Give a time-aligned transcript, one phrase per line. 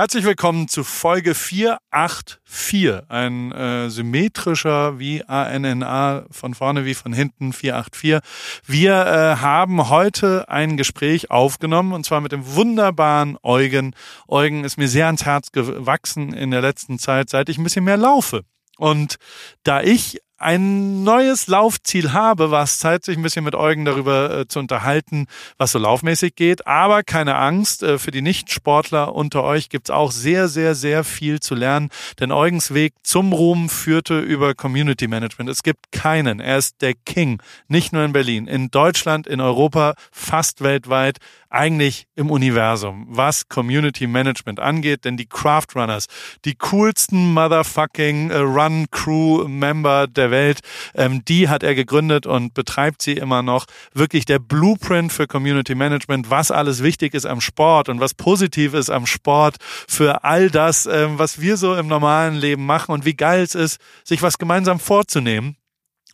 [0.00, 3.02] Herzlich willkommen zu Folge 484.
[3.08, 8.20] Ein äh, symmetrischer wie ANNA von vorne wie von hinten 484.
[8.64, 13.96] Wir äh, haben heute ein Gespräch aufgenommen und zwar mit dem wunderbaren Eugen.
[14.28, 17.82] Eugen ist mir sehr ans Herz gewachsen in der letzten Zeit, seit ich ein bisschen
[17.82, 18.44] mehr laufe.
[18.76, 19.16] Und
[19.64, 24.38] da ich ein neues Laufziel habe, war es Zeit, sich ein bisschen mit Eugen darüber
[24.38, 25.26] äh, zu unterhalten,
[25.58, 26.66] was so laufmäßig geht.
[26.66, 31.40] Aber keine Angst, äh, für die Nichtsportler unter euch gibt's auch sehr, sehr, sehr viel
[31.40, 31.90] zu lernen.
[32.20, 35.50] Denn Eugens Weg zum Ruhm führte über Community Management.
[35.50, 36.38] Es gibt keinen.
[36.38, 37.42] Er ist der King.
[37.66, 41.18] Nicht nur in Berlin, in Deutschland, in Europa, fast weltweit
[41.50, 46.06] eigentlich im Universum, was Community Management angeht, denn die Craft Runners,
[46.44, 50.60] die coolsten motherfucking äh, Run Crew Member der Welt,
[50.94, 53.64] ähm, die hat er gegründet und betreibt sie immer noch.
[53.94, 58.74] Wirklich der Blueprint für Community Management, was alles wichtig ist am Sport und was positiv
[58.74, 59.56] ist am Sport
[59.88, 63.54] für all das, ähm, was wir so im normalen Leben machen und wie geil es
[63.54, 65.56] ist, sich was gemeinsam vorzunehmen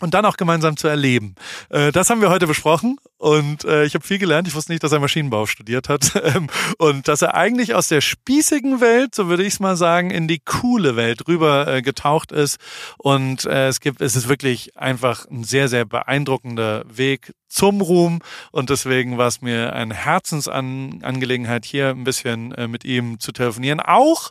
[0.01, 1.35] und dann auch gemeinsam zu erleben.
[1.71, 4.49] Äh, das haben wir heute besprochen und äh, ich habe viel gelernt.
[4.49, 8.01] Ich wusste nicht, dass er Maschinenbau studiert hat ähm, und dass er eigentlich aus der
[8.01, 12.33] spießigen Welt, so würde ich es mal sagen, in die coole Welt rüber äh, getaucht
[12.33, 12.59] ist.
[12.99, 18.21] Und es gibt, es ist wirklich einfach ein sehr, sehr beeindruckender Weg zum Ruhm
[18.51, 23.81] und deswegen war es mir eine Herzensangelegenheit, hier ein bisschen mit ihm zu telefonieren.
[23.81, 24.31] Auch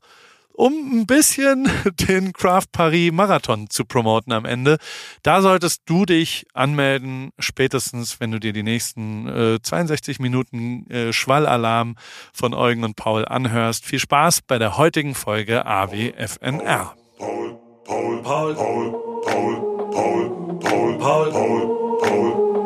[0.53, 1.69] um ein bisschen
[2.07, 4.77] den Craft Paris Marathon zu promoten am Ende.
[5.23, 11.13] Da solltest du dich anmelden, spätestens wenn du dir die nächsten äh, 62 Minuten äh,
[11.13, 11.95] Schwallalarm
[12.33, 13.85] von Eugen und Paul anhörst.
[13.85, 16.95] Viel Spaß bei der heutigen Folge AWFNR.
[17.17, 18.91] Paul, Paul, Paul, Paul,
[19.25, 21.93] Paul, Paul, Paul, Paul, Paul, Paul,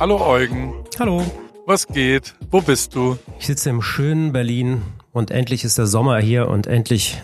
[0.00, 0.72] Hallo Eugen.
[1.00, 1.24] Hallo.
[1.66, 2.36] Was geht?
[2.52, 3.18] Wo bist du?
[3.40, 7.20] Ich sitze im schönen Berlin und endlich ist der Sommer hier und endlich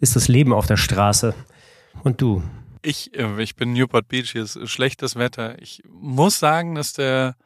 [0.00, 1.34] ist das Leben auf der Straße.
[2.02, 2.42] Und du?
[2.80, 5.60] Ich, äh, ich bin Newport Beach, hier ist schlechtes Wetter.
[5.60, 7.36] Ich muss sagen, dass der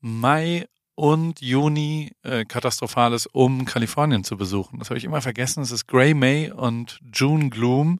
[0.00, 0.64] Mai
[0.94, 4.78] und Juni äh, katastrophal ist, um Kalifornien zu besuchen.
[4.78, 5.62] Das habe ich immer vergessen.
[5.62, 7.98] Es ist Grey May und June Gloom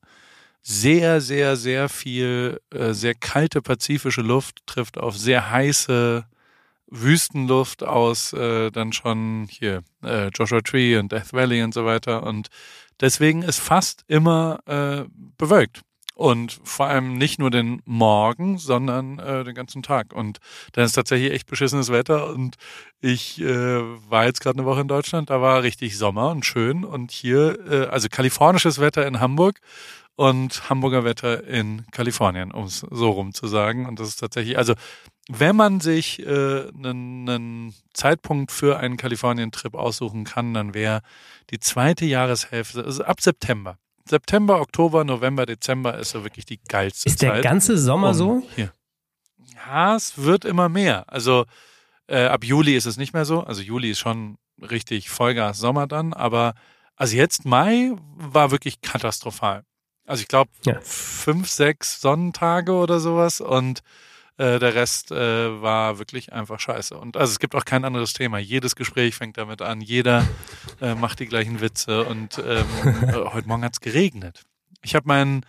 [0.66, 6.24] sehr, sehr, sehr viel äh, sehr kalte pazifische Luft trifft auf sehr heiße
[6.86, 12.22] Wüstenluft aus, äh, dann schon hier äh, Joshua Tree und Death Valley und so weiter.
[12.22, 12.48] Und
[13.00, 15.04] deswegen ist fast immer äh,
[15.36, 15.82] bewölkt.
[16.16, 20.12] Und vor allem nicht nur den Morgen, sondern äh, den ganzen Tag.
[20.12, 20.38] Und
[20.72, 22.28] dann ist tatsächlich echt beschissenes Wetter.
[22.28, 22.54] Und
[23.00, 26.84] ich äh, war jetzt gerade eine Woche in Deutschland, da war richtig Sommer und schön.
[26.84, 29.60] Und hier, äh, also kalifornisches Wetter in Hamburg
[30.16, 33.86] und Hamburger Wetter in Kalifornien, um es so rum zu sagen.
[33.86, 34.74] Und das ist tatsächlich, also
[35.28, 41.00] wenn man sich äh, einen, einen Zeitpunkt für einen Kalifornien-Trip aussuchen kann, dann wäre
[41.50, 43.78] die zweite Jahreshälfte, also ab September.
[44.06, 47.28] September, Oktober, November, Dezember ist ja wirklich die geilste ist Zeit.
[47.28, 48.42] Ist der ganze Sommer um, so?
[48.54, 48.70] Hier.
[49.66, 51.04] Ja, es wird immer mehr.
[51.10, 51.46] Also
[52.06, 53.40] äh, ab Juli ist es nicht mehr so.
[53.40, 56.54] Also Juli ist schon richtig Vollgas Sommer dann, aber
[56.96, 59.64] also jetzt Mai war wirklich katastrophal.
[60.06, 60.78] Also ich glaube ja.
[60.82, 63.80] fünf, sechs Sonnentage oder sowas und
[64.36, 66.96] äh, der Rest äh, war wirklich einfach scheiße.
[66.98, 68.38] Und also es gibt auch kein anderes Thema.
[68.38, 70.26] Jedes Gespräch fängt damit an, jeder
[70.80, 72.66] äh, macht die gleichen Witze und ähm,
[73.08, 74.42] äh, heute Morgen hat's geregnet.
[74.82, 75.46] Ich habe meinen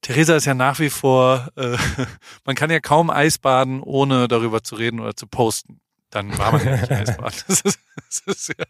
[0.00, 1.76] Theresa ist ja nach wie vor, äh,
[2.44, 5.80] man kann ja kaum Eisbaden, ohne darüber zu reden oder zu posten
[6.14, 7.40] dann war man ja nicht Eisbaden.
[7.48, 8.64] Das ist, das ist ja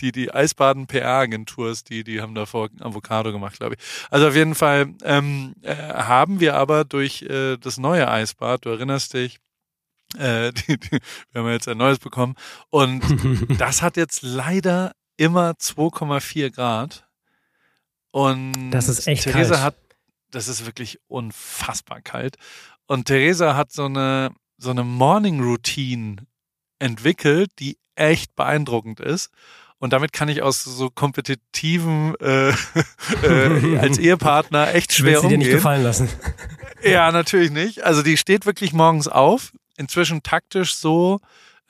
[0.00, 3.80] die, die Eisbaden-PR-Agentur, die, die haben davor Avocado gemacht, glaube ich.
[4.10, 8.70] Also auf jeden Fall ähm, äh, haben wir aber durch äh, das neue Eisbad, du
[8.70, 9.40] erinnerst dich,
[10.16, 10.98] äh, die, die,
[11.32, 12.34] wir haben jetzt ein neues bekommen
[12.70, 13.02] und
[13.60, 17.06] das hat jetzt leider immer 2,4 Grad.
[18.10, 19.64] Und das ist echt Theresa kalt.
[19.64, 19.76] hat,
[20.30, 22.36] das ist wirklich unfassbar kalt.
[22.86, 26.16] Und Theresa hat so eine so eine Morning Routine
[26.84, 29.30] entwickelt, die echt beeindruckend ist.
[29.78, 32.50] Und damit kann ich aus so kompetitiven äh,
[33.22, 35.40] äh, als Ehepartner echt schwer Willst umgehen.
[35.40, 36.08] dir nicht gefallen lassen?
[36.82, 37.82] Ja, natürlich nicht.
[37.82, 39.52] Also die steht wirklich morgens auf.
[39.78, 41.18] Inzwischen taktisch so,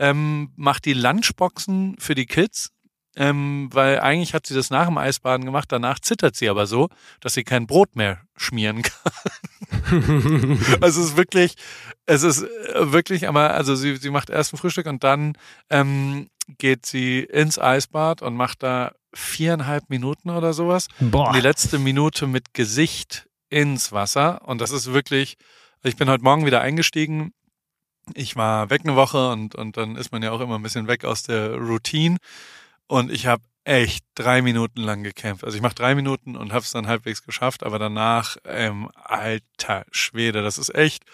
[0.01, 2.73] ähm, macht die Lunchboxen für die Kids.
[3.15, 6.89] Ähm, weil eigentlich hat sie das nach dem Eisbaden gemacht, danach zittert sie aber so,
[7.21, 9.13] dass sie kein Brot mehr schmieren kann.
[10.81, 11.55] also es ist wirklich,
[12.07, 15.37] es ist äh, wirklich, aber also sie, sie macht erst ein Frühstück und dann
[15.71, 16.29] ähm,
[16.59, 20.89] geht sie ins Eisbad und macht da viereinhalb Minuten oder sowas.
[21.01, 21.33] Boah.
[21.33, 24.43] Die letzte Minute mit Gesicht ins Wasser.
[24.47, 25.37] Und das ist wirklich,
[25.83, 27.33] ich bin heute Morgen wieder eingestiegen.
[28.15, 30.89] Ich war weg eine Woche und, und dann ist man ja auch immer ein bisschen
[30.89, 32.19] weg aus der Routine.
[32.87, 35.45] Und ich habe echt drei Minuten lang gekämpft.
[35.45, 39.85] Also ich mache drei Minuten und habe es dann halbwegs geschafft, aber danach, ähm, alter
[39.91, 41.05] Schwede, das ist echt,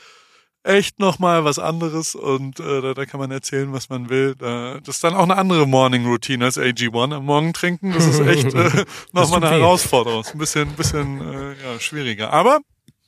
[0.63, 4.35] echt nochmal was anderes und äh, da, da kann man erzählen, was man will.
[4.37, 7.93] Da, das ist dann auch eine andere Morning Routine als AG1 am Morgen trinken.
[7.93, 9.57] Das ist echt äh, nochmal eine.
[9.57, 10.23] Herausforderung.
[10.23, 12.33] Ist Ein bisschen, bisschen äh, ja, schwieriger.
[12.33, 12.59] Aber,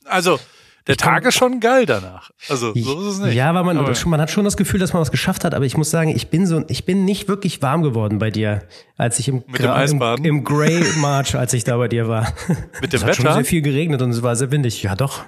[0.05, 0.39] also,
[0.87, 2.31] der Tag ist schon geil danach.
[2.49, 3.35] Also, so ist es nicht.
[3.35, 5.53] Ja, aber man, Aber- man hat schon das Gefühl, dass man was geschafft hat.
[5.53, 8.63] Aber ich muss sagen, ich bin so, ich bin nicht wirklich warm geworden bei dir,
[8.97, 10.25] als ich im, Mit dem Gra- Eisbaden?
[10.25, 12.33] im, im Grey March, als ich da bei dir war.
[12.81, 14.83] Mit dem es hat schon sehr viel geregnet und es war sehr windig.
[14.83, 15.23] Ja, doch.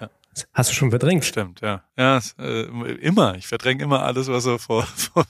[0.53, 1.23] Hast du schon verdrängt?
[1.23, 1.83] Stimmt, ja.
[1.97, 2.63] Ja, äh,
[3.01, 3.35] immer.
[3.35, 5.23] Ich verdränge immer alles, was so vor, vor,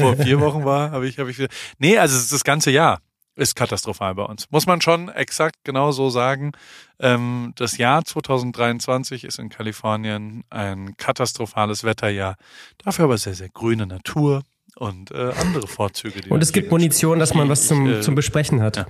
[0.00, 0.90] vor vier Wochen war.
[0.90, 1.48] Habe ich, habe ich wieder.
[1.78, 2.98] Nee, also es ist das ganze Jahr
[3.34, 4.50] ist katastrophal bei uns.
[4.50, 6.52] Muss man schon exakt genau so sagen.
[7.00, 12.36] Ähm, das Jahr 2023 ist in Kalifornien ein katastrophales Wetterjahr.
[12.78, 14.42] Dafür aber sehr, sehr grüne Natur
[14.76, 16.20] und äh, andere Vorzüge.
[16.20, 18.76] Die Und es gibt Munition, dass man was zum, äh, zum Besprechen hat.
[18.76, 18.86] ja.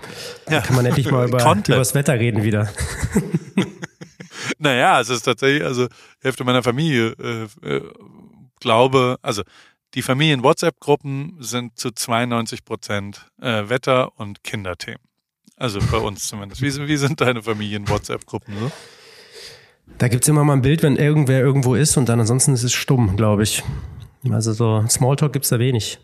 [0.47, 2.69] Da kann man endlich mal über, über das Wetter reden wieder.
[4.59, 7.83] Naja, es ist tatsächlich, also die Hälfte meiner Familie äh, äh,
[8.61, 9.43] glaube, also
[9.95, 15.01] die Familien-WhatsApp-Gruppen sind zu 92 Prozent äh, Wetter- und Kinderthemen.
[15.57, 16.63] Also bei uns zumindest.
[16.63, 18.73] Wie, sind- wie sind deine Familien-WhatsApp-Gruppen so?
[19.99, 22.73] Da gibt's immer mal ein Bild, wenn irgendwer irgendwo ist und dann ansonsten ist es
[22.73, 23.63] stumm, glaube ich.
[24.31, 25.99] Also so Smalltalk gibt's da wenig.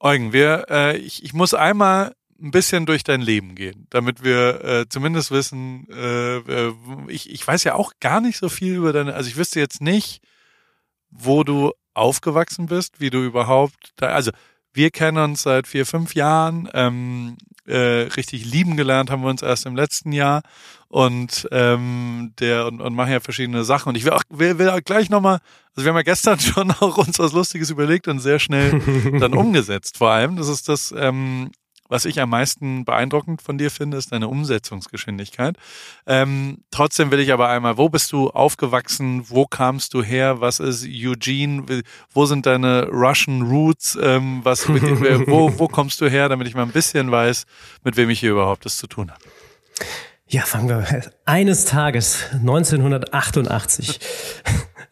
[0.00, 4.64] Eugen, wir, äh, ich, ich muss einmal ein bisschen durch dein Leben gehen, damit wir
[4.64, 6.72] äh, zumindest wissen, äh, äh,
[7.08, 9.82] ich, ich weiß ja auch gar nicht so viel über deine, also ich wüsste jetzt
[9.82, 10.22] nicht,
[11.10, 14.30] wo du aufgewachsen bist, wie du überhaupt, da, also
[14.72, 19.42] wir kennen uns seit vier, fünf Jahren, ähm, äh, richtig lieben gelernt haben wir uns
[19.42, 20.42] erst im letzten Jahr
[20.88, 24.70] und ähm, der und, und machen ja verschiedene Sachen und ich will auch will, will
[24.70, 25.38] auch gleich nochmal,
[25.74, 28.80] also wir haben ja gestern schon auch uns was Lustiges überlegt und sehr schnell
[29.20, 29.98] dann umgesetzt.
[29.98, 31.50] Vor allem, das ist das, ähm,
[31.90, 35.56] was ich am meisten beeindruckend von dir finde, ist deine Umsetzungsgeschwindigkeit.
[36.06, 39.24] Ähm, trotzdem will ich aber einmal, wo bist du aufgewachsen?
[39.28, 40.40] Wo kamst du her?
[40.40, 41.82] Was ist Eugene?
[42.12, 43.98] Wo sind deine Russian Roots?
[44.00, 44.82] Ähm, was, mit,
[45.28, 47.44] wo, wo kommst du her, damit ich mal ein bisschen weiß,
[47.84, 49.20] mit wem ich hier überhaupt das zu tun habe?
[50.28, 51.10] Ja, fangen wir.
[51.24, 53.98] Eines Tages, 1988.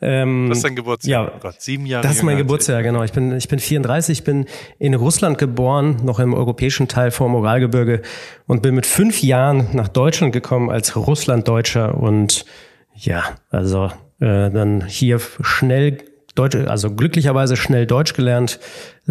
[0.01, 1.25] ähm, Das ist dein Geburtsjahr.
[1.25, 1.33] Ja.
[1.35, 2.07] Oh Gott, sieben Jahre.
[2.07, 3.03] Das ist mein Geburtsjahr, genau.
[3.03, 4.47] Ich bin, ich bin 34, ich bin
[4.79, 8.03] in Russland geboren, noch im europäischen Teil vor dem Uralgebirge
[8.47, 12.45] und bin mit fünf Jahren nach Deutschland gekommen als Russlanddeutscher und
[12.95, 13.87] ja, also
[14.21, 15.99] äh, dann hier schnell
[16.35, 18.61] Deutsch, also glücklicherweise schnell Deutsch gelernt,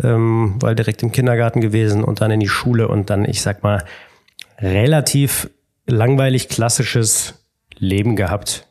[0.01, 3.63] ähm, weil direkt im Kindergarten gewesen und dann in die Schule und dann, ich sag
[3.63, 3.83] mal,
[4.60, 5.50] relativ
[5.86, 7.45] langweilig klassisches
[7.78, 8.67] Leben gehabt.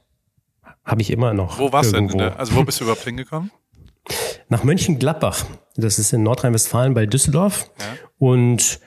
[0.87, 1.59] Habe ich immer noch.
[1.59, 2.05] Wo warst du denn?
[2.05, 2.19] irgendwo.
[2.25, 3.51] in der- Also wo bist du überhaupt hingekommen?
[4.49, 5.45] nach Mönchengladbach.
[5.77, 7.69] Das ist in Nordrhein-Westfalen bei Düsseldorf.
[7.79, 7.85] Ja.
[8.19, 8.81] Und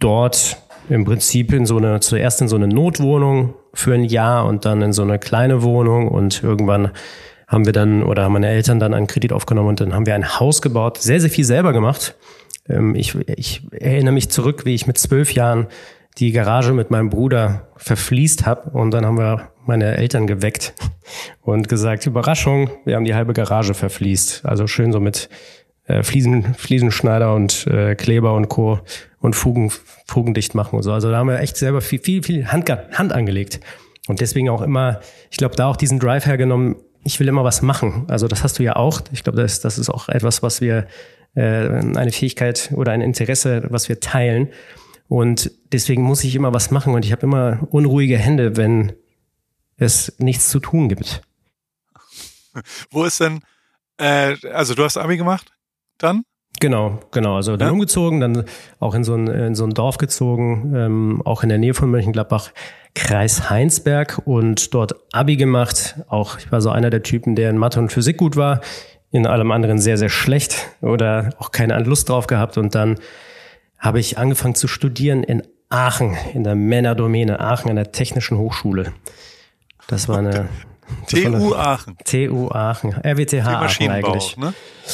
[0.00, 0.56] dort
[0.88, 4.82] im Prinzip in so eine, zuerst in so eine Notwohnung für ein Jahr und dann
[4.82, 6.90] in so eine kleine Wohnung und irgendwann
[7.46, 10.14] haben wir dann oder haben meine Eltern dann einen Kredit aufgenommen und dann haben wir
[10.14, 12.16] ein Haus gebaut, sehr, sehr viel selber gemacht.
[12.68, 15.66] Ähm, Ich, ich erinnere mich zurück, wie ich mit zwölf Jahren
[16.18, 20.74] die Garage mit meinem Bruder verfließt habe und dann haben wir meine Eltern geweckt
[21.42, 24.44] und gesagt, Überraschung, wir haben die halbe Garage verfließt.
[24.44, 25.28] Also schön so mit
[25.86, 28.80] äh, Fliesen, Fliesenschneider und äh, Kleber und Co.
[29.20, 29.70] und Fugen,
[30.06, 30.92] Fugen dicht machen und so.
[30.92, 33.60] Also da haben wir echt selber viel, viel, viel Hand, Hand angelegt.
[34.08, 35.00] Und deswegen auch immer,
[35.30, 38.04] ich glaube, da auch diesen Drive hergenommen, ich will immer was machen.
[38.08, 39.00] Also das hast du ja auch.
[39.12, 40.86] Ich glaube, das, das ist auch etwas, was wir,
[41.34, 44.48] äh, eine Fähigkeit oder ein Interesse, was wir teilen.
[45.12, 48.94] Und deswegen muss ich immer was machen und ich habe immer unruhige Hände, wenn
[49.76, 51.20] es nichts zu tun gibt.
[52.90, 53.40] Wo ist denn,
[53.98, 55.52] äh, also du hast Abi gemacht?
[55.98, 56.22] Dann?
[56.60, 57.36] Genau, genau.
[57.36, 57.72] Also dann Ja.
[57.74, 58.44] umgezogen, dann
[58.80, 61.90] auch in so ein, in so ein Dorf gezogen, ähm, auch in der Nähe von
[61.90, 62.50] Mönchengladbach,
[62.94, 65.96] Kreis Heinsberg und dort Abi gemacht.
[66.08, 68.62] Auch ich war so einer der Typen, der in Mathe und Physik gut war,
[69.10, 72.56] in allem anderen sehr, sehr schlecht oder auch keine Lust drauf gehabt.
[72.56, 72.98] Und dann
[73.82, 78.92] habe ich angefangen zu studieren in Aachen, in der Männerdomäne Aachen an der Technischen Hochschule.
[79.88, 80.48] Das war eine
[81.10, 81.96] das war eine- TU Aachen.
[82.04, 84.36] TU Aachen, RWTH Die Aachen eigentlich.
[84.36, 84.52] ne?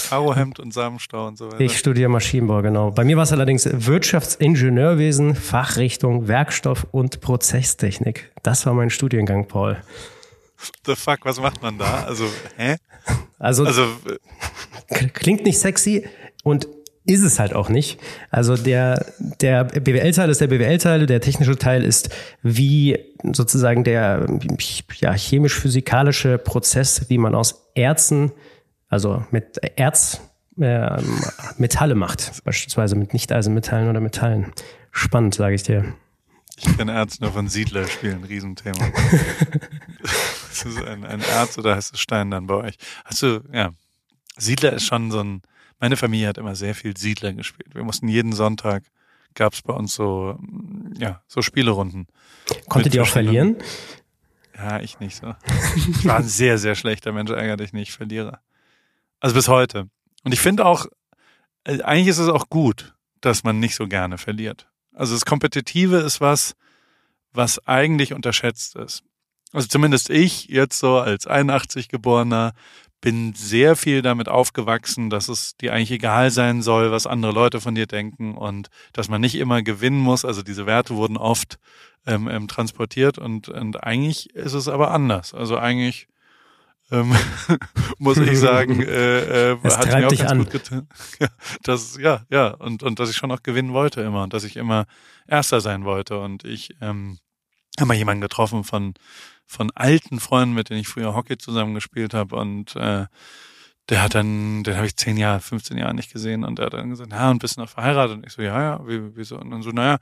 [0.09, 1.61] Karohemd und Samenstau und so weiter.
[1.61, 2.91] Ich studiere Maschinenbau, genau.
[2.93, 8.31] Bei mir war es allerdings Wirtschaftsingenieurwesen, Fachrichtung Werkstoff und Prozesstechnik.
[8.43, 9.77] Das war mein Studiengang, Paul.
[10.87, 12.05] The fuck, was macht man da?
[12.07, 12.25] Also,
[12.57, 12.77] hä?
[13.39, 13.87] Also, Also,
[15.15, 16.07] klingt nicht sexy
[16.45, 16.67] und
[17.09, 17.99] ist es halt auch nicht.
[18.31, 22.11] Also der, der BWL-Teil ist der BWL-Teil, der technische Teil ist
[22.43, 22.99] wie
[23.33, 24.27] sozusagen der
[25.01, 28.33] ja, chemisch-physikalische Prozess, wie man aus Erzen,
[28.89, 30.21] also mit Erz,
[30.61, 31.01] äh,
[31.57, 34.53] Metalle macht, beispielsweise mit Nicht-Eisenmetallen oder Metallen.
[34.91, 35.95] Spannend, sage ich dir.
[36.59, 38.85] Ich kenne Erz nur von Siedlerspielen, Riesenthema.
[40.53, 42.75] ist es ein, ein Erz oder heißt es Stein dann bei euch?
[43.07, 43.71] Hast du, ja,
[44.37, 45.41] Siedler ist schon so ein,
[45.81, 47.75] meine Familie hat immer sehr viel Siedler gespielt.
[47.75, 48.85] Wir mussten jeden Sonntag,
[49.35, 50.39] gab es bei uns so,
[50.99, 52.07] ja, so Spielerunden.
[52.69, 53.57] Konntet ihr auch verlieren?
[54.57, 55.35] Ja, ich nicht so.
[55.77, 58.41] Ich war ein sehr, sehr schlechter Mensch, ärgere dich nicht, Verlierer.
[59.21, 59.89] Also bis heute.
[60.25, 60.87] Und ich finde auch,
[61.65, 64.69] äh, eigentlich ist es auch gut, dass man nicht so gerne verliert.
[64.93, 66.57] Also das Kompetitive ist was,
[67.33, 69.05] was eigentlich unterschätzt ist.
[69.53, 72.53] Also zumindest ich jetzt so als 81 geborener
[73.01, 77.61] bin sehr viel damit aufgewachsen, dass es dir eigentlich egal sein soll, was andere Leute
[77.61, 80.25] von dir denken und dass man nicht immer gewinnen muss.
[80.25, 81.59] Also diese Werte wurden oft
[82.07, 85.33] ähm, ähm, transportiert und, und eigentlich ist es aber anders.
[85.33, 86.09] Also eigentlich
[86.91, 87.15] ähm,
[87.99, 90.39] muss ich sagen, äh, äh, es hat mir auch ganz an.
[90.39, 90.89] gut getan.
[91.21, 91.29] Ja,
[91.63, 94.57] das, ja, ja, und, und dass ich schon auch gewinnen wollte immer und dass ich
[94.57, 94.87] immer
[95.27, 97.19] Erster sein wollte und ich ähm,
[97.79, 98.95] habe mal jemanden getroffen von
[99.49, 103.07] von alten Freunden, mit denen ich früher Hockey zusammen gespielt habe und äh,
[103.89, 106.75] der hat dann, den habe ich zehn Jahre, 15 Jahre nicht gesehen und der hat
[106.75, 108.19] dann gesagt, ja, und bist du noch verheiratet?
[108.19, 109.39] Und ich so, ja, ja, wie, wieso?
[109.39, 109.97] Und dann so, naja,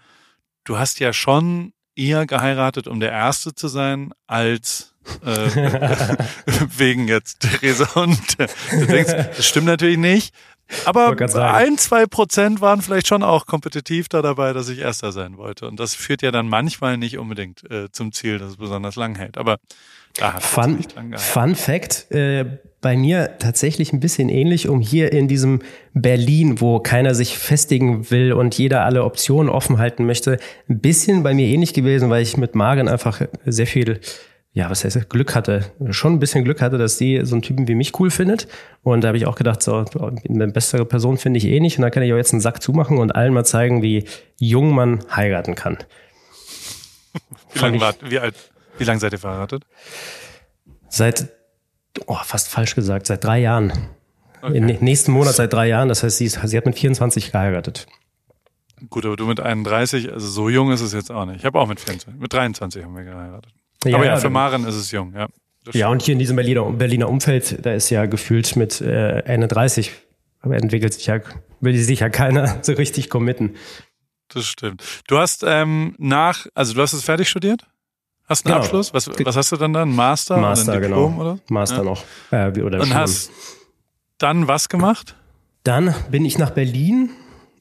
[0.64, 4.92] du hast ja schon eher geheiratet, um der Erste zu sein, als
[5.24, 5.28] äh,
[6.76, 10.34] wegen jetzt Theresa und äh, du denkst, das stimmt natürlich nicht,
[10.84, 11.16] aber
[11.52, 15.66] ein, zwei Prozent waren vielleicht schon auch kompetitiv da dabei, dass ich Erster sein wollte.
[15.68, 19.14] Und das führt ja dann manchmal nicht unbedingt äh, zum Ziel, dass es besonders lang
[19.16, 19.38] hält.
[19.38, 19.58] Aber
[20.16, 21.32] da hat Fun, es nicht lang gehalten.
[21.32, 22.44] Fun Fact, äh,
[22.80, 25.60] bei mir tatsächlich ein bisschen ähnlich, um hier in diesem
[25.92, 31.22] Berlin, wo keiner sich festigen will und jeder alle Optionen offen halten möchte, ein bisschen
[31.22, 34.00] bei mir ähnlich gewesen, weil ich mit Maren einfach sehr viel
[34.56, 37.68] ja, was heißt Glück hatte, schon ein bisschen Glück hatte, dass sie so einen Typen
[37.68, 38.48] wie mich cool findet.
[38.82, 39.84] Und da habe ich auch gedacht, so,
[40.26, 41.76] eine bessere Person finde ich eh nicht.
[41.76, 44.06] Und da kann ich auch jetzt einen Sack zumachen und allen mal zeigen, wie
[44.38, 45.76] jung man heiraten kann.
[47.52, 48.34] Wie lange wie alt,
[48.78, 49.64] wie lange seid ihr verheiratet?
[50.88, 51.28] Seit,
[52.06, 53.72] oh, fast falsch gesagt, seit drei Jahren.
[54.40, 54.56] Okay.
[54.56, 55.88] Im nächsten Monat seit drei Jahren.
[55.88, 57.86] Das heißt, sie, ist, sie hat mit 24 geheiratet.
[58.90, 61.38] Gut, aber du mit 31, also so jung ist es jetzt auch nicht.
[61.38, 63.52] Ich habe auch mit 24, mit 23 haben wir geheiratet.
[63.86, 65.28] Ja, Aber ja, für Maren ist es jung, ja.
[65.72, 69.48] Ja, und hier in diesem Berliner, Berliner Umfeld, da ist ja gefühlt mit äh, Ende
[69.48, 69.90] 30,
[70.40, 71.20] aber entwickelt sich ja,
[71.60, 73.56] will sich ja keiner so richtig committen.
[74.28, 74.82] Das stimmt.
[75.08, 77.66] Du hast ähm, nach, also du hast es fertig studiert?
[78.28, 78.64] Hast einen genau.
[78.64, 78.92] Abschluss?
[78.92, 79.82] Was, was hast du dann da?
[79.82, 80.36] Ein Master?
[80.36, 81.30] Master, oder ein Diplom, genau.
[81.30, 81.38] Oder?
[81.48, 81.82] Master ja.
[81.84, 82.04] noch.
[82.30, 83.30] Äh, oder Und hast
[84.18, 85.14] dann was gemacht?
[85.62, 87.10] Dann bin ich nach Berlin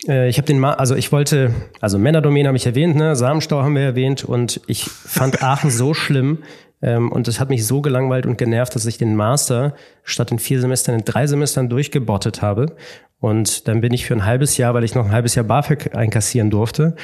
[0.08, 3.76] ich habe den, Ma also ich wollte, also Männerdomäne habe ich erwähnt, ne, Samenstau haben
[3.76, 6.44] wir erwähnt und ich fand Aachen so schlimm
[6.82, 10.40] ähm, und das hat mich so gelangweilt und genervt, dass ich den Master statt in
[10.40, 12.76] vier Semestern in drei Semestern durchgebottet habe
[13.20, 15.96] und dann bin ich für ein halbes Jahr, weil ich noch ein halbes Jahr BAföG
[15.96, 16.96] einkassieren durfte,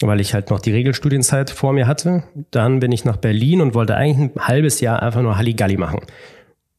[0.00, 3.74] weil ich halt noch die Regelstudienzeit vor mir hatte, dann bin ich nach Berlin und
[3.74, 6.00] wollte eigentlich ein halbes Jahr einfach nur Halligalli machen.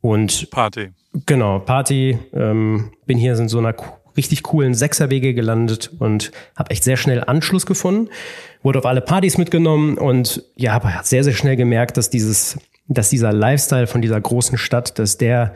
[0.02, 0.90] Und Party.
[1.26, 2.18] Genau, Party.
[2.34, 3.74] Ähm, bin hier in so einer
[4.18, 8.10] richtig coolen Sechserwege gelandet und habe echt sehr schnell Anschluss gefunden.
[8.64, 12.58] Wurde auf alle Partys mitgenommen und ja, habe sehr, sehr schnell gemerkt, dass dieses,
[12.88, 15.56] dass dieser Lifestyle von dieser großen Stadt, dass der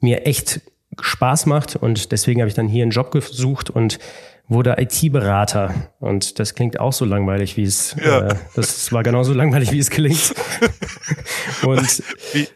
[0.00, 0.60] mir echt
[1.00, 3.98] Spaß macht und deswegen habe ich dann hier einen Job gesucht und
[4.48, 8.28] wurde IT-Berater und das klingt auch so langweilig, wie es ja.
[8.28, 10.34] äh, das war genauso langweilig, wie es klingt.
[11.62, 12.48] und wie?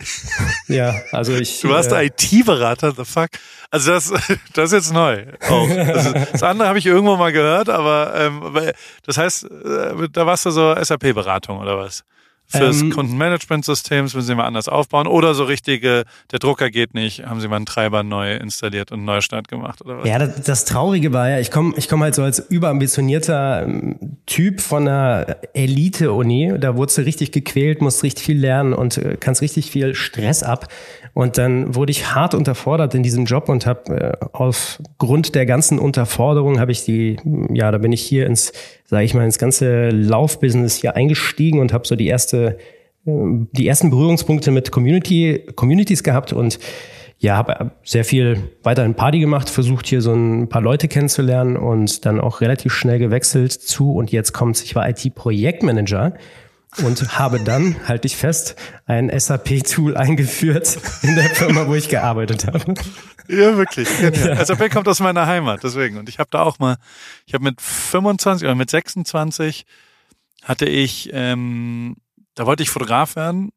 [0.69, 1.61] ja, also ich.
[1.61, 3.31] Du warst äh, IT-Berater, the fuck.
[3.71, 4.13] Also das,
[4.55, 5.27] das ist jetzt neu.
[5.49, 5.69] Auch.
[5.69, 8.73] Also das andere habe ich irgendwo mal gehört, aber ähm,
[9.05, 12.05] das heißt, äh, da warst du so SAP-Beratung oder was?
[12.51, 17.25] Fürs ähm, Kundenmanagementsystem müssen Sie mal anders aufbauen oder so richtige, der Drucker geht nicht,
[17.25, 20.09] haben Sie mal einen Treiber neu installiert und einen Neustart gemacht oder was?
[20.09, 24.17] Ja, das, das Traurige war ja, ich komme ich komm halt so als überambitionierter ähm,
[24.27, 29.17] Typ von einer Elite-Uni, da wurdest du richtig gequält, musst richtig viel lernen und äh,
[29.19, 30.67] kannst richtig viel Stress ab.
[31.13, 35.79] Und dann wurde ich hart unterfordert in diesem Job und habe äh, aufgrund der ganzen
[35.79, 37.17] Unterforderung habe ich die,
[37.53, 38.53] ja, da bin ich hier ins,
[38.91, 42.59] sage ich mal, ins ganze Laufbusiness hier eingestiegen und habe so die erste,
[43.07, 43.13] äh,
[43.53, 46.59] die ersten Berührungspunkte mit Community, Communities gehabt und
[47.19, 52.05] ja, habe sehr viel weiterhin Party gemacht, versucht hier so ein paar Leute kennenzulernen und
[52.05, 56.15] dann auch relativ schnell gewechselt zu und jetzt kommt, ich war IT-Projektmanager
[56.79, 62.47] und habe dann, halte ich fest, ein SAP-Tool eingeführt in der Firma, wo ich gearbeitet
[62.47, 62.75] habe.
[63.29, 63.89] Ja, wirklich.
[64.01, 64.45] Ja.
[64.45, 65.99] SAP kommt aus meiner Heimat, deswegen.
[65.99, 66.77] Und ich habe da auch mal,
[67.27, 69.67] ich habe mit 25 oder mit 26
[70.43, 71.97] hatte ich, ähm,
[72.35, 73.51] da wollte ich Fotograf werden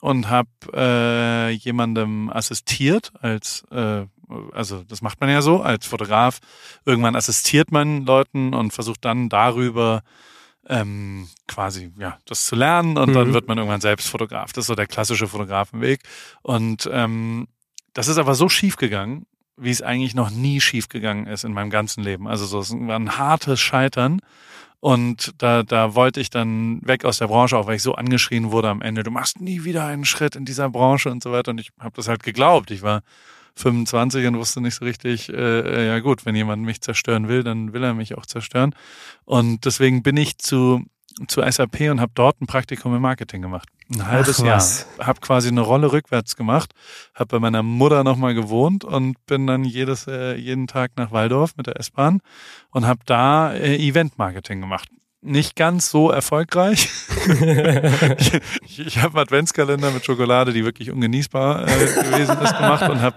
[0.00, 4.06] und habe äh, jemandem assistiert als äh,
[4.52, 6.40] also das macht man ja so als Fotograf.
[6.84, 10.02] Irgendwann assistiert man Leuten und versucht dann darüber
[10.68, 13.14] ähm, quasi ja das zu lernen und mhm.
[13.14, 14.52] dann wird man irgendwann selbst Fotograf.
[14.52, 16.00] Das ist so der klassische Fotografenweg.
[16.42, 17.48] Und ähm,
[17.92, 21.52] das ist aber so schief gegangen, wie es eigentlich noch nie schief gegangen ist in
[21.52, 22.28] meinem ganzen Leben.
[22.28, 24.20] Also so es war ein hartes Scheitern.
[24.80, 28.50] Und da, da wollte ich dann weg aus der Branche, auch weil ich so angeschrien
[28.52, 31.52] wurde am Ende, du machst nie wieder einen Schritt in dieser Branche und so weiter.
[31.52, 32.70] Und ich habe das halt geglaubt.
[32.70, 33.02] Ich war
[33.56, 37.42] 25 und wusste nicht so richtig, äh, äh, ja gut, wenn jemand mich zerstören will,
[37.42, 38.74] dann will er mich auch zerstören.
[39.24, 40.84] Und deswegen bin ich zu
[41.28, 43.68] zu SAP und habe dort ein Praktikum im Marketing gemacht.
[43.90, 44.62] Ein halbes Jahr.
[44.98, 46.74] Habe quasi eine Rolle rückwärts gemacht,
[47.14, 51.56] habe bei meiner Mutter nochmal gewohnt und bin dann jedes, äh, jeden Tag nach Waldorf
[51.56, 52.20] mit der S-Bahn
[52.70, 54.90] und habe da äh, Event-Marketing gemacht
[55.22, 56.88] nicht ganz so erfolgreich.
[58.18, 62.88] ich ich, ich habe einen Adventskalender mit Schokolade, die wirklich ungenießbar äh, gewesen ist, gemacht
[62.88, 63.16] und habe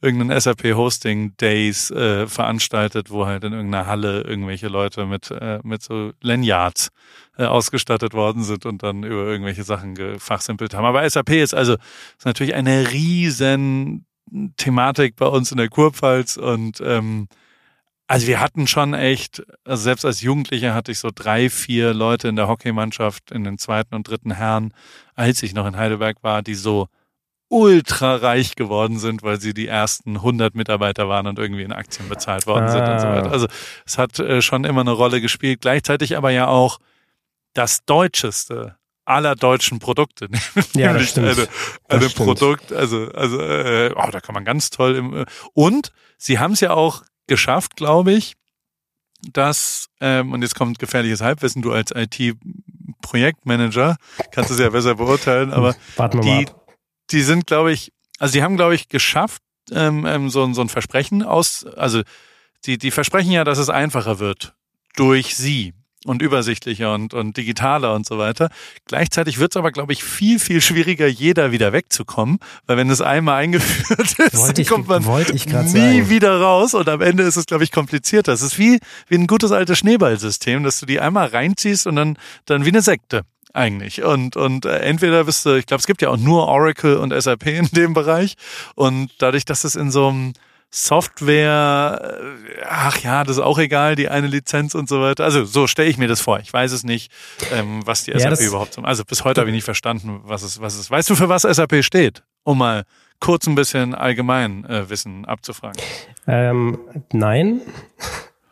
[0.00, 5.60] irgendeinen SAP Hosting Days äh, veranstaltet, wo halt in irgendeiner Halle irgendwelche Leute mit äh,
[5.62, 6.90] mit so Lanyards
[7.38, 10.84] äh, ausgestattet worden sind und dann über irgendwelche Sachen gefachsimpelt haben.
[10.84, 14.06] Aber SAP ist also ist natürlich eine riesen
[14.56, 17.28] Thematik bei uns in der Kurpfalz und ähm,
[18.06, 22.28] also wir hatten schon echt, also selbst als Jugendlicher hatte ich so drei, vier Leute
[22.28, 24.74] in der Hockeymannschaft in den zweiten und dritten Herren,
[25.14, 26.88] als ich noch in Heidelberg war, die so
[27.54, 32.08] ultra reich geworden sind, weil sie die ersten 100 Mitarbeiter waren und irgendwie in Aktien
[32.08, 32.68] bezahlt worden ah.
[32.68, 33.28] sind und so weiter.
[33.28, 33.32] Ah.
[33.32, 33.46] Also
[33.86, 35.60] es hat äh, schon immer eine Rolle gespielt.
[35.60, 36.80] Gleichzeitig aber ja auch
[37.52, 40.26] das deutscheste aller deutschen Produkte.
[40.74, 41.28] ja, das stimmt.
[41.28, 41.46] Eine,
[41.88, 46.40] eine Produkt, also also äh, oh, da kann man ganz toll im äh, und sie
[46.40, 48.34] haben es ja auch geschafft, glaube ich,
[49.32, 53.96] dass, ähm, und jetzt kommt gefährliches Halbwissen, du als IT-Projektmanager
[54.32, 55.76] kannst es ja besser beurteilen, aber
[56.22, 56.46] die,
[57.10, 60.68] die sind, glaube ich, also die haben, glaube ich, geschafft, ähm, ähm, so, so ein
[60.68, 62.02] Versprechen aus, also
[62.66, 64.54] die, die versprechen ja, dass es einfacher wird
[64.96, 68.50] durch sie und übersichtlicher und, und digitaler und so weiter.
[68.86, 73.00] Gleichzeitig wird es aber, glaube ich, viel, viel schwieriger, jeder wieder wegzukommen, weil wenn es
[73.00, 75.02] einmal eingeführt ist, ich, kommt man
[75.72, 76.10] nie sagen.
[76.10, 78.32] wieder raus und am Ende ist es, glaube ich, komplizierter.
[78.32, 82.18] Es ist wie, wie ein gutes altes Schneeballsystem, dass du die einmal reinziehst und dann,
[82.44, 83.22] dann wie eine Sekte
[83.54, 84.02] eigentlich.
[84.02, 87.14] Und, und äh, entweder bist du, ich glaube, es gibt ja auch nur Oracle und
[87.18, 88.34] SAP in dem Bereich.
[88.74, 90.32] Und dadurch, dass es in so einem
[90.70, 92.18] Software,
[92.58, 95.22] äh, ach ja, das ist auch egal, die eine Lizenz und so weiter.
[95.22, 96.40] Also so stelle ich mir das vor.
[96.40, 97.12] Ich weiß es nicht,
[97.52, 98.76] ähm, was die SAP ja, überhaupt.
[98.82, 100.90] Also bis heute habe ich nicht verstanden, was es, was es.
[100.90, 102.24] Weißt du, für was SAP steht?
[102.42, 102.84] Um mal
[103.20, 105.80] kurz ein bisschen allgemein äh, Wissen abzufragen.
[106.26, 106.78] Ähm,
[107.12, 107.60] nein,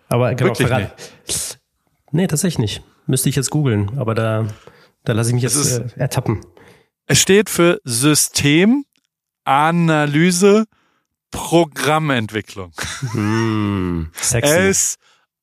[0.09, 0.51] aber genau.
[0.51, 1.59] Wirklich nicht.
[2.12, 2.83] Nee, tatsächlich nicht.
[3.07, 4.47] Müsste ich jetzt googeln, aber da,
[5.05, 6.41] da lasse ich mich jetzt ist, äh, ertappen.
[7.07, 10.67] Es steht für Systemanalyse
[11.31, 12.73] Programmentwicklung.
[13.15, 14.99] Mm, sexy.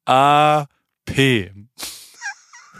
[0.05, 1.51] S-A-P.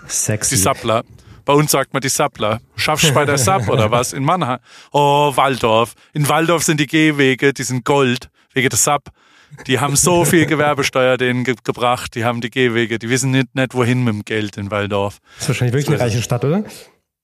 [0.07, 0.55] Sexy.
[0.55, 1.03] Die Sappler.
[1.45, 2.61] Bei uns sagt man die Sappler.
[2.75, 4.13] Schaffst du bei der Sapp oder was?
[4.13, 4.59] In Mannheim.
[4.91, 5.95] Oh, Waldorf.
[6.13, 9.09] In Waldorf sind die Gehwege, die sind Gold, wegen der Sapp.
[9.67, 13.55] Die haben so viel Gewerbesteuer denen ge gebracht, die haben die Gehwege, die wissen nicht,
[13.55, 15.19] nicht wohin mit dem Geld in Waldorf.
[15.35, 16.63] Das ist wahrscheinlich wirklich eine reiche Stadt, oder?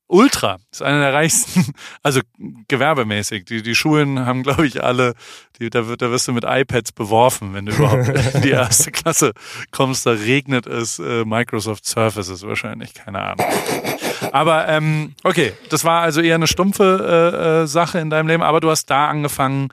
[0.07, 2.21] Ultra ist einer der reichsten, also
[2.67, 3.45] gewerbemäßig.
[3.45, 5.15] Die, die Schulen haben, glaube ich, alle,
[5.59, 9.31] die, da, da wirst du mit iPads beworfen, wenn du überhaupt in die erste Klasse
[9.71, 10.05] kommst.
[10.05, 13.45] Da regnet es äh, Microsoft Surfaces wahrscheinlich, keine Ahnung.
[14.31, 18.43] Aber ähm, okay, das war also eher eine stumpfe äh, äh, Sache in deinem Leben,
[18.43, 19.69] aber du hast da angefangen,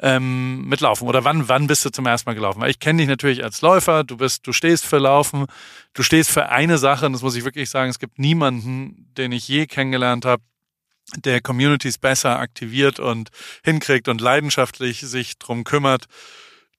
[0.00, 1.06] ähm, mit Laufen?
[1.06, 2.60] Oder wann, wann bist du zum ersten Mal gelaufen?
[2.60, 5.46] Weil ich kenne dich natürlich als Läufer, du bist, du stehst für Laufen,
[5.94, 9.32] du stehst für eine Sache, und das muss ich wirklich sagen, es gibt niemanden, den
[9.32, 10.42] ich je kennengelernt habe,
[11.16, 13.30] der Communities besser aktiviert und
[13.64, 16.06] hinkriegt und leidenschaftlich sich drum kümmert,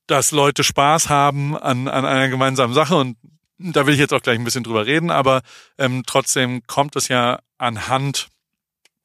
[0.07, 3.17] dass Leute Spaß haben an, an einer gemeinsamen Sache und
[3.57, 5.41] da will ich jetzt auch gleich ein bisschen drüber reden, aber
[5.77, 8.29] ähm, trotzdem kommt es ja anhand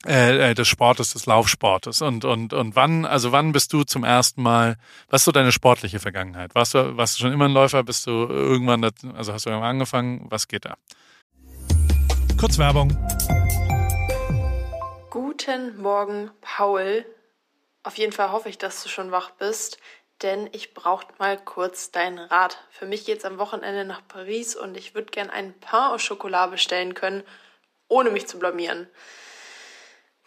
[0.06, 2.00] äh, äh, des Sportes, des Laufsportes.
[2.00, 4.76] Und, und, und wann, also wann bist du zum ersten Mal,
[5.08, 6.54] was ist so deine sportliche Vergangenheit?
[6.54, 7.82] Warst du, warst du schon immer ein Läufer?
[7.82, 10.26] Bist du irgendwann, also hast du irgendwann angefangen?
[10.30, 10.76] Was geht da?
[12.38, 12.96] Kurz Werbung.
[15.10, 17.04] Guten Morgen, Paul.
[17.82, 19.78] Auf jeden Fall hoffe ich, dass du schon wach bist,
[20.22, 22.58] denn ich brauche mal kurz deinen Rat.
[22.70, 26.50] Für mich geht's am Wochenende nach Paris und ich würde gern ein Pain au Chocolat
[26.50, 27.22] bestellen können,
[27.88, 28.88] ohne mich zu blamieren.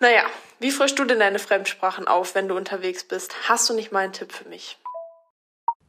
[0.01, 0.23] Naja,
[0.59, 3.35] wie frischst du denn deine Fremdsprachen auf, wenn du unterwegs bist?
[3.49, 4.77] Hast du nicht mal einen Tipp für mich?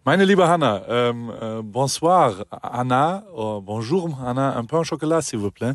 [0.02, 5.38] Meine liebe Hanna, ähm, äh, bonsoir Anna, oh, bonjour Anna, un pain au chocolat s'il
[5.38, 5.74] vous plaît.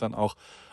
[0.01, 0.35] dann auch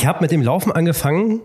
[0.00, 1.42] Ich habe mit dem Laufen angefangen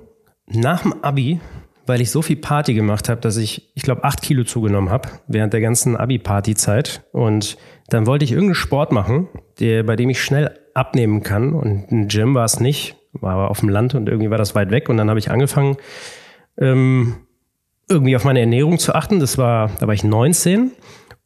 [0.48, 1.42] nach dem Abi,
[1.88, 5.10] weil ich so viel Party gemacht habe, dass ich, ich glaube, acht Kilo zugenommen habe
[5.28, 7.04] während der ganzen Abi-Party-Zeit.
[7.12, 7.58] Und
[7.90, 9.28] dann wollte ich irgendeinen Sport machen,
[9.60, 11.52] der, bei dem ich schnell abnehmen kann.
[11.52, 14.56] Und ein Gym war es nicht, war aber auf dem Land und irgendwie war das
[14.56, 14.88] weit weg.
[14.88, 15.76] Und dann habe ich angefangen,
[16.58, 17.18] ähm,
[17.90, 19.20] irgendwie auf meine Ernährung zu achten.
[19.20, 20.72] Das war, da war ich 19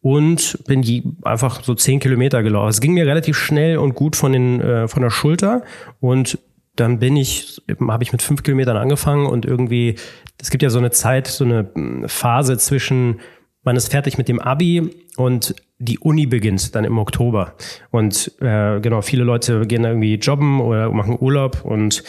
[0.01, 2.69] und bin die einfach so zehn Kilometer gelaufen.
[2.69, 5.61] Es ging mir relativ schnell und gut von den äh, von der Schulter
[5.99, 6.39] und
[6.79, 9.95] dann bin ich, habe ich mit fünf Kilometern angefangen und irgendwie,
[10.39, 13.19] es gibt ja so eine Zeit, so eine hm, Phase zwischen,
[13.63, 17.53] man ist fertig mit dem Abi und die Uni beginnt dann im Oktober.
[17.89, 22.03] Und äh, genau, viele Leute gehen irgendwie jobben oder machen Urlaub und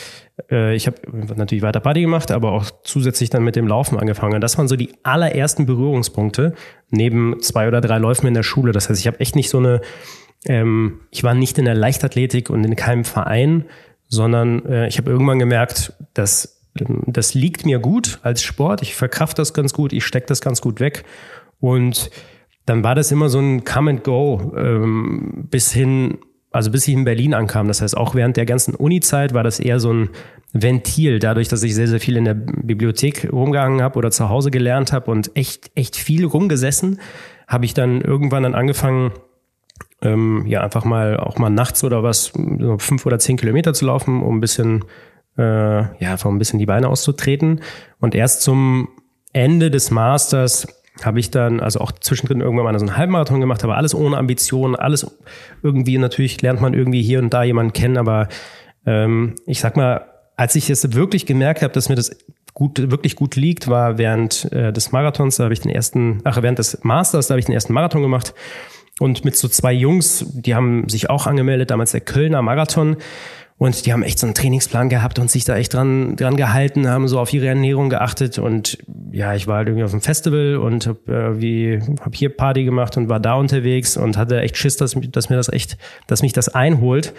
[0.50, 0.96] äh, ich habe
[1.37, 4.35] natürlich weiter Party gemacht, aber auch zusätzlich dann mit dem Laufen angefangen.
[4.35, 6.54] Und das waren so die allerersten Berührungspunkte
[6.90, 8.72] neben zwei oder drei Läufen in der Schule.
[8.72, 9.80] Das heißt, ich habe echt nicht so eine,
[10.46, 13.66] ähm, ich war nicht in der Leichtathletik und in keinem Verein,
[14.11, 18.83] sondern äh, ich habe irgendwann gemerkt, dass ähm, das liegt mir gut als Sport.
[18.83, 21.05] Ich verkraft das ganz gut, ich stecke das ganz gut weg.
[21.61, 22.11] Und
[22.66, 26.18] dann war das immer so ein Come and Go ähm, bis hin,
[26.51, 27.68] also bis ich in Berlin ankam.
[27.68, 30.11] Das heißt, auch während der ganzen Uni-Zeit war das eher so ein
[30.53, 34.51] Ventil, dadurch, dass ich sehr, sehr viel in der Bibliothek rumgehangen habe oder zu Hause
[34.51, 36.99] gelernt habe und echt, echt viel rumgesessen,
[37.46, 39.12] habe ich dann irgendwann dann angefangen,
[40.02, 43.86] ähm, ja einfach mal auch mal nachts oder was so fünf oder zehn Kilometer zu
[43.86, 44.84] laufen, um ein bisschen
[45.38, 47.60] äh, ja einfach ein bisschen die Beine auszutreten.
[48.00, 48.88] Und erst zum
[49.32, 50.66] Ende des Masters
[51.02, 54.18] habe ich dann also auch zwischendrin irgendwann mal so einen Halbmarathon gemacht, aber alles ohne
[54.18, 55.06] Ambitionen, alles
[55.62, 58.28] irgendwie natürlich lernt man irgendwie hier und da jemanden kennen, aber
[58.86, 62.16] Ähm, ich sag mal, als ich es wirklich gemerkt habe, dass mir das
[62.54, 66.40] gut, wirklich gut liegt, war während äh, des Marathons, da habe ich den ersten, ach,
[66.40, 68.32] während des Masters, da habe ich den ersten Marathon gemacht.
[69.00, 72.98] Und mit so zwei Jungs, die haben sich auch angemeldet, damals der Kölner Marathon.
[73.56, 76.86] Und die haben echt so einen Trainingsplan gehabt und sich da echt dran, dran gehalten,
[76.86, 78.38] haben so auf ihre Ernährung geachtet.
[78.38, 78.76] Und
[79.10, 82.98] ja, ich war halt irgendwie auf dem Festival und hab, äh, hab hier Party gemacht
[82.98, 86.34] und war da unterwegs und hatte echt Schiss, dass, dass mir das echt, dass mich
[86.34, 87.14] das einholt.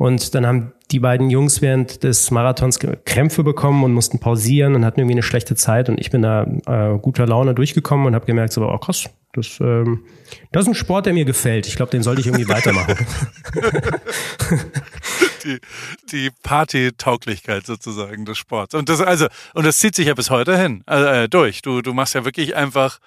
[0.00, 4.86] Und dann haben die beiden Jungs während des Marathons Krämpfe bekommen und mussten pausieren und
[4.86, 5.90] hatten irgendwie eine schlechte Zeit.
[5.90, 9.60] Und ich bin da äh, guter Laune durchgekommen und habe gemerkt, so, oh krass, das,
[9.60, 10.06] ähm,
[10.52, 11.66] das ist ein Sport, der mir gefällt.
[11.66, 12.94] Ich glaube, den sollte ich irgendwie weitermachen.
[15.44, 15.58] die,
[16.10, 18.74] die Partytauglichkeit sozusagen des Sports.
[18.74, 21.60] Und das, also, und das zieht sich ja bis heute hin, äh, durch.
[21.60, 23.00] Du, du machst ja wirklich einfach,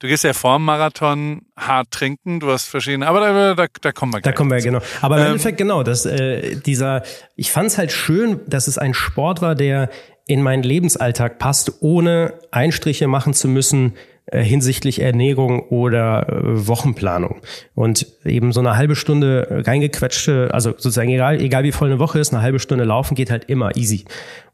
[0.00, 4.12] du gehst ja vorm Marathon hart trinken, du hast verschiedene, aber da, da, da kommen
[4.12, 4.34] wir gleich.
[4.34, 4.80] Da kommen wir, genau.
[5.00, 7.02] Aber im ähm, Endeffekt, genau, dass äh, dieser,
[7.36, 9.90] ich fand es halt schön, dass es ein Sport war, der
[10.26, 13.94] in meinen Lebensalltag passt, ohne Einstriche machen zu müssen,
[14.26, 17.40] äh, hinsichtlich Ernährung oder äh, Wochenplanung.
[17.74, 22.20] Und eben so eine halbe Stunde reingequetschte, also sozusagen egal, egal wie voll eine Woche
[22.20, 24.04] ist, eine halbe Stunde laufen geht halt immer easy.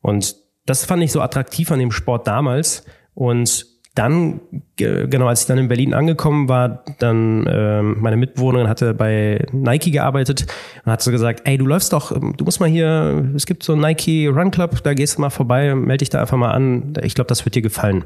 [0.00, 2.84] Und das fand ich so attraktiv an dem Sport damals.
[3.14, 4.40] Und dann,
[4.76, 9.90] genau, als ich dann in Berlin angekommen war, dann äh, meine Mitbewohnerin hatte bei Nike
[9.90, 10.46] gearbeitet
[10.84, 13.72] und hat so gesagt, ey, du läufst doch, du musst mal hier, es gibt so
[13.72, 16.92] einen Nike Run Club, da gehst du mal vorbei, melde dich da einfach mal an.
[17.02, 18.04] Ich glaube, das wird dir gefallen.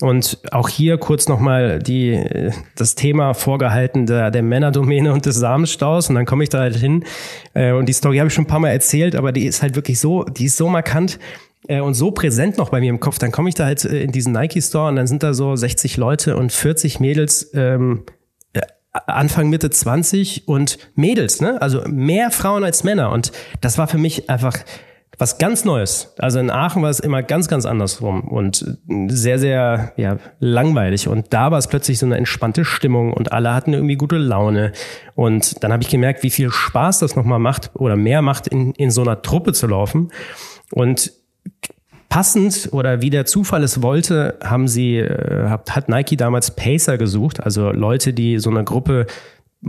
[0.00, 2.18] Und auch hier kurz nochmal die,
[2.74, 6.08] das Thema vorgehalten der, der Männerdomäne und des Samenstaus.
[6.08, 7.04] Und dann komme ich da halt hin.
[7.52, 9.76] Äh, und die Story habe ich schon ein paar Mal erzählt, aber die ist halt
[9.76, 11.18] wirklich so, die ist so markant
[11.68, 13.18] und so präsent noch bei mir im Kopf.
[13.18, 15.96] Dann komme ich da halt äh, in diesen Nike-Store und dann sind da so 60
[15.96, 18.04] Leute und 40 Mädels, ähm,
[18.92, 21.62] Anfang Mitte 20 und Mädels, ne?
[21.62, 23.12] Also mehr Frauen als Männer.
[23.12, 24.58] Und das war für mich einfach
[25.16, 26.14] was ganz Neues.
[26.18, 31.08] Also in Aachen war es immer ganz, ganz andersrum und sehr, sehr ja, langweilig.
[31.08, 34.72] Und da war es plötzlich so eine entspannte Stimmung und alle hatten irgendwie gute Laune.
[35.14, 38.72] Und dann habe ich gemerkt, wie viel Spaß das nochmal macht oder mehr macht, in,
[38.72, 40.10] in so einer Truppe zu laufen.
[40.72, 41.12] Und
[42.10, 46.98] passend oder wie der Zufall es wollte, haben sie, äh, hat, hat Nike damals Pacer
[46.98, 49.06] gesucht, also Leute, die so eine Gruppe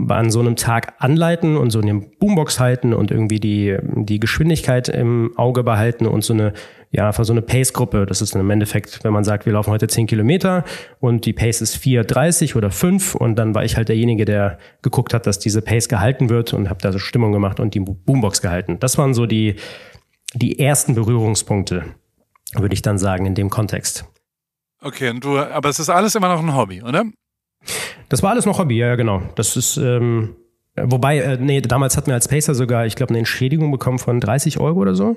[0.08, 4.18] an so einem Tag anleiten und so in dem Boombox halten und irgendwie die, die
[4.18, 6.54] Geschwindigkeit im Auge behalten und so eine,
[6.90, 8.06] ja, einfach so eine Pace-Gruppe.
[8.06, 10.64] Das ist im Endeffekt, wenn man sagt, wir laufen heute 10 Kilometer
[11.00, 15.12] und die Pace ist 4,30 oder 5 und dann war ich halt derjenige, der geguckt
[15.12, 18.40] hat, dass diese Pace gehalten wird und habe da so Stimmung gemacht und die Boombox
[18.40, 18.78] gehalten.
[18.80, 19.56] Das waren so die,
[20.34, 21.84] die ersten Berührungspunkte,
[22.54, 24.04] würde ich dann sagen, in dem Kontext.
[24.80, 27.04] Okay, und du, aber es ist alles immer noch ein Hobby, oder?
[28.08, 29.22] Das war alles noch Hobby, ja, genau.
[29.36, 30.36] Das ist, ähm,
[30.76, 34.20] wobei, äh, nee, damals hatten wir als Pacer sogar, ich glaube, eine Entschädigung bekommen von
[34.20, 35.16] 30 Euro oder so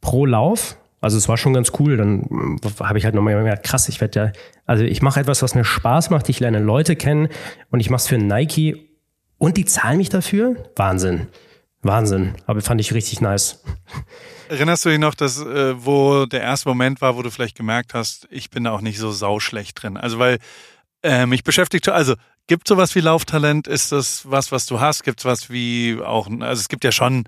[0.00, 0.76] pro Lauf.
[1.00, 1.96] Also es war schon ganz cool.
[1.96, 4.32] Dann äh, habe ich halt nochmal gemerkt, krass, ich werde ja,
[4.66, 7.28] also ich mache etwas, was mir Spaß macht, ich lerne Leute kennen
[7.70, 8.88] und ich mache es für Nike
[9.38, 10.56] und die zahlen mich dafür.
[10.76, 11.26] Wahnsinn.
[11.82, 12.34] Wahnsinn.
[12.46, 13.62] Aber fand ich richtig nice.
[14.48, 17.94] Erinnerst du dich noch, dass, äh, wo der erste Moment war, wo du vielleicht gemerkt
[17.94, 19.96] hast, ich bin da auch nicht so sauschlecht drin?
[19.96, 20.38] Also weil
[21.02, 22.14] äh, mich beschäftigt, also
[22.46, 23.66] gibt sowas wie Lauftalent?
[23.66, 25.02] Ist das was, was du hast?
[25.02, 27.24] Gibt es was wie auch, also es gibt ja schon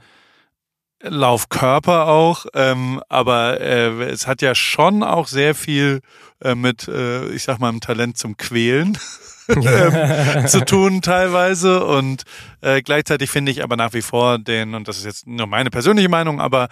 [1.03, 6.01] Laufkörper auch, ähm, aber äh, es hat ja schon auch sehr viel
[6.41, 8.97] äh, mit, äh, ich sag mal, im Talent zum Quälen
[9.57, 12.23] ähm, zu tun teilweise und
[12.61, 15.71] äh, gleichzeitig finde ich aber nach wie vor den, und das ist jetzt nur meine
[15.71, 16.69] persönliche Meinung, aber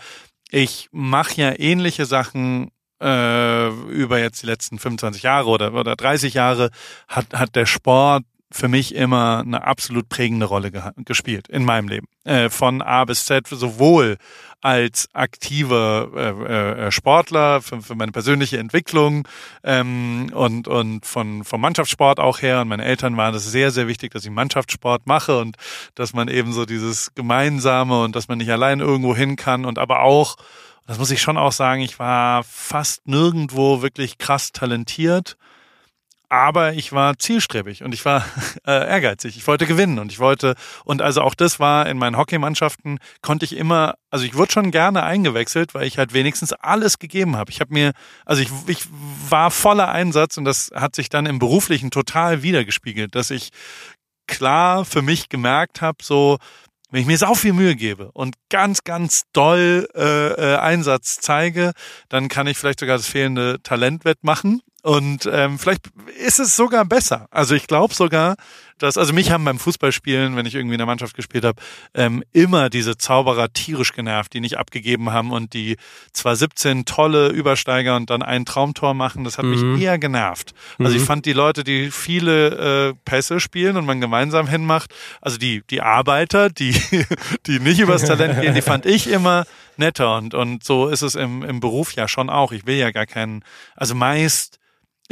[0.50, 2.70] ich mache ja ähnliche Sachen
[3.02, 6.70] äh, über jetzt die letzten 25 Jahre oder, oder 30 Jahre
[7.08, 11.88] hat, hat der Sport für mich immer eine absolut prägende Rolle ge gespielt in meinem
[11.88, 12.06] Leben.
[12.24, 14.18] Äh, von A bis Z, sowohl
[14.60, 19.26] als aktiver äh, äh, Sportler für, für meine persönliche Entwicklung
[19.64, 22.60] ähm, und, und von, vom Mannschaftssport auch her.
[22.60, 25.56] Und meine Eltern waren es sehr, sehr wichtig, dass ich Mannschaftssport mache und
[25.96, 29.78] dass man eben so dieses Gemeinsame und dass man nicht allein irgendwo hin kann und
[29.78, 30.36] aber auch
[30.86, 35.36] das muss ich schon auch sagen, ich war fast nirgendwo wirklich krass talentiert,
[36.32, 38.24] aber ich war zielstrebig und ich war
[38.66, 39.36] äh, ehrgeizig.
[39.36, 43.44] Ich wollte gewinnen und ich wollte, und also auch das war in meinen Hockeymannschaften, konnte
[43.44, 47.50] ich immer, also ich wurde schon gerne eingewechselt, weil ich halt wenigstens alles gegeben habe.
[47.50, 47.92] Ich habe mir,
[48.24, 48.86] also ich, ich
[49.28, 53.50] war voller Einsatz und das hat sich dann im beruflichen total wiedergespiegelt, dass ich
[54.26, 56.38] klar für mich gemerkt habe, so,
[56.90, 61.72] wenn ich mir sau viel Mühe gebe und ganz, ganz doll äh, äh, Einsatz zeige,
[62.08, 64.62] dann kann ich vielleicht sogar das fehlende Talent wettmachen.
[64.82, 67.28] Und ähm, vielleicht ist es sogar besser.
[67.30, 68.34] Also ich glaube sogar,
[68.78, 71.62] das, also mich haben beim Fußballspielen, wenn ich irgendwie in der Mannschaft gespielt habe,
[71.94, 75.76] ähm, immer diese Zauberer tierisch genervt, die nicht abgegeben haben und die
[76.12, 79.74] zwar 17 tolle Übersteiger und dann ein Traumtor machen, das hat mhm.
[79.74, 80.52] mich eher genervt.
[80.80, 81.06] Also ich mhm.
[81.06, 85.80] fand die Leute, die viele äh, Pässe spielen und man gemeinsam hinmacht, also die, die
[85.80, 86.72] Arbeiter, die,
[87.46, 89.44] die nicht übers Talent gehen, die fand ich immer
[89.76, 92.50] netter und, und so ist es im, im Beruf ja schon auch.
[92.50, 93.44] Ich will ja gar keinen,
[93.76, 94.58] also meist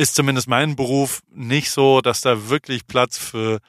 [0.01, 3.61] ist zumindest mein Beruf nicht so, dass da wirklich Platz für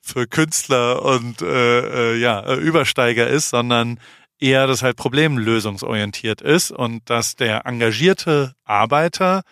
[0.00, 3.98] für Künstler und äh, äh, ja äh, Übersteiger ist, sondern
[4.38, 9.42] eher das halt problemlösungsorientiert ist und dass der engagierte Arbeiter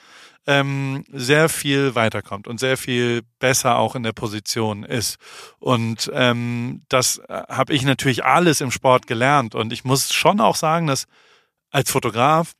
[0.46, 5.16] ähm, sehr viel weiterkommt und sehr viel besser auch in der Position ist.
[5.58, 9.56] Und ähm, das äh, habe ich natürlich alles im Sport gelernt.
[9.56, 11.06] Und ich muss schon auch sagen, dass
[11.70, 12.52] als Fotograf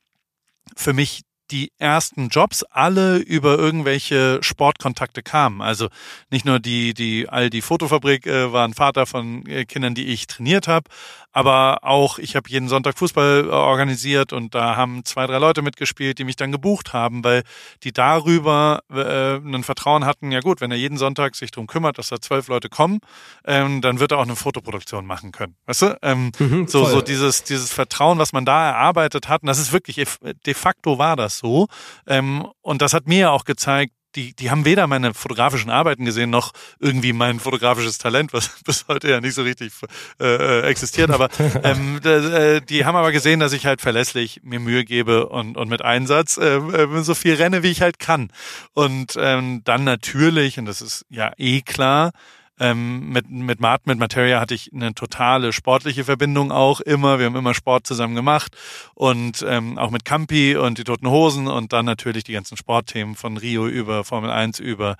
[0.75, 5.61] für mich die ersten Jobs alle über irgendwelche Sportkontakte kamen.
[5.61, 5.89] Also
[6.29, 10.27] nicht nur die, die all die Fotofabrik äh, waren Vater von äh, Kindern, die ich
[10.27, 10.89] trainiert habe,
[11.37, 15.61] aber auch ich habe jeden Sonntag Fußball äh, organisiert und da haben zwei, drei Leute
[15.61, 17.43] mitgespielt, die mich dann gebucht haben, weil
[17.83, 21.99] die darüber äh, ein Vertrauen hatten, ja gut, wenn er jeden Sonntag sich darum kümmert,
[21.99, 23.01] dass da zwölf Leute kommen,
[23.45, 25.55] ähm, dann wird er auch eine Fotoproduktion machen können.
[25.67, 25.99] Weißt du?
[26.01, 29.71] Ähm, mhm, so, so dieses, dieses Vertrauen, was man da erarbeitet hat, und das ist
[29.71, 31.67] wirklich, de facto war das so.
[32.07, 36.29] Ähm, und das hat mir auch gezeigt, die, die haben weder meine fotografischen Arbeiten gesehen,
[36.29, 39.71] noch irgendwie mein fotografisches Talent, was bis heute ja nicht so richtig
[40.19, 41.11] äh, existiert.
[41.11, 41.29] Aber
[41.63, 45.69] ähm, äh, die haben aber gesehen, dass ich halt verlässlich mir Mühe gebe und, und
[45.69, 48.31] mit Einsatz äh, äh, so viel renne, wie ich halt kann.
[48.73, 52.11] Und ähm, dann natürlich, und das ist ja eh klar,
[52.59, 57.19] ähm, mit, mit Martin, mit Materia hatte ich eine totale sportliche Verbindung auch immer.
[57.19, 58.55] Wir haben immer Sport zusammen gemacht
[58.95, 63.15] und ähm, auch mit Campi und die Toten Hosen und dann natürlich die ganzen Sportthemen
[63.15, 64.95] von Rio über Formel 1 über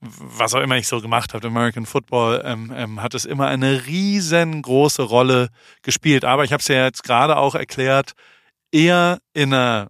[0.00, 3.86] was auch immer ich so gemacht habe, American Football, ähm, ähm, hat es immer eine
[3.86, 5.48] riesengroße Rolle
[5.82, 6.24] gespielt.
[6.24, 8.12] Aber ich habe es ja jetzt gerade auch erklärt,
[8.72, 9.88] eher in einer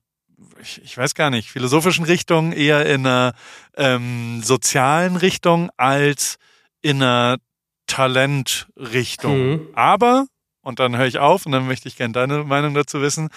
[0.62, 3.35] ich, ich weiß gar nicht, philosophischen Richtung, eher in einer
[3.76, 6.38] ähm, sozialen Richtung als
[6.82, 7.38] in einer
[7.86, 9.50] Talentrichtung.
[9.50, 9.68] Mhm.
[9.74, 10.26] Aber,
[10.62, 13.28] und dann höre ich auf und dann möchte ich gerne deine Meinung dazu wissen,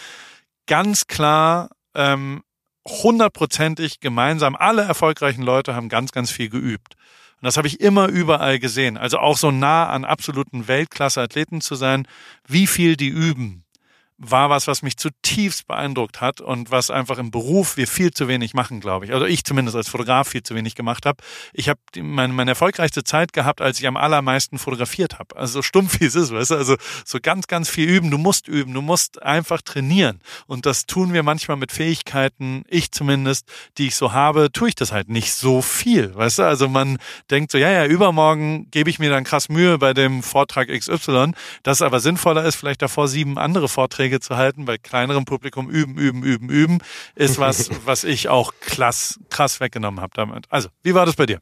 [0.67, 2.43] ganz klar, ähm,
[2.87, 6.95] hundertprozentig gemeinsam, alle erfolgreichen Leute haben ganz, ganz viel geübt.
[7.43, 8.97] Und das habe ich immer überall gesehen.
[8.97, 12.07] Also auch so nah an absoluten Weltklasse-Athleten zu sein,
[12.47, 13.62] wie viel die üben,
[14.17, 18.27] war was, was mich zutiefst beeindruckt hat und was einfach im Beruf wir viel zu
[18.27, 19.13] wenig machen, glaube ich.
[19.13, 21.23] Also ich zumindest als Fotograf viel zu wenig gemacht habe.
[21.53, 25.35] Ich habe meine, meine erfolgreichste Zeit gehabt, als ich am allermeisten fotografiert habe.
[25.35, 26.55] Also so stumpf wie es ist, weißt du?
[26.55, 28.11] Also so ganz, ganz viel üben.
[28.11, 30.21] Du musst üben, du musst einfach trainieren.
[30.47, 33.47] Und das tun wir manchmal mit Fähigkeiten, ich zumindest,
[33.77, 36.43] die ich so habe, tue ich das halt nicht so viel, weißt du?
[36.43, 36.97] Also man
[37.29, 41.31] denkt so, ja, ja, übermorgen gebe ich mir dann krass Mühe bei dem Vortrag XY.
[41.63, 45.69] Das aber sinnvoller ist, vielleicht davor sieben andere Vorträge Vorträge zu halten, bei kleinerem Publikum
[45.69, 46.79] üben, üben, üben, üben,
[47.15, 50.45] ist was, was ich auch krass, krass weggenommen habe damit.
[50.49, 51.39] Also, wie war das bei dir?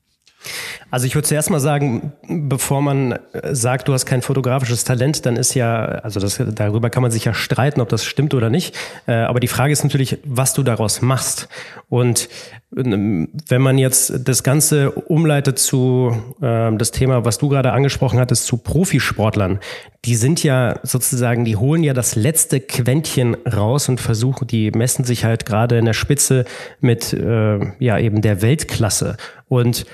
[0.90, 5.26] Also ich würde zuerst mal sagen, bevor man äh, sagt, du hast kein fotografisches Talent,
[5.26, 8.50] dann ist ja, also das, darüber kann man sich ja streiten, ob das stimmt oder
[8.50, 8.76] nicht.
[9.08, 11.48] Äh, aber die Frage ist natürlich, was du daraus machst.
[11.88, 12.30] Und
[12.76, 18.20] ähm, wenn man jetzt das Ganze umleitet zu äh, das Thema, was du gerade angesprochen
[18.20, 19.60] hattest, zu Profisportlern,
[20.04, 25.06] die sind ja sozusagen, die holen ja das letzte Quäntchen raus und versuchen, die messen
[25.06, 26.46] sich halt gerade in der Spitze
[26.80, 29.18] mit äh, ja eben der Weltklasse.
[29.48, 29.86] Und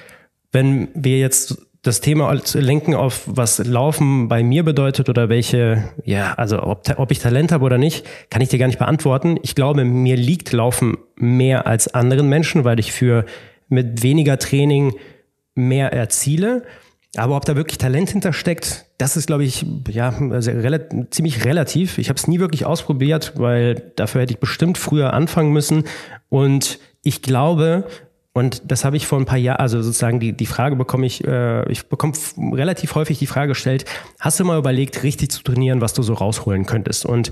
[0.57, 6.33] wenn wir jetzt das Thema lenken auf, was Laufen bei mir bedeutet oder welche, ja,
[6.33, 9.37] also ob, ob ich Talent habe oder nicht, kann ich dir gar nicht beantworten.
[9.43, 13.25] Ich glaube, mir liegt Laufen mehr als anderen Menschen, weil ich für
[13.69, 14.95] mit weniger Training
[15.53, 16.63] mehr erziele.
[17.15, 21.99] Aber ob da wirklich Talent hintersteckt, das ist, glaube ich, ja, relativ, ziemlich relativ.
[21.99, 25.83] Ich habe es nie wirklich ausprobiert, weil dafür hätte ich bestimmt früher anfangen müssen.
[26.29, 27.85] Und ich glaube,
[28.37, 31.25] und das habe ich vor ein paar Jahren, also sozusagen die, die Frage bekomme ich,
[31.25, 32.13] äh, ich bekomme
[32.53, 33.85] relativ häufig die Frage gestellt,
[34.19, 37.03] hast du mal überlegt, richtig zu trainieren, was du so rausholen könntest?
[37.07, 37.31] Und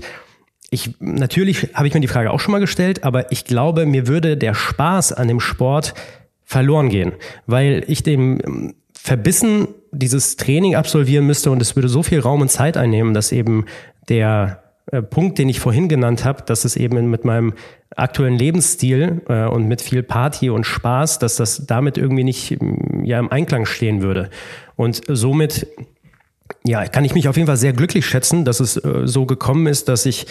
[0.68, 4.08] ich, natürlich habe ich mir die Frage auch schon mal gestellt, aber ich glaube, mir
[4.08, 5.94] würde der Spaß an dem Sport
[6.42, 7.12] verloren gehen,
[7.46, 12.40] weil ich dem ähm, verbissen dieses Training absolvieren müsste und es würde so viel Raum
[12.40, 13.66] und Zeit einnehmen, dass eben
[14.08, 14.65] der
[15.02, 17.54] Punkt, den ich vorhin genannt habe, dass es eben mit meinem
[17.96, 23.04] aktuellen Lebensstil äh, und mit viel Party und Spaß, dass das damit irgendwie nicht mm,
[23.04, 24.30] ja im Einklang stehen würde.
[24.76, 25.66] Und somit
[26.64, 29.66] ja, kann ich mich auf jeden Fall sehr glücklich schätzen, dass es äh, so gekommen
[29.66, 30.26] ist, dass ich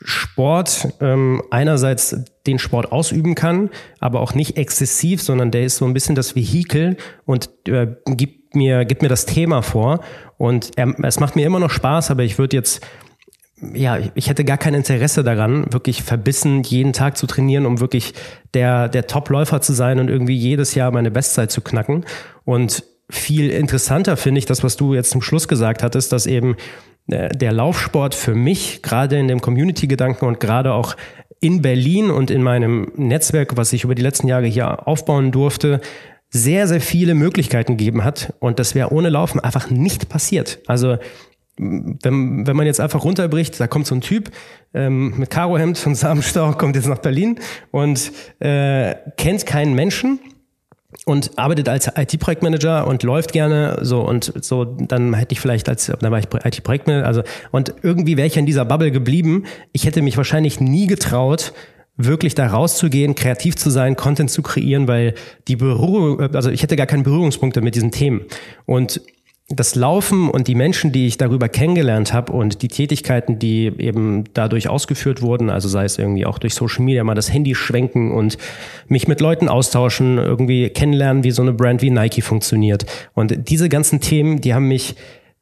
[0.00, 5.84] Sport ähm, einerseits den Sport ausüben kann, aber auch nicht exzessiv, sondern der ist so
[5.84, 6.96] ein bisschen das Vehikel
[7.26, 10.00] und äh, gibt mir gibt mir das Thema vor
[10.38, 12.80] und er, es macht mir immer noch Spaß, aber ich würde jetzt
[13.74, 18.14] ja, ich hätte gar kein Interesse daran, wirklich verbissen jeden Tag zu trainieren, um wirklich
[18.54, 22.04] der, der Top-Läufer zu sein und irgendwie jedes Jahr meine Bestzeit zu knacken.
[22.44, 26.56] Und viel interessanter finde ich das, was du jetzt zum Schluss gesagt hattest, dass eben
[27.08, 30.96] äh, der Laufsport für mich, gerade in dem Community-Gedanken und gerade auch
[31.40, 35.80] in Berlin und in meinem Netzwerk, was ich über die letzten Jahre hier aufbauen durfte,
[36.30, 38.34] sehr, sehr viele Möglichkeiten gegeben hat.
[38.40, 40.58] Und das wäre ohne Laufen einfach nicht passiert.
[40.66, 40.98] Also
[41.58, 44.30] wenn, wenn man jetzt einfach runterbricht, da kommt so ein Typ
[44.74, 47.38] ähm, mit Karohemd von Samenstau, kommt jetzt nach Berlin
[47.70, 50.20] und äh, kennt keinen Menschen
[51.04, 55.86] und arbeitet als IT-Projektmanager und läuft gerne so und so, dann hätte ich vielleicht als,
[55.86, 59.44] dann war ich IT-Projektmanager, also und irgendwie wäre ich in dieser Bubble geblieben.
[59.72, 61.52] Ich hätte mich wahrscheinlich nie getraut,
[61.98, 65.14] wirklich da rauszugehen, kreativ zu sein, Content zu kreieren, weil
[65.48, 68.22] die Berührung, also ich hätte gar keine Berührungspunkte mit diesen Themen.
[68.64, 69.02] Und
[69.50, 74.24] das Laufen und die Menschen, die ich darüber kennengelernt habe und die Tätigkeiten, die eben
[74.34, 78.12] dadurch ausgeführt wurden, also sei es irgendwie auch durch Social Media mal das Handy schwenken
[78.12, 78.36] und
[78.88, 82.84] mich mit Leuten austauschen, irgendwie kennenlernen, wie so eine Brand wie Nike funktioniert.
[83.14, 84.96] Und diese ganzen Themen, die haben mich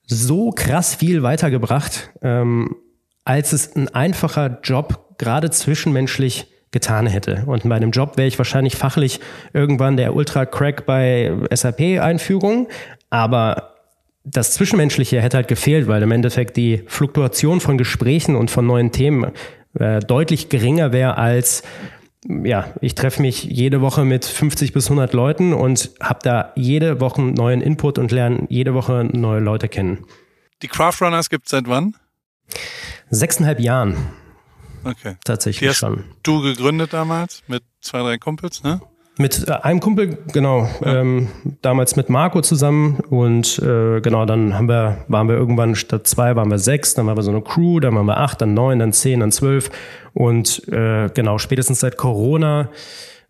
[0.05, 2.77] so krass viel weitergebracht, ähm,
[3.25, 7.43] als es ein einfacher Job gerade zwischenmenschlich getan hätte.
[7.47, 9.19] Und bei einem Job wäre ich wahrscheinlich fachlich
[9.53, 12.69] irgendwann der Ultra-Crack bei SAP-Einführung,
[13.11, 13.76] aber
[14.29, 18.91] das Zwischenmenschliche hätte halt gefehlt, weil im Endeffekt die Fluktuation von Gesprächen und von neuen
[18.93, 19.33] Themen
[19.79, 21.63] äh, deutlich geringer wäre als
[22.29, 27.01] ja, ich treffe mich jede Woche mit 50 bis 100 Leuten und habe da jede
[27.01, 30.05] Woche neuen Input und lerne jede Woche neue Leute kennen.
[30.63, 31.95] Die Craft Runners gibt es seit wann?
[33.11, 33.97] Sechseinhalb Jahren.
[34.83, 35.17] Okay.
[35.25, 36.03] Tatsächlich Die hast schon.
[36.25, 38.81] du gegründet damals mit zwei, drei Kumpels, ne?
[39.19, 41.01] Mit äh, einem Kumpel, genau, Ja.
[41.01, 41.29] ähm,
[41.63, 46.37] damals mit Marco zusammen und äh, genau, dann haben wir, waren wir irgendwann statt zwei,
[46.37, 48.79] waren wir sechs, dann waren wir so eine Crew, dann waren wir acht, dann neun,
[48.79, 49.71] dann zehn, dann zwölf
[50.13, 52.69] und äh, genau, spätestens seit Corona,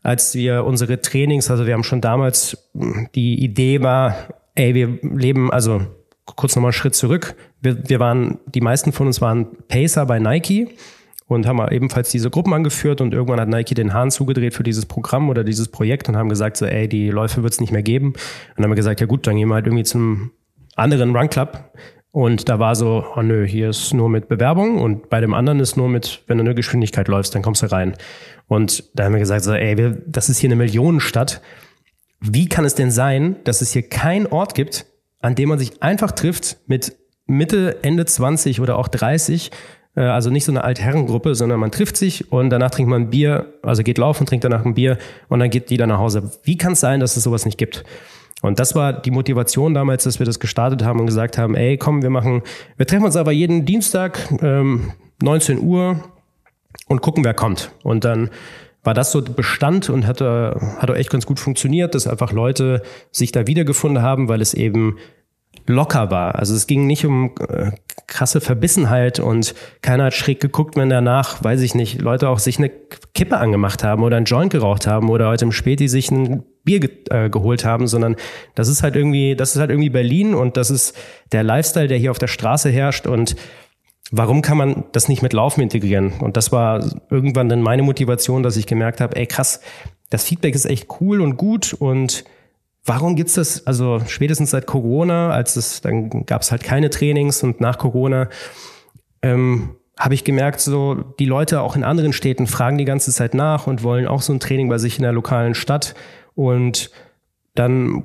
[0.03, 4.17] als wir unsere Trainings, also wir haben schon damals, mh, die Idee war,
[4.57, 5.83] ey, wir leben, also
[6.25, 10.19] kurz nochmal einen Schritt zurück, wir, wir waren, die meisten von uns waren Pacer bei
[10.19, 10.69] Nike
[11.27, 14.87] und haben ebenfalls diese Gruppen angeführt und irgendwann hat Nike den Hahn zugedreht für dieses
[14.87, 17.83] Programm oder dieses Projekt und haben gesagt so, ey, die Läufe wird es nicht mehr
[17.83, 18.15] geben.
[18.57, 20.31] Und haben wir gesagt, ja gut, dann gehen wir halt irgendwie zum
[20.77, 21.73] anderen Run Club.
[22.13, 25.61] Und da war so, oh nö, hier ist nur mit Bewerbung und bei dem anderen
[25.61, 27.95] ist nur mit, wenn du eine Geschwindigkeit läufst, dann kommst du rein.
[28.47, 31.43] Und da haben wir gesagt so, ey, wir, das ist hier eine Millionenstadt.
[32.21, 34.87] Wie kann es denn sein, dass es hier keinen Ort gibt,
[35.21, 36.97] an dem man sich einfach trifft mit
[37.27, 39.55] Mitte, Ende 20 oder auch 30 äh,
[40.03, 43.55] also nicht so eine Altherrengruppe, sondern man trifft sich und danach trinkt man ein Bier,
[43.63, 46.31] also geht laufen, trinkt danach ein Bier und dann geht jeder nach Hause.
[46.43, 47.85] Wie kann es sein, dass es sowas nicht gibt?
[48.43, 51.79] Und das war die Motivation damals, dass wir das gestartet haben und gesagt haben, ey,
[51.79, 52.43] komm, wir machen,
[52.77, 54.93] wir treffen uns aber jeden Dienstag, ähm,
[55.23, 56.05] 19 Uhr
[56.89, 57.71] und gucken, wer kommt.
[57.83, 58.31] Und dann
[58.85, 62.33] war das so Bestand und hat, äh, hat auch echt ganz gut funktioniert, dass einfach
[62.33, 64.99] Leute sich da wiedergefunden haben, weil es eben
[65.67, 66.37] locker war.
[66.37, 67.73] Also es ging nicht um äh,
[68.07, 72.59] krasse Verbissenheit und keiner hat schräg geguckt, wenn danach, weiß ich nicht, Leute auch sich
[72.59, 72.71] eine
[73.15, 76.81] Kippe angemacht haben oder einen Joint geraucht haben oder heute im Späti sich ein Bier
[76.81, 78.17] ge äh, geholt haben, sondern
[78.55, 80.97] das ist halt irgendwie, das ist halt irgendwie Berlin und das ist
[81.33, 83.37] der Lifestyle, der hier auf der Straße herrscht und
[84.11, 86.13] warum kann man das nicht mit Laufen integrieren?
[86.21, 89.61] Und das war irgendwann dann meine Motivation, dass ich gemerkt habe, ey krass,
[90.11, 92.25] das Feedback ist echt cool und gut und
[92.87, 93.67] Warum gibt's das?
[93.67, 98.29] Also spätestens seit Corona, als es dann gab es halt keine Trainings und nach Corona
[99.23, 103.35] ähm, habe ich gemerkt, so die Leute auch in anderen Städten fragen die ganze Zeit
[103.35, 105.95] nach und wollen auch so ein Training bei sich in der lokalen Stadt.
[106.35, 106.91] Und
[107.55, 108.05] dann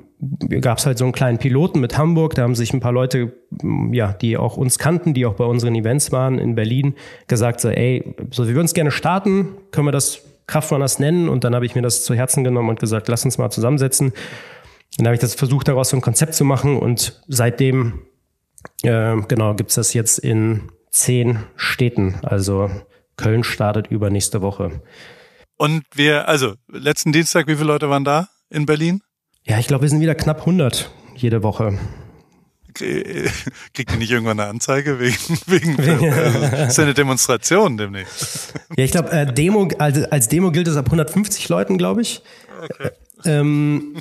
[0.60, 2.34] gab es halt so einen kleinen Piloten mit Hamburg.
[2.34, 3.32] Da haben sich ein paar Leute,
[3.92, 6.94] ja, die auch uns kannten, die auch bei unseren Events waren in Berlin,
[7.28, 11.28] gesagt so, ey, so wir würden es gerne starten, können wir das Kraftrunners nennen?
[11.28, 14.12] Und dann habe ich mir das zu Herzen genommen und gesagt, lass uns mal zusammensetzen.
[14.96, 18.02] Dann habe ich das versucht, daraus so ein Konzept zu machen und seitdem,
[18.82, 22.16] äh, genau, gibt's das jetzt in zehn Städten.
[22.22, 22.70] Also
[23.16, 24.82] Köln startet übernächste Woche.
[25.56, 29.00] Und wir, also letzten Dienstag, wie viele Leute waren da in Berlin?
[29.44, 31.78] Ja, ich glaube, wir sind wieder knapp 100 jede Woche.
[32.74, 35.16] Kriegt ihr nicht irgendwann eine Anzeige wegen,
[35.46, 35.78] wegen
[36.12, 38.54] also, ist ja eine Demonstration demnächst.
[38.76, 42.22] Ja, ich glaube, äh, Demo, also als Demo gilt es ab 150 Leuten, glaube ich.
[42.62, 42.90] Okay.
[43.24, 43.96] Ähm,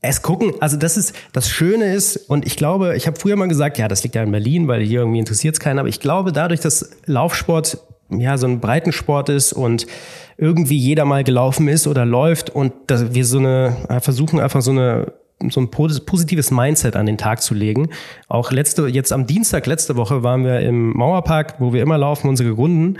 [0.00, 3.48] es gucken, also das ist, das Schöne ist, und ich glaube, ich habe früher mal
[3.48, 6.00] gesagt, ja, das liegt ja in Berlin, weil hier irgendwie interessiert es keinen, aber ich
[6.00, 7.78] glaube, dadurch, dass Laufsport
[8.10, 9.86] ja, so ein Breitensport ist und
[10.38, 14.70] irgendwie jeder mal gelaufen ist oder läuft und dass wir so eine, versuchen einfach so
[14.70, 15.12] eine
[15.50, 17.90] so ein positives Mindset an den Tag zu legen.
[18.26, 22.28] Auch letzte, jetzt am Dienstag letzte Woche waren wir im Mauerpark, wo wir immer laufen,
[22.28, 22.98] unsere Runden äh,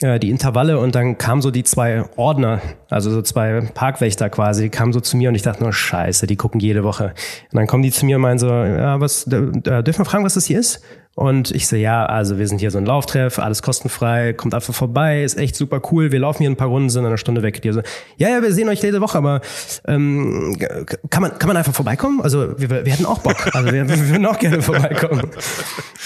[0.00, 4.68] die Intervalle und dann kamen so die zwei Ordner, also so zwei Parkwächter quasi, die
[4.68, 7.14] kamen so zu mir und ich dachte nur, scheiße, die gucken jede Woche.
[7.50, 10.24] Und dann kommen die zu mir und meinen so, ja, was, äh, dürfen wir fragen,
[10.24, 10.82] was das hier ist?
[11.18, 14.72] Und ich so, ja, also wir sind hier so ein Lauftreff, alles kostenfrei, kommt einfach
[14.72, 16.12] vorbei, ist echt super cool.
[16.12, 17.60] Wir laufen hier ein paar Runden, sind in einer Stunde weg.
[17.60, 17.82] Die so,
[18.18, 19.40] ja, ja, wir sehen euch jede Woche, aber
[19.88, 20.56] ähm,
[21.10, 22.20] kann man kann man einfach vorbeikommen?
[22.20, 25.28] Also wir, wir hätten auch Bock, also wir, wir würden auch gerne vorbeikommen.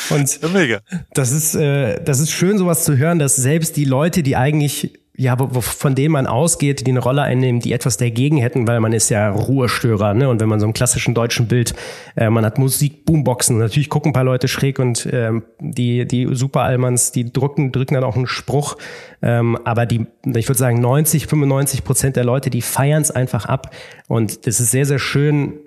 [0.09, 0.81] Und Mega.
[1.13, 4.99] das ist äh, das ist schön, sowas zu hören, dass selbst die Leute, die eigentlich
[5.15, 8.67] ja, wo, wo, von denen man ausgeht, die eine Rolle einnehmen, die etwas dagegen hätten,
[8.67, 10.29] weil man ist ja Ruhestörer, ne?
[10.31, 11.75] Und wenn man so im klassischen deutschen Bild,
[12.17, 16.29] äh, man hat Musik, Boomboxen, natürlich gucken ein paar Leute schräg und ähm, die die
[16.35, 18.79] Superalmans, die drücken drücken dann auch einen Spruch,
[19.21, 23.45] ähm, aber die, ich würde sagen 90, 95 Prozent der Leute, die feiern es einfach
[23.45, 23.75] ab
[24.09, 25.59] und das ist sehr sehr schön,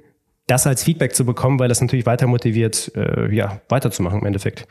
[0.48, 4.68] das als Feedback zu bekommen, weil das natürlich weiter motiviert, äh, ja weiterzumachen im Endeffekt.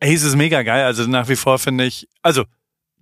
[0.00, 0.84] Ey, es ist mega geil.
[0.84, 2.44] Also nach wie vor finde ich, also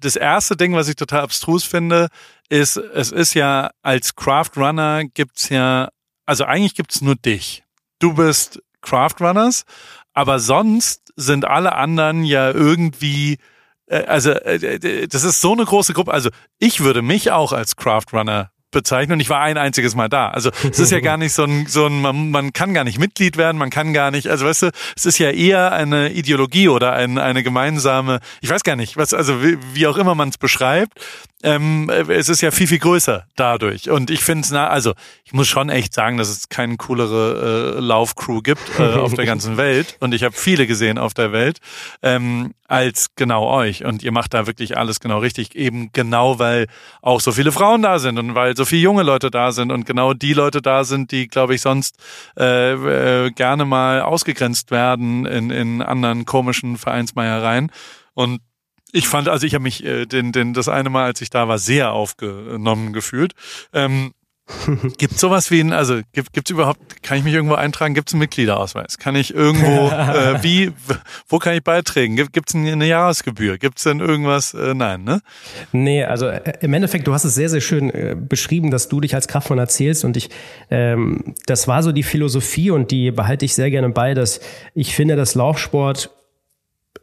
[0.02, 2.08] das erste Ding, was ich total abstrus finde,
[2.48, 5.88] ist, es ist ja als Craft Runner gibt's ja,
[6.26, 7.64] also eigentlich gibt's nur dich.
[7.98, 9.64] Du bist Craft Runners,
[10.12, 13.38] aber sonst sind alle anderen ja irgendwie
[13.86, 16.12] äh, also äh, das ist so eine große Gruppe.
[16.12, 20.08] Also ich würde mich auch als Craft Runner bezeichnen und ich war ein einziges Mal
[20.08, 20.28] da.
[20.28, 22.98] Also es ist ja gar nicht so ein, so ein man, man kann gar nicht
[22.98, 26.68] Mitglied werden, man kann gar nicht, also weißt du, es ist ja eher eine Ideologie
[26.68, 30.30] oder ein, eine gemeinsame, ich weiß gar nicht, was, also wie, wie auch immer man
[30.30, 30.98] es beschreibt,
[31.42, 33.90] ähm, es ist ja viel, viel größer dadurch.
[33.90, 34.94] Und ich finde es, na, also
[35.24, 39.26] ich muss schon echt sagen, dass es keine coolere äh, Laufcrew gibt äh, auf der
[39.26, 39.96] ganzen Welt.
[40.00, 41.58] Und ich habe viele gesehen auf der Welt,
[42.02, 43.84] ähm, als genau euch.
[43.84, 45.54] Und ihr macht da wirklich alles genau richtig.
[45.54, 46.68] Eben genau, weil
[47.02, 49.84] auch so viele Frauen da sind und weil so viele junge Leute da sind und
[49.84, 51.96] genau die Leute da sind, die, glaube ich, sonst
[52.38, 57.70] äh, äh, gerne mal ausgegrenzt werden in, in anderen komischen Vereinsmeiereien.
[58.14, 58.40] Und
[58.90, 61.48] ich fand, also ich habe mich äh, den, den, das eine Mal, als ich da
[61.48, 63.34] war, sehr aufgenommen gefühlt.
[63.74, 64.14] Ähm,
[64.98, 67.94] gibt sowas wie ein, also gibt gibt's überhaupt, kann ich mich irgendwo eintragen?
[67.94, 68.98] Gibt es einen Mitgliederausweis?
[68.98, 70.72] Kann ich irgendwo, äh, wie,
[71.28, 72.16] wo kann ich beitreten?
[72.16, 73.58] Gibt es eine Jahresgebühr?
[73.58, 74.54] Gibt es denn irgendwas?
[74.54, 75.20] Äh, nein, ne?
[75.72, 79.00] Nee, also äh, im Endeffekt, du hast es sehr, sehr schön äh, beschrieben, dass du
[79.00, 80.30] dich als Kraftmann erzählst und ich,
[80.70, 84.40] ähm, das war so die Philosophie und die behalte ich sehr gerne bei, dass
[84.74, 86.10] ich finde, dass Laufsport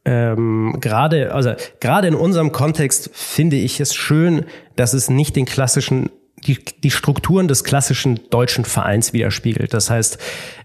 [0.05, 5.45] ähm, gerade, also gerade in unserem Kontext finde ich es schön, dass es nicht den
[5.45, 6.09] klassischen
[6.45, 9.73] die, die Strukturen des klassischen deutschen Vereins widerspiegelt.
[9.73, 10.17] Das heißt,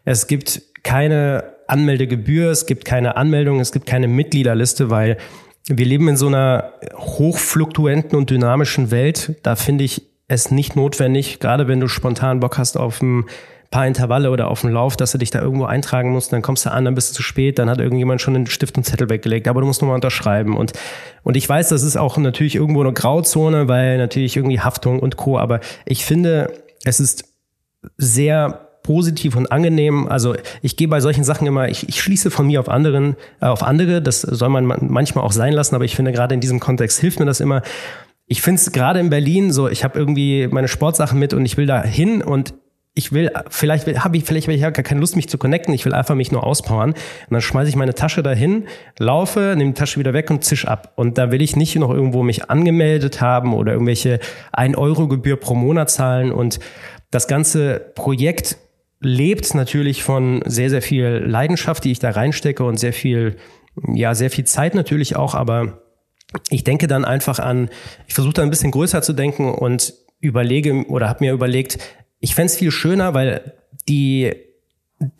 [0.04, 5.16] es gibt keine Anmeldegebühr, es gibt keine Anmeldung, es gibt keine Mitgliederliste, weil
[5.66, 9.36] wir leben in so einer hochfluktuenten und dynamischen Welt.
[9.42, 13.24] Da finde ich es nicht notwendig, gerade wenn du spontan Bock hast auf ein
[13.70, 16.66] paar Intervalle oder auf dem Lauf, dass du dich da irgendwo eintragen musst, dann kommst
[16.66, 19.08] du an, dann bist du zu spät, dann hat irgendjemand schon einen Stift und Zettel
[19.08, 20.56] weggelegt, aber du musst nochmal unterschreiben.
[20.56, 20.72] Und,
[21.22, 25.16] und ich weiß, das ist auch natürlich irgendwo eine Grauzone, weil natürlich irgendwie Haftung und
[25.16, 25.38] Co.
[25.38, 26.52] Aber ich finde,
[26.84, 27.24] es ist
[27.96, 30.06] sehr positiv und angenehm.
[30.06, 33.46] Also ich gehe bei solchen Sachen immer, ich, ich schließe von mir auf anderen, äh,
[33.46, 34.00] auf andere.
[34.00, 37.18] Das soll man manchmal auch sein lassen, aber ich finde gerade in diesem Kontext hilft
[37.18, 37.62] mir das immer.
[38.26, 41.56] Ich finde es gerade in Berlin so, ich habe irgendwie meine Sportsachen mit und ich
[41.56, 42.54] will da hin und
[42.96, 45.74] ich will, vielleicht habe ich, vielleicht habe ich gar keine Lust, mich zu connecten.
[45.74, 46.90] Ich will einfach mich nur auspowern.
[46.90, 48.66] Und dann schmeiße ich meine Tasche dahin,
[48.98, 50.92] laufe, nehme die Tasche wieder weg und zisch ab.
[50.94, 54.20] Und da will ich nicht noch irgendwo mich angemeldet haben oder irgendwelche
[54.52, 56.30] 1 Euro Gebühr pro Monat zahlen.
[56.30, 56.60] Und
[57.10, 58.58] das ganze Projekt
[59.00, 63.36] lebt natürlich von sehr, sehr viel Leidenschaft, die ich da reinstecke und sehr viel,
[63.92, 65.34] ja, sehr viel Zeit natürlich auch.
[65.34, 65.80] Aber
[66.48, 67.70] ich denke dann einfach an,
[68.06, 71.78] ich versuche da ein bisschen größer zu denken und überlege oder habe mir überlegt,
[72.24, 73.52] ich fände es viel schöner, weil
[73.86, 74.32] die,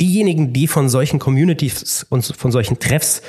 [0.01, 3.21] diejenigen, die von solchen Communities und von solchen Treffs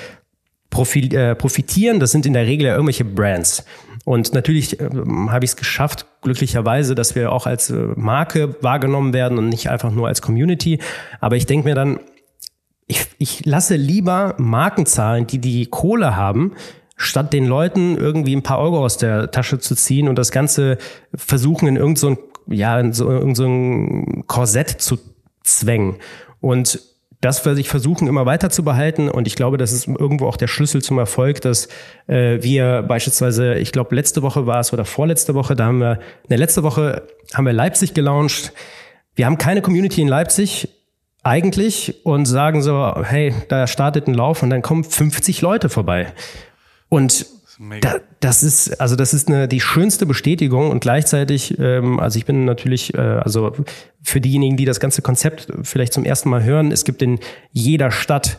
[0.71, 3.65] äh, profitieren, das sind in der Regel ja irgendwelche Brands.
[4.05, 4.89] Und natürlich äh,
[5.27, 9.69] habe ich es geschafft, glücklicherweise, dass wir auch als äh, Marke wahrgenommen werden und nicht
[9.69, 10.79] einfach nur als Community.
[11.19, 11.99] Aber ich denke mir dann,
[12.87, 16.53] ich, ich lasse lieber Marken zahlen, die die Kohle haben,
[16.95, 20.77] statt den Leuten irgendwie ein paar Euro aus der Tasche zu ziehen und das Ganze
[21.13, 22.17] versuchen in irgendein so
[22.47, 24.97] ja, in so, in so ein Korsett zu
[25.43, 25.95] zwängen.
[26.41, 26.79] Und
[27.21, 29.09] das werde ich versuchen, immer weiter zu behalten.
[29.09, 31.67] Und ich glaube, das ist irgendwo auch der Schlüssel zum Erfolg, dass
[32.07, 35.99] äh, wir beispielsweise, ich glaube, letzte Woche war es oder vorletzte Woche, da haben wir,
[36.27, 38.53] ne, letzte Woche haben wir Leipzig gelauncht.
[39.15, 40.69] Wir haben keine Community in Leipzig
[41.23, 46.13] eigentlich und sagen so, hey, da startet ein Lauf und dann kommen 50 Leute vorbei.
[46.89, 47.25] Und
[47.81, 52.25] Da, das ist also das ist eine die schönste Bestätigung und gleichzeitig ähm, also ich
[52.25, 53.53] bin natürlich äh, also
[54.03, 57.19] für diejenigen die das ganze Konzept vielleicht zum ersten Mal hören es gibt in
[57.51, 58.37] jeder Stadt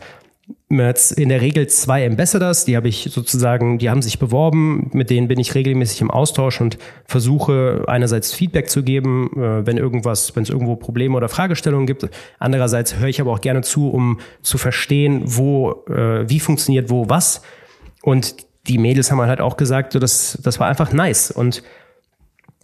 [0.69, 5.27] in der Regel zwei Ambassadors, die habe ich sozusagen, die haben sich beworben, mit denen
[5.27, 10.43] bin ich regelmäßig im Austausch und versuche einerseits Feedback zu geben, äh, wenn irgendwas, wenn
[10.43, 12.09] es irgendwo Probleme oder Fragestellungen gibt.
[12.39, 17.09] Andererseits höre ich aber auch gerne zu, um zu verstehen, wo, äh, wie funktioniert wo
[17.09, 17.41] was.
[18.01, 21.31] Und die Mädels haben halt auch gesagt, so, das, das war einfach nice.
[21.31, 21.63] Und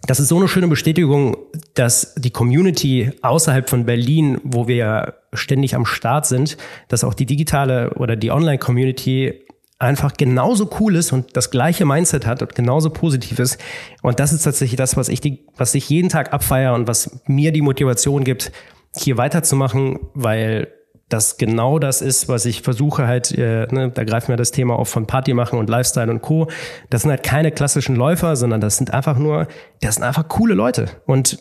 [0.06, 1.36] das ist so eine schöne Bestätigung,
[1.74, 6.56] dass die Community außerhalb von Berlin, wo wir ja ständig am Start sind,
[6.88, 9.44] dass auch die digitale oder die Online-Community
[9.78, 13.58] einfach genauso cool ist und das gleiche Mindset hat und genauso positiv ist.
[14.02, 17.22] Und das ist tatsächlich das, was ich, die, was ich jeden Tag abfeiere und was
[17.26, 18.52] mir die Motivation gibt,
[18.96, 20.68] hier weiterzumachen, weil
[21.14, 24.76] das genau das ist, was ich versuche halt, äh, ne, da greifen wir das Thema
[24.76, 26.48] auf von Party machen und Lifestyle und Co.
[26.90, 29.46] Das sind halt keine klassischen Läufer, sondern das sind einfach nur,
[29.80, 30.86] das sind einfach coole Leute.
[31.06, 31.38] Und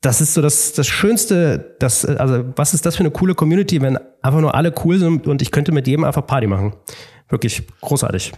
[0.00, 3.82] das ist so das, das Schönste, das, also was ist das für eine coole Community,
[3.82, 6.74] wenn einfach nur alle cool sind und ich könnte mit jedem einfach Party machen.
[7.30, 8.32] Wirklich großartig.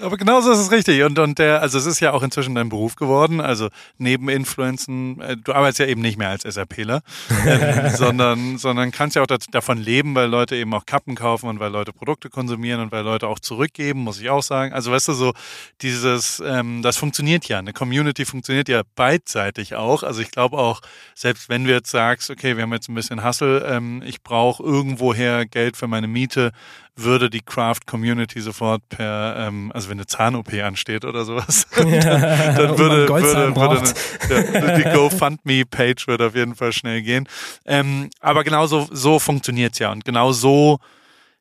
[0.00, 1.02] Aber genauso ist es richtig.
[1.02, 3.40] Und, und der, also es ist ja auch inzwischen dein Beruf geworden.
[3.40, 7.02] Also neben Influenzen, äh, du arbeitest ja eben nicht mehr als SAPler,
[7.44, 11.48] äh, sondern, sondern kannst ja auch das, davon leben, weil Leute eben auch Kappen kaufen
[11.48, 14.72] und weil Leute Produkte konsumieren und weil Leute auch zurückgeben, muss ich auch sagen.
[14.72, 15.34] Also weißt du, so
[15.82, 17.58] dieses, ähm, das funktioniert ja.
[17.58, 20.02] Eine Community funktioniert ja beidseitig auch.
[20.02, 20.80] Also ich glaube auch,
[21.14, 24.62] selbst wenn du jetzt sagst, okay, wir haben jetzt ein bisschen Hustle, ähm, ich brauche
[24.62, 26.52] irgendwoher Geld für meine Miete,
[26.98, 31.90] würde die Craft Community sofort per, ähm, also wenn eine Zahn-OP ansteht oder sowas, dann,
[31.90, 31.98] dann
[32.78, 37.28] würde, würde, würde eine, die GoFundMe-Page würde auf jeden Fall schnell gehen.
[37.64, 39.92] Ähm, aber genau so, so funktioniert's ja.
[39.92, 40.78] Und genau so,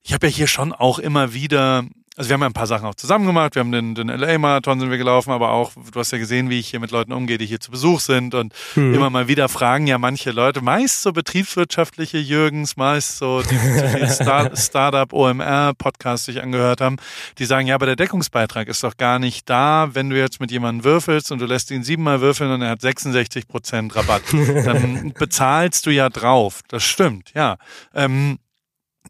[0.04, 1.84] ich habe ja hier schon auch immer wieder
[2.18, 3.54] also wir haben ja ein paar Sachen auch zusammen gemacht.
[3.54, 6.58] Wir haben den, den LA-Marathon sind wir gelaufen, aber auch, du hast ja gesehen, wie
[6.58, 8.96] ich hier mit Leuten umgehe, die hier zu Besuch sind und mhm.
[8.96, 14.08] immer mal wieder fragen ja manche Leute, meist so betriebswirtschaftliche Jürgens, meist so die, die
[14.10, 16.98] Star Startup OMR Podcasts sich angehört haben,
[17.38, 20.50] die sagen, ja, aber der Deckungsbeitrag ist doch gar nicht da, wenn du jetzt mit
[20.50, 24.24] jemandem würfelst und du lässt ihn siebenmal würfeln und er hat 66 Prozent Rabatt.
[24.34, 26.62] Dann bezahlst du ja drauf.
[26.68, 27.58] Das stimmt, ja.
[27.94, 28.40] Ähm,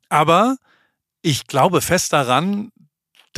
[0.09, 0.57] aber
[1.21, 2.71] ich glaube fest daran,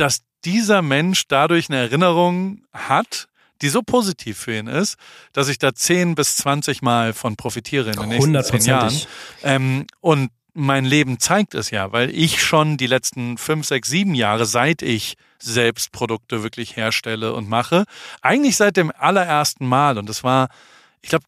[0.00, 3.28] dass dieser Mensch dadurch eine Erinnerung hat,
[3.62, 4.96] die so positiv für ihn ist,
[5.32, 9.00] dass ich da 10 bis 20 Mal von profitiere in den nächsten zehn Jahren.
[9.42, 14.14] Ähm, und mein Leben zeigt es ja, weil ich schon die letzten fünf, sechs, sieben
[14.14, 17.84] Jahre, seit ich selbst Produkte wirklich herstelle und mache,
[18.20, 20.48] eigentlich seit dem allerersten Mal, und das war,
[21.02, 21.24] ich glaube,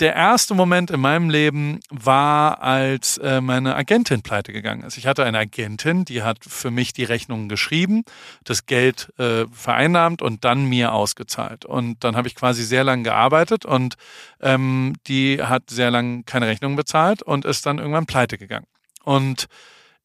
[0.00, 4.96] der erste Moment in meinem Leben war, als äh, meine Agentin pleite gegangen ist.
[4.96, 8.04] Ich hatte eine Agentin, die hat für mich die Rechnungen geschrieben,
[8.44, 11.64] das Geld äh, vereinnahmt und dann mir ausgezahlt.
[11.64, 13.94] Und dann habe ich quasi sehr lange gearbeitet und
[14.40, 18.66] ähm, die hat sehr lange keine Rechnungen bezahlt und ist dann irgendwann pleite gegangen.
[19.04, 19.46] Und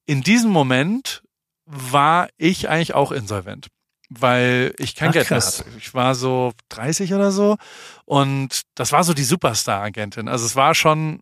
[0.05, 1.23] in diesem Moment
[1.65, 3.67] war ich eigentlich auch insolvent
[4.09, 5.65] weil ich kein Ach, Geld mehr hatte.
[5.77, 7.57] Ich war so 30 oder so
[8.05, 10.27] und das war so die Superstar-Agentin.
[10.27, 11.19] Also es war schon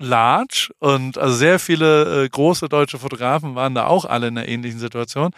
[0.00, 4.48] large und also sehr viele äh, große deutsche Fotografen waren da auch alle in einer
[4.48, 5.32] ähnlichen Situation.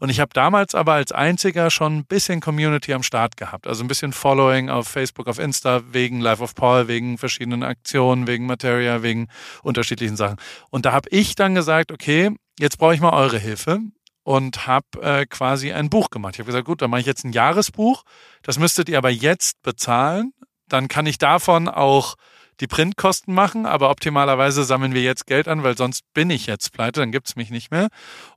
[0.00, 3.66] Und ich habe damals aber als einziger schon ein bisschen Community am Start gehabt.
[3.66, 8.26] Also ein bisschen Following auf Facebook, auf Insta, wegen Life of Paul, wegen verschiedenen Aktionen,
[8.26, 9.28] wegen Materia, wegen
[9.62, 10.38] unterschiedlichen Sachen.
[10.70, 13.80] Und da habe ich dann gesagt, okay, jetzt brauche ich mal eure Hilfe
[14.26, 16.34] und habe äh, quasi ein Buch gemacht.
[16.34, 18.02] Ich habe gesagt, gut, dann mache ich jetzt ein Jahresbuch.
[18.42, 20.32] Das müsstet ihr aber jetzt bezahlen.
[20.66, 22.16] Dann kann ich davon auch
[22.58, 26.72] die Printkosten machen, aber optimalerweise sammeln wir jetzt Geld an, weil sonst bin ich jetzt
[26.72, 27.86] pleite, dann gibt's mich nicht mehr.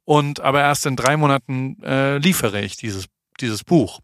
[0.06, 3.08] Und aber erst in drei Monaten äh, liefere ich dieses,
[3.40, 4.00] dieses Buch.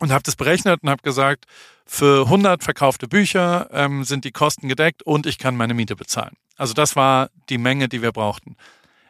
[0.00, 1.46] Und habe das berechnet und habe gesagt,
[1.86, 6.36] für 100 verkaufte Bücher ähm, sind die Kosten gedeckt und ich kann meine Miete bezahlen.
[6.58, 8.56] Also das war die Menge, die wir brauchten.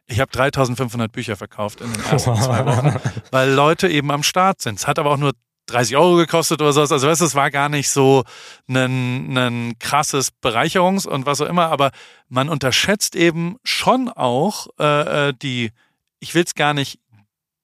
[0.08, 2.96] Ich habe 3500 Bücher verkauft in den ersten zwei Wochen,
[3.30, 4.78] weil Leute eben am Start sind.
[4.78, 5.32] Es hat aber auch nur
[5.66, 6.90] 30 Euro gekostet oder sowas.
[6.90, 8.24] Also weißt du, es war gar nicht so
[8.68, 11.90] ein, ein krasses Bereicherungs- und was auch immer, aber
[12.28, 15.72] man unterschätzt eben schon auch äh, äh die,
[16.20, 16.98] ich will es gar nicht,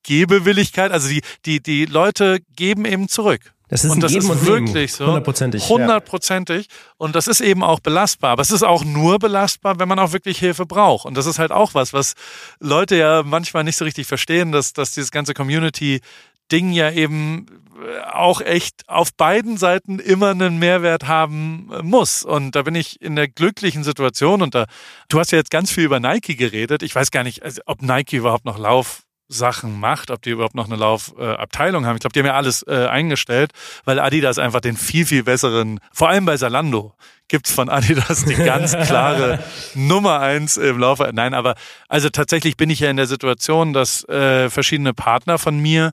[0.07, 3.55] Gebewilligkeit, also die, die, die Leute geben eben zurück.
[3.75, 5.05] Das ist und das ist wirklich so.
[5.05, 5.69] Hundertprozentig.
[5.69, 6.69] Hundertprozentig.
[6.97, 8.31] Und das ist eben auch belastbar.
[8.31, 11.07] Aber es ist auch nur belastbar, wenn man auch wirklich Hilfe braucht.
[11.07, 12.13] Und das ist halt auch was, was
[12.61, 17.47] Leute ja manchmal nicht so richtig verstehen, dass, dass dieses ganze Community-Ding ja eben
[17.85, 22.23] äh, auch echt auf beiden Seiten immer einen Mehrwert haben äh, muss.
[22.23, 24.67] Und da bin ich in der glücklichen Situation und da,
[25.09, 26.85] du hast ja jetzt ganz viel über Nike geredet.
[26.85, 29.03] Ich weiß gar nicht, also, ob Nike überhaupt noch Lauf
[29.35, 31.97] Laufsachen macht, ob die überhaupt noch eine Laufabteilung äh, haben.
[31.97, 33.53] Ich glaube, die haben ja alles äh, eingestellt,
[33.85, 36.95] weil Adidas einfach den viel, viel besseren, vor allem bei Salando,
[37.29, 39.43] gibt's von Adidas die ganz klare
[39.75, 41.11] Nummer eins im Laufe.
[41.13, 41.55] Nein, aber
[41.89, 45.91] also tatsächlich bin ich ja in der Situation, dass äh, verschiedene Partner von mir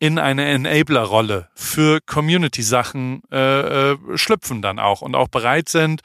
[0.00, 6.00] in eine Enabler-Rolle für Community-Sachen äh, äh, schlüpfen dann auch und auch bereit sind,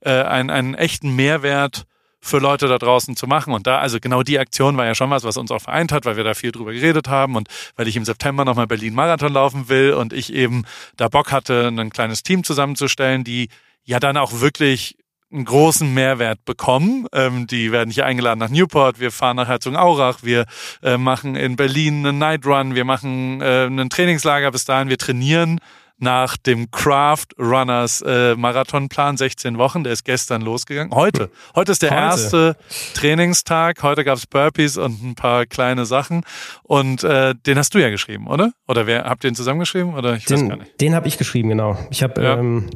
[0.00, 1.86] äh, einen, einen echten Mehrwert
[2.24, 3.52] für Leute da draußen zu machen.
[3.52, 6.06] Und da, also genau die Aktion war ja schon was, was uns auch vereint hat,
[6.06, 9.68] weil wir da viel drüber geredet haben und weil ich im September nochmal Berlin-Marathon laufen
[9.68, 10.64] will und ich eben
[10.96, 13.48] da Bock hatte, ein kleines Team zusammenzustellen, die
[13.84, 14.96] ja dann auch wirklich
[15.30, 17.06] einen großen Mehrwert bekommen.
[17.12, 20.46] Ähm, die werden hier eingeladen nach Newport, wir fahren nach Herzogenaurach, wir
[20.82, 24.98] äh, machen in Berlin einen Night Run, wir machen äh, einen Trainingslager bis dahin, wir
[24.98, 25.60] trainieren
[25.98, 29.84] nach dem Craft Runners äh, Marathonplan 16 Wochen.
[29.84, 30.92] Der ist gestern losgegangen.
[30.94, 31.30] Heute.
[31.54, 32.00] Heute ist der heute.
[32.00, 32.56] erste
[32.94, 33.82] Trainingstag.
[33.82, 36.24] Heute gab's Burpees und ein paar kleine Sachen.
[36.62, 38.52] Und äh, den hast du ja geschrieben, oder?
[38.66, 39.94] Oder wer habt ihr den zusammengeschrieben?
[39.94, 40.80] Oder ich den, weiß gar nicht.
[40.80, 41.78] Den habe ich geschrieben, genau.
[41.90, 42.38] Ich habe ja.
[42.38, 42.70] ähm,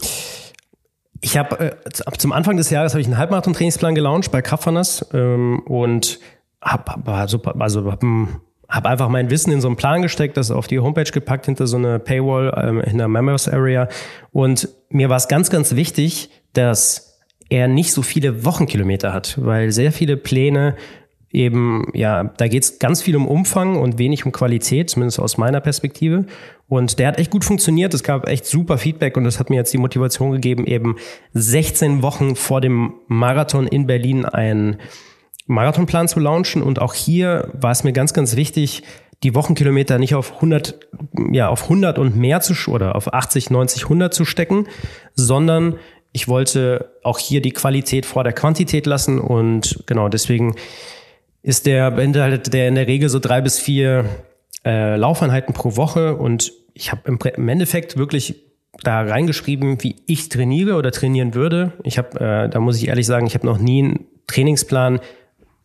[1.21, 5.61] ich habe äh, zum Anfang des Jahres habe ich einen Halbmarathon-Trainingsplan gelauncht bei Kraftrunners ähm,
[5.67, 6.21] und
[6.63, 8.03] habe hab, super, also hab,
[8.69, 11.67] hab einfach mein Wissen in so einen Plan gesteckt, das auf die Homepage gepackt hinter
[11.67, 13.89] so eine Paywall ähm, in der Members Area
[14.31, 19.73] und mir war es ganz, ganz wichtig, dass er nicht so viele Wochenkilometer hat, weil
[19.73, 20.77] sehr viele Pläne
[21.31, 25.37] eben, ja, da geht es ganz viel um Umfang und wenig um Qualität, zumindest aus
[25.37, 26.25] meiner Perspektive.
[26.69, 27.95] Und der hat echt gut funktioniert.
[27.95, 30.97] Es gab echt super Feedback und das hat mir jetzt die Motivation gegeben, eben
[31.35, 34.79] 16 Wochen vor dem Marathon in Berlin einen
[35.49, 36.63] Marathonplan zu launchen.
[36.63, 38.85] Und auch hier war es mir ganz, ganz wichtig,
[39.25, 40.79] die Wochenkilometer nicht auf 100,
[41.33, 44.69] ja, auf 100 und mehr zu, oder auf 80, 90, 100 zu stecken,
[45.15, 45.75] sondern
[46.13, 50.55] ich wollte auch hier die Qualität vor der Quantität lassen und genau deswegen
[51.43, 54.05] ist der beinhaltet der in der Regel so drei bis vier
[54.65, 58.37] äh, Laufeinheiten pro Woche und ich habe im, im, Endeffekt wirklich
[58.83, 61.73] da reingeschrieben, wie ich trainiere oder trainieren würde.
[61.83, 65.01] Ich habe, äh, da muss ich ehrlich sagen, ich habe noch nie einen Trainingsplan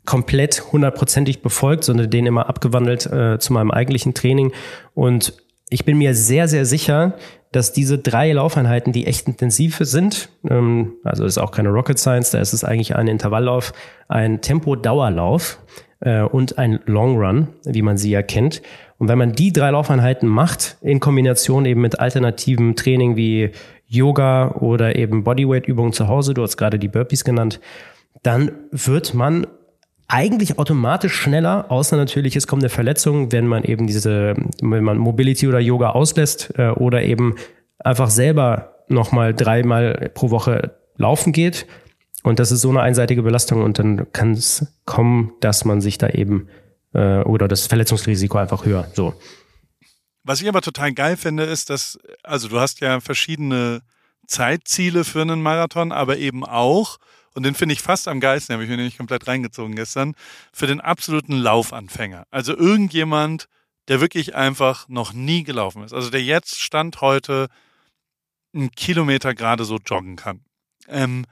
[0.05, 4.51] komplett hundertprozentig befolgt, sondern den immer abgewandelt äh, zu meinem eigentlichen Training.
[4.93, 5.33] Und
[5.69, 7.15] ich bin mir sehr, sehr sicher,
[7.51, 12.31] dass diese drei Laufeinheiten, die echt intensiv sind, ähm, also ist auch keine Rocket Science,
[12.31, 13.73] da ist es eigentlich ein Intervalllauf,
[14.07, 15.59] ein Tempo-Dauerlauf
[16.01, 18.61] äh, und ein Long Run, wie man sie ja kennt.
[18.97, 23.51] Und wenn man die drei Laufeinheiten macht, in Kombination eben mit alternativen Training wie
[23.87, 27.59] Yoga oder eben Bodyweight-Übungen zu Hause, du hast gerade die Burpees genannt,
[28.23, 29.45] dann wird man
[30.13, 34.99] eigentlich automatisch schneller, außer natürlich es kommt eine Verletzung, wenn man eben diese, wenn man
[34.99, 37.35] Mobility oder Yoga auslässt äh, oder eben
[37.79, 41.65] einfach selber nochmal dreimal pro Woche laufen geht.
[42.21, 45.97] Und das ist so eine einseitige Belastung und dann kann es kommen, dass man sich
[45.97, 46.47] da eben
[46.93, 48.87] äh, oder das Verletzungsrisiko einfach höher.
[48.93, 49.15] So.
[50.23, 53.81] Was ich aber total geil finde, ist, dass, also du hast ja verschiedene
[54.27, 56.99] Zeitziele für einen Marathon, aber eben auch
[57.33, 60.15] und den finde ich fast am geilsten, habe ich mir nämlich komplett reingezogen gestern,
[60.51, 62.25] für den absoluten Laufanfänger.
[62.31, 63.47] Also irgendjemand,
[63.87, 65.93] der wirklich einfach noch nie gelaufen ist.
[65.93, 67.47] Also der jetzt Stand heute
[68.53, 70.41] einen Kilometer gerade so joggen kann.
[70.87, 71.25] Ähm,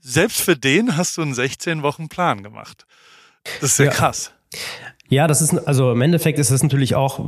[0.00, 2.86] selbst für den hast du einen 16 Wochen Plan gemacht.
[3.60, 4.32] Das ist ja, ja krass.
[5.08, 7.24] Ja, das ist, also im Endeffekt ist das natürlich auch,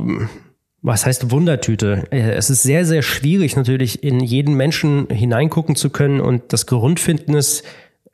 [0.81, 2.07] was heißt Wundertüte?
[2.11, 7.63] Es ist sehr, sehr schwierig natürlich in jeden Menschen hineingucken zu können und das Grundfindnis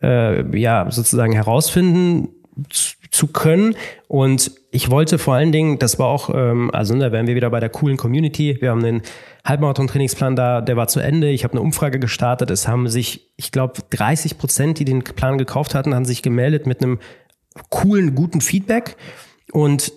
[0.04, 2.30] äh, ja sozusagen herausfinden
[3.12, 3.76] zu können.
[4.08, 7.50] Und ich wollte vor allen Dingen, das war auch, ähm, also da wären wir wieder
[7.50, 8.58] bei der coolen Community.
[8.60, 9.02] Wir haben den
[9.46, 11.30] Halbmarathon-Trainingsplan da, der war zu Ende.
[11.30, 12.50] Ich habe eine Umfrage gestartet.
[12.52, 16.66] Es haben sich, ich glaube, 30 Prozent, die den Plan gekauft hatten, haben sich gemeldet
[16.68, 17.00] mit einem
[17.70, 18.96] coolen, guten Feedback.
[19.52, 19.94] Und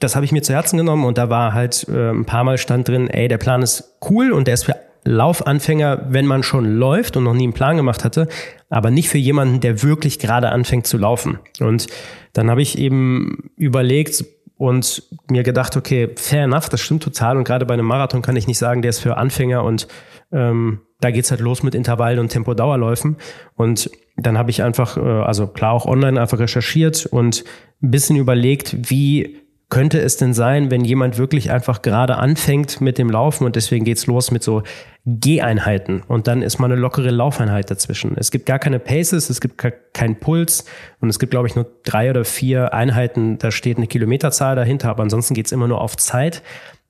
[0.00, 2.58] das habe ich mir zu Herzen genommen und da war halt äh, ein paar Mal
[2.58, 6.76] stand drin, ey, der Plan ist cool und der ist für Laufanfänger, wenn man schon
[6.76, 8.28] läuft und noch nie einen Plan gemacht hatte,
[8.68, 11.38] aber nicht für jemanden, der wirklich gerade anfängt zu laufen.
[11.60, 11.86] Und
[12.32, 14.24] dann habe ich eben überlegt
[14.56, 17.36] und mir gedacht, okay, fair enough, das stimmt total.
[17.36, 19.86] Und gerade bei einem Marathon kann ich nicht sagen, der ist für Anfänger und
[20.32, 23.16] ähm, da geht's halt los mit Intervallen und Tempodauerläufen.
[23.54, 27.44] Und dann habe ich einfach, äh, also klar auch online einfach recherchiert und
[27.82, 29.38] ein bisschen überlegt, wie
[29.70, 33.84] könnte es denn sein, wenn jemand wirklich einfach gerade anfängt mit dem Laufen und deswegen
[33.84, 34.62] geht's los mit so
[35.04, 38.16] Geheinheiten und dann ist mal eine lockere Laufeinheit dazwischen.
[38.16, 39.58] Es gibt gar keine Paces, es gibt
[39.92, 40.64] keinen Puls
[41.00, 44.88] und es gibt, glaube ich, nur drei oder vier Einheiten, da steht eine Kilometerzahl dahinter,
[44.88, 46.42] aber ansonsten geht's immer nur auf Zeit.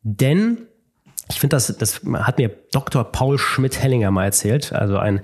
[0.02, 0.58] Denn
[1.30, 3.04] ich finde, das, das hat mir Dr.
[3.04, 5.20] Paul Schmidt-Hellinger mal erzählt, also ein,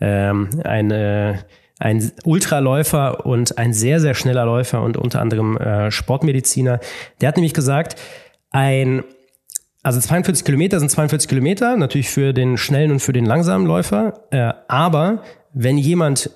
[0.00, 1.38] ähm, ein äh,
[1.78, 6.80] ein Ultraläufer und ein sehr, sehr schneller Läufer und unter anderem äh, Sportmediziner.
[7.20, 7.96] Der hat nämlich gesagt,
[8.50, 9.04] ein
[9.82, 14.24] also 42 Kilometer sind 42 Kilometer, natürlich für den schnellen und für den langsamen Läufer.
[14.30, 15.22] Äh, aber
[15.54, 16.30] wenn jemand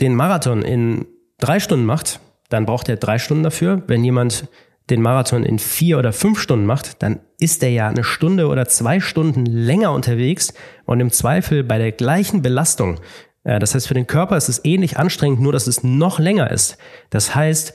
[0.00, 1.06] den Marathon in
[1.38, 3.82] drei Stunden macht, dann braucht er drei Stunden dafür.
[3.88, 4.48] Wenn jemand
[4.90, 8.66] den Marathon in vier oder fünf Stunden macht, dann ist er ja eine Stunde oder
[8.68, 13.00] zwei Stunden länger unterwegs und im Zweifel bei der gleichen Belastung.
[13.46, 16.50] Äh, das heißt, für den Körper ist es ähnlich anstrengend, nur dass es noch länger
[16.50, 16.76] ist.
[17.10, 17.72] Das heißt,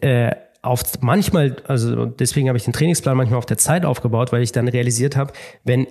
[0.00, 0.30] äh,
[0.62, 4.52] auf manchmal, also deswegen habe ich den Trainingsplan manchmal auf der Zeit aufgebaut, weil ich
[4.52, 5.32] dann realisiert habe,
[5.64, 5.86] wenn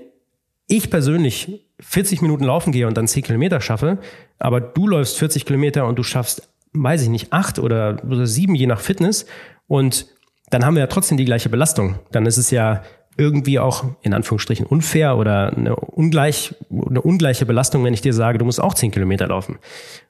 [0.68, 3.98] ich persönlich 40 Minuten laufen gehe und dann 10 Kilometer schaffe,
[4.38, 8.54] aber du läufst 40 Kilometer und du schaffst, weiß ich nicht, acht oder, oder sieben
[8.54, 9.26] je nach Fitness
[9.68, 10.06] und
[10.52, 12.00] dann haben wir ja trotzdem die gleiche Belastung.
[12.12, 12.84] Dann ist es ja
[13.20, 18.38] irgendwie auch in Anführungsstrichen unfair oder eine, ungleich, eine ungleiche Belastung, wenn ich dir sage,
[18.38, 19.60] du musst auch 10 Kilometer laufen.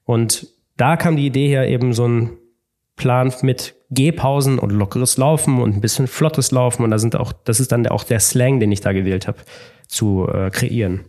[0.06, 0.48] Und
[0.78, 2.38] da kam die Idee her, eben so ein
[2.96, 6.84] Plan mit Gehpausen und lockeres Laufen und ein bisschen flottes Laufen.
[6.84, 9.40] Und da sind auch, das ist dann auch der Slang, den ich da gewählt habe,
[9.88, 11.06] zu äh, kreieren.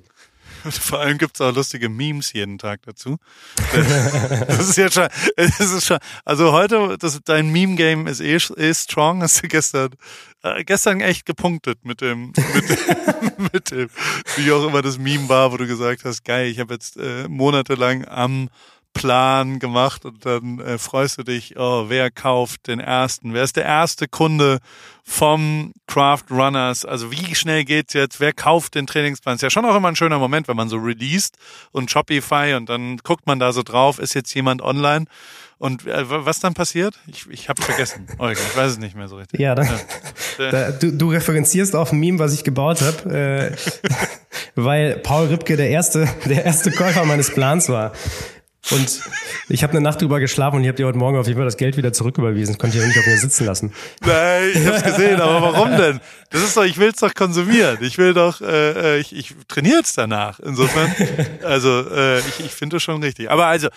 [0.70, 3.18] Vor allem gibt's auch lustige Memes jeden Tag dazu.
[4.46, 8.74] das ist jetzt schon, das ist schon, also heute, das, dein Meme-Game ist eh, eh
[8.74, 9.22] strong.
[9.22, 9.90] Hast du gestern,
[10.42, 13.90] äh, gestern echt gepunktet mit dem, mit dem, mit dem,
[14.36, 17.28] wie auch immer das Meme war, wo du gesagt hast, geil, ich habe jetzt äh,
[17.28, 18.48] monatelang am
[18.92, 23.34] Plan gemacht und dann äh, freust du dich, oh, wer kauft den ersten?
[23.34, 24.58] Wer ist der erste Kunde
[25.04, 26.84] vom Craft Runners?
[26.84, 28.20] Also wie schnell geht's jetzt?
[28.20, 29.36] Wer kauft den Trainingsplan?
[29.36, 31.36] Ist ja schon auch immer ein schöner Moment, wenn man so released
[31.72, 35.06] und Shopify und dann guckt man da so drauf, ist jetzt jemand online?
[35.60, 36.94] Und äh, was dann passiert?
[37.06, 38.06] Ich, ich habe vergessen.
[38.18, 39.38] Olga, ich weiß es nicht mehr so richtig.
[39.38, 39.66] Ja, dann,
[40.38, 40.50] ja.
[40.50, 43.56] Da, du, du referenzierst auf ein Meme, was ich gebaut habe, äh,
[44.54, 47.92] weil Paul Ripke der erste, der erste Käufer meines Plans war.
[48.70, 49.00] Und
[49.48, 51.46] ich habe eine Nacht drüber geschlafen und ich habe dir heute Morgen auf jeden Fall
[51.46, 52.54] das Geld wieder zurücküberwiesen.
[52.54, 53.72] Das konnte ich ja nicht auf mir sitzen lassen.
[54.00, 56.00] Nein, ich hab's gesehen, aber warum denn?
[56.30, 57.78] Das ist doch, ich will's doch konsumieren.
[57.80, 60.38] Ich will doch, äh, äh ich, ich trainiere jetzt danach.
[60.40, 60.94] Insofern,
[61.42, 63.30] also äh, ich, ich finde das schon richtig.
[63.30, 63.68] Aber also,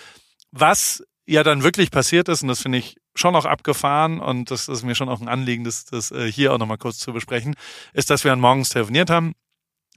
[0.52, 4.68] was ja dann wirklich passiert ist, und das finde ich schon auch abgefahren und das
[4.68, 7.54] ist mir schon auch ein Anliegen, das, das äh, hier auch nochmal kurz zu besprechen,
[7.92, 9.34] ist, dass wir an morgens telefoniert haben,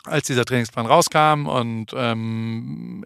[0.06, 3.06] als dieser Trainingsplan rauskam und ähm,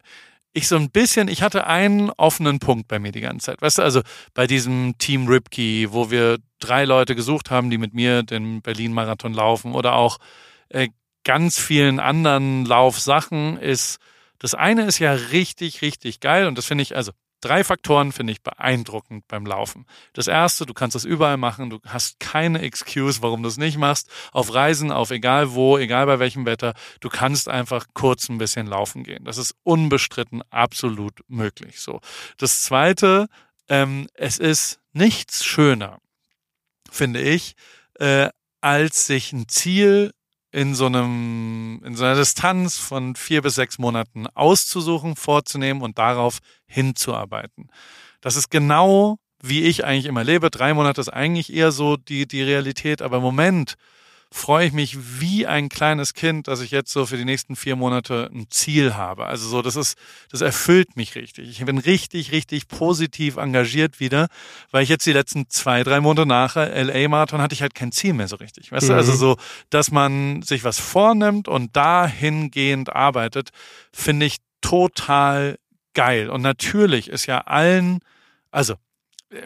[0.53, 3.61] ich so ein bisschen, ich hatte einen offenen Punkt bei mir die ganze Zeit.
[3.61, 4.01] Weißt du, also
[4.33, 9.33] bei diesem Team Ripkey, wo wir drei Leute gesucht haben, die mit mir den Berlin-Marathon
[9.33, 10.17] laufen oder auch
[10.69, 10.89] äh,
[11.23, 13.99] ganz vielen anderen Laufsachen ist,
[14.39, 17.11] das eine ist ja richtig, richtig geil und das finde ich, also
[17.41, 19.85] Drei Faktoren finde ich beeindruckend beim Laufen.
[20.13, 23.77] Das erste, du kannst das überall machen, du hast keine Excuse, warum du es nicht
[23.77, 24.09] machst.
[24.31, 28.67] Auf Reisen, auf egal wo, egal bei welchem Wetter, du kannst einfach kurz ein bisschen
[28.67, 29.25] laufen gehen.
[29.25, 31.79] Das ist unbestritten absolut möglich.
[31.79, 31.99] So.
[32.37, 33.27] Das zweite,
[33.69, 35.99] ähm, es ist nichts schöner,
[36.91, 37.55] finde ich,
[37.99, 38.29] äh,
[38.61, 40.13] als sich ein Ziel
[40.51, 45.97] in so einem, in so einer Distanz von vier bis sechs Monaten auszusuchen, vorzunehmen und
[45.97, 47.69] darauf hinzuarbeiten.
[48.19, 50.51] Das ist genau wie ich eigentlich immer lebe.
[50.51, 53.75] Drei Monate ist eigentlich eher so die, die Realität, aber im Moment
[54.33, 57.75] freue ich mich wie ein kleines Kind, dass ich jetzt so für die nächsten vier
[57.75, 59.25] Monate ein Ziel habe.
[59.25, 59.97] Also so, das ist,
[60.31, 61.49] das erfüllt mich richtig.
[61.49, 64.29] Ich bin richtig, richtig positiv engagiert wieder,
[64.71, 68.13] weil ich jetzt die letzten zwei, drei Monate nach LA-Marathon hatte ich halt kein Ziel
[68.13, 68.71] mehr so richtig.
[68.71, 68.93] Weißt mhm.
[68.93, 69.17] du, also mhm.
[69.17, 69.37] so,
[69.69, 73.49] dass man sich was vornimmt und dahingehend arbeitet,
[73.91, 75.57] finde ich total
[75.93, 76.29] geil.
[76.29, 77.99] Und natürlich ist ja allen,
[78.49, 78.75] also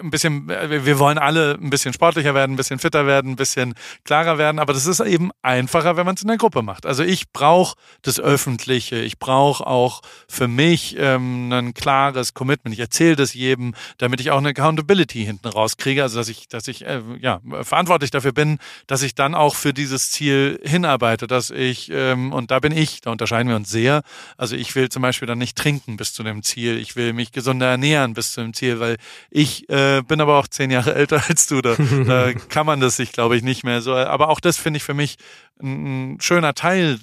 [0.01, 3.75] ein bisschen, wir wollen alle ein bisschen sportlicher werden, ein bisschen fitter werden, ein bisschen
[4.03, 6.85] klarer werden, aber das ist eben einfacher, wenn man es in der Gruppe macht.
[6.85, 12.73] Also ich brauche das Öffentliche, ich brauche auch für mich ähm, ein klares Commitment.
[12.73, 16.67] Ich erzähle das jedem, damit ich auch eine Accountability hinten rauskriege, also dass ich, dass
[16.67, 18.57] ich äh, ja verantwortlich dafür bin,
[18.87, 23.01] dass ich dann auch für dieses Ziel hinarbeite, dass ich ähm, und da bin ich,
[23.01, 24.01] da unterscheiden wir uns sehr.
[24.35, 27.31] Also ich will zum Beispiel dann nicht trinken bis zu dem Ziel, ich will mich
[27.31, 28.97] gesunder ernähren bis zu dem Ziel, weil
[29.29, 29.74] ich äh,
[30.07, 31.61] bin aber auch zehn Jahre älter als du.
[31.61, 31.75] Da,
[32.07, 33.95] da kann man das sich, glaube ich, nicht mehr so.
[33.95, 35.17] Aber auch das finde ich für mich
[35.61, 36.99] ein, ein schöner Teil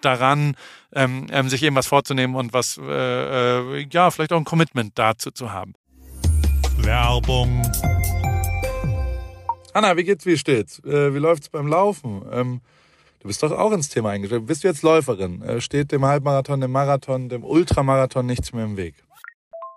[0.00, 0.56] daran,
[0.92, 4.92] ähm, ähm, sich eben was vorzunehmen und was, äh, äh, ja, vielleicht auch ein Commitment
[4.98, 5.74] dazu zu haben.
[6.78, 7.62] Werbung.
[9.72, 10.78] Anna, wie geht's, wie steht's?
[10.84, 12.22] Äh, wie läuft's beim Laufen?
[12.30, 12.60] Ähm,
[13.20, 14.46] du bist doch auch ins Thema eingestellt.
[14.46, 15.42] Bist du jetzt Läuferin?
[15.42, 18.94] Äh, steht dem Halbmarathon, dem Marathon, dem Ultramarathon nichts mehr im Weg?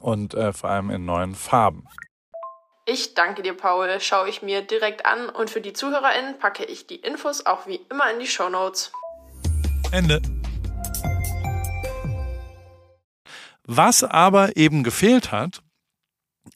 [0.00, 1.86] und äh, vor allem in neuen Farben.
[2.86, 4.00] Ich danke dir, Paul.
[4.00, 7.80] Schaue ich mir direkt an und für die ZuhörerInnen packe ich die Infos auch wie
[7.90, 8.92] immer in die Show Notes.
[9.92, 10.22] Ende.
[13.64, 15.60] Was aber eben gefehlt hat,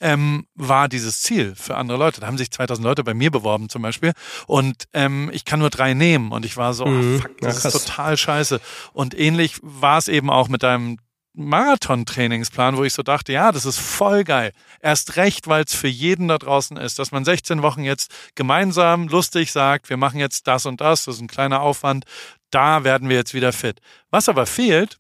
[0.01, 2.22] ähm, war dieses Ziel für andere Leute.
[2.22, 4.12] Da haben sich 2000 Leute bei mir beworben zum Beispiel
[4.47, 7.16] und ähm, ich kann nur drei nehmen und ich war so, mhm.
[7.16, 8.61] oh, fuck, das ja, ist total scheiße.
[8.95, 10.99] Und ähnlich war es eben auch mit deinem
[11.35, 14.53] Marathon-Trainingsplan, wo ich so dachte, ja, das ist voll geil.
[14.80, 19.09] Erst recht, weil es für jeden da draußen ist, dass man 16 Wochen jetzt gemeinsam
[19.09, 22.05] lustig sagt, wir machen jetzt das und das, das ist ein kleiner Aufwand,
[22.51, 23.80] da werden wir jetzt wieder fit.
[24.11, 24.99] Was aber fehlt,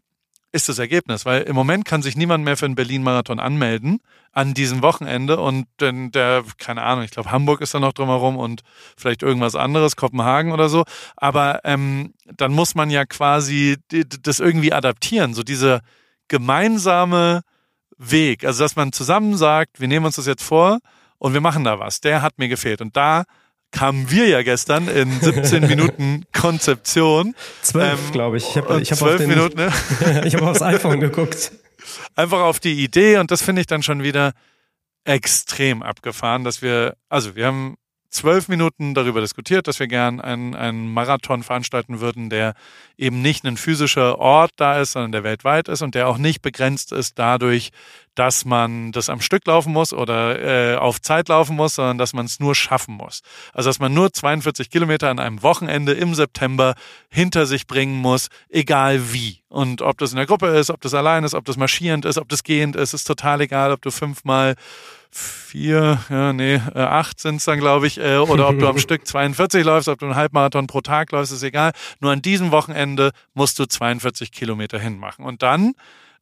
[0.52, 4.00] ist das Ergebnis, weil im Moment kann sich niemand mehr für einen Berlin-Marathon anmelden
[4.32, 8.36] an diesem Wochenende und denn der, keine Ahnung, ich glaube Hamburg ist da noch drumherum
[8.36, 8.62] und
[8.96, 10.84] vielleicht irgendwas anderes, Kopenhagen oder so,
[11.16, 13.76] aber ähm, dann muss man ja quasi
[14.22, 15.80] das irgendwie adaptieren, so diese
[16.32, 17.42] gemeinsame
[17.98, 18.44] Weg.
[18.44, 20.78] Also, dass man zusammen sagt, wir nehmen uns das jetzt vor
[21.18, 22.00] und wir machen da was.
[22.00, 22.80] Der hat mir gefehlt.
[22.80, 23.24] Und da
[23.70, 27.34] kamen wir ja gestern in 17 Minuten Konzeption.
[27.60, 28.48] Zwölf, ähm, glaube ich.
[28.48, 29.72] Ich habe ich hab den, Minuten, ne?
[30.24, 31.52] ich habe aufs iPhone geguckt.
[32.16, 34.32] Einfach auf die Idee und das finde ich dann schon wieder
[35.04, 37.76] extrem abgefahren, dass wir, also wir haben
[38.12, 42.54] zwölf Minuten darüber diskutiert, dass wir gern einen, einen Marathon veranstalten würden, der
[42.96, 46.42] eben nicht ein physischer Ort da ist, sondern der weltweit ist und der auch nicht
[46.42, 47.70] begrenzt ist dadurch,
[48.14, 52.12] dass man das am Stück laufen muss oder äh, auf Zeit laufen muss, sondern dass
[52.12, 53.22] man es nur schaffen muss.
[53.54, 56.74] Also dass man nur 42 Kilometer an einem Wochenende im September
[57.08, 59.40] hinter sich bringen muss, egal wie.
[59.48, 62.18] Und ob das in der Gruppe ist, ob das allein ist, ob das marschierend ist,
[62.18, 64.54] ob das gehend ist, ist total egal, ob du fünfmal
[65.14, 68.78] vier, ja, nee, äh, acht sind es dann, glaube ich, äh, oder ob du am
[68.80, 71.72] Stück 42 läufst, ob du einen Halbmarathon pro Tag läufst, ist egal.
[72.00, 75.24] Nur an diesem Wochenende musst du 42 Kilometer hinmachen.
[75.24, 75.72] Und dann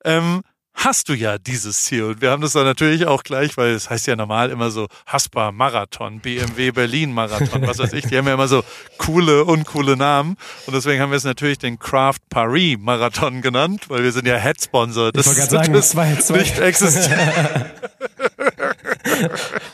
[0.05, 0.43] ähm,
[0.75, 2.05] hast du ja dieses Ziel.
[2.05, 4.89] Und wir haben das dann natürlich auch gleich, weil es heißt ja normal immer so
[5.07, 8.07] Haspa Marathon, BMW Berlin Marathon, was weiß ich.
[8.07, 8.65] Die haben ja immer so
[8.99, 10.37] coole, uncoole Namen.
[10.67, 14.37] Und deswegen haben wir es natürlich den Craft Paris Marathon genannt, weil wir sind ja
[14.37, 15.13] Head-Sponsor.
[15.13, 16.39] Das, ich sagen, das zwei, zwei.
[16.39, 17.11] nicht existiert.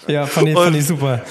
[0.06, 1.22] ja, fand ich, fand ich super.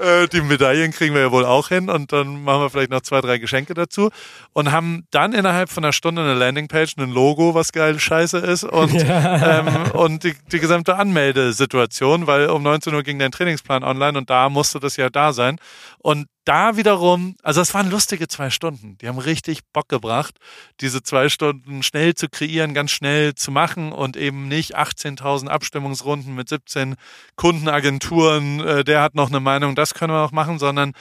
[0.00, 3.00] Äh, die Medaillen kriegen wir ja wohl auch hin und dann machen wir vielleicht noch
[3.00, 4.10] zwei, drei Geschenke dazu
[4.52, 8.64] und haben dann innerhalb von einer Stunde eine Landingpage, ein Logo, was geil scheiße ist
[8.64, 9.60] und, ja.
[9.60, 14.30] ähm, und die, die gesamte Anmeldesituation, weil um 19 Uhr ging dein Trainingsplan online und
[14.30, 15.58] da musste das ja da sein.
[15.98, 18.96] Und da wiederum, also es waren lustige zwei Stunden.
[18.98, 20.36] Die haben richtig Bock gebracht,
[20.80, 26.34] diese zwei Stunden schnell zu kreieren, ganz schnell zu machen und eben nicht 18.000 Abstimmungsrunden
[26.34, 26.96] mit 17
[27.36, 28.60] Kundenagenturen.
[28.60, 30.92] Äh, der hat noch eine Meinung, das das können wir auch machen, sondern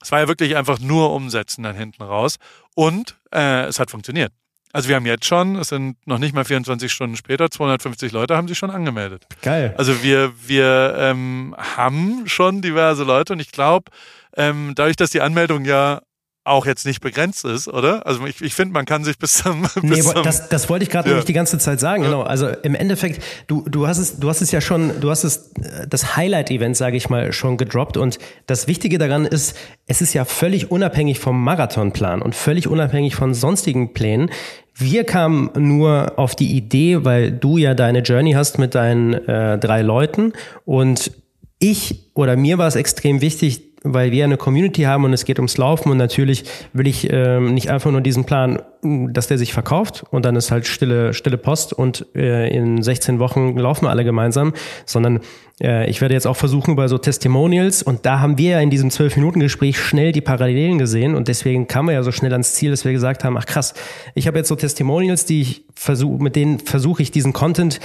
[0.00, 2.36] es war ja wirklich einfach nur umsetzen dann hinten raus.
[2.74, 4.32] Und äh, es hat funktioniert.
[4.72, 8.36] Also wir haben jetzt schon, es sind noch nicht mal 24 Stunden später, 250 Leute
[8.36, 9.24] haben sich schon angemeldet.
[9.40, 9.72] Geil.
[9.78, 13.92] Also wir, wir ähm, haben schon diverse Leute und ich glaube,
[14.36, 16.02] ähm, dadurch, dass die Anmeldung ja
[16.44, 18.06] auch jetzt nicht begrenzt ist, oder?
[18.06, 19.62] Also ich, ich finde, man kann sich bis zum.
[19.74, 21.14] Bis nee, zum das, das wollte ich gerade ja.
[21.14, 22.02] nämlich die ganze Zeit sagen.
[22.02, 22.22] Genau.
[22.22, 25.50] Also im Endeffekt, du, du hast es, du hast es ja schon, du hast es,
[25.88, 27.96] das Highlight-Event, sage ich mal, schon gedroppt.
[27.96, 33.16] Und das Wichtige daran ist, es ist ja völlig unabhängig vom Marathonplan und völlig unabhängig
[33.16, 34.30] von sonstigen Plänen.
[34.74, 39.58] Wir kamen nur auf die Idee, weil du ja deine Journey hast mit deinen äh,
[39.58, 40.32] drei Leuten
[40.64, 41.12] und
[41.58, 45.38] ich oder mir war es extrem wichtig, weil wir eine Community haben und es geht
[45.38, 49.52] ums Laufen und natürlich will ich ähm, nicht einfach nur diesen Plan, dass der sich
[49.52, 53.90] verkauft und dann ist halt stille, stille Post und äh, in 16 Wochen laufen wir
[53.90, 54.54] alle gemeinsam,
[54.86, 55.20] sondern
[55.60, 58.70] äh, ich werde jetzt auch versuchen über so Testimonials und da haben wir ja in
[58.70, 62.70] diesem 12-Minuten-Gespräch schnell die Parallelen gesehen und deswegen kamen wir ja so schnell ans Ziel,
[62.70, 63.74] dass wir gesagt haben, ach krass,
[64.14, 67.80] ich habe jetzt so Testimonials, die ich versuche, mit denen versuche ich diesen Content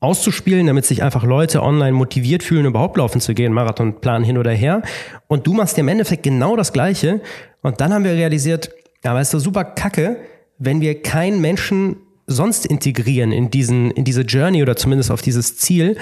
[0.00, 4.50] auszuspielen, damit sich einfach Leute online motiviert fühlen, überhaupt laufen zu gehen, Marathonplan hin oder
[4.50, 4.82] her.
[5.28, 7.20] Und du machst im Endeffekt genau das Gleiche.
[7.62, 8.70] Und dann haben wir realisiert,
[9.02, 10.18] ja, ist doch super kacke,
[10.58, 15.56] wenn wir keinen Menschen sonst integrieren in diesen, in diese Journey oder zumindest auf dieses
[15.56, 15.96] Ziel.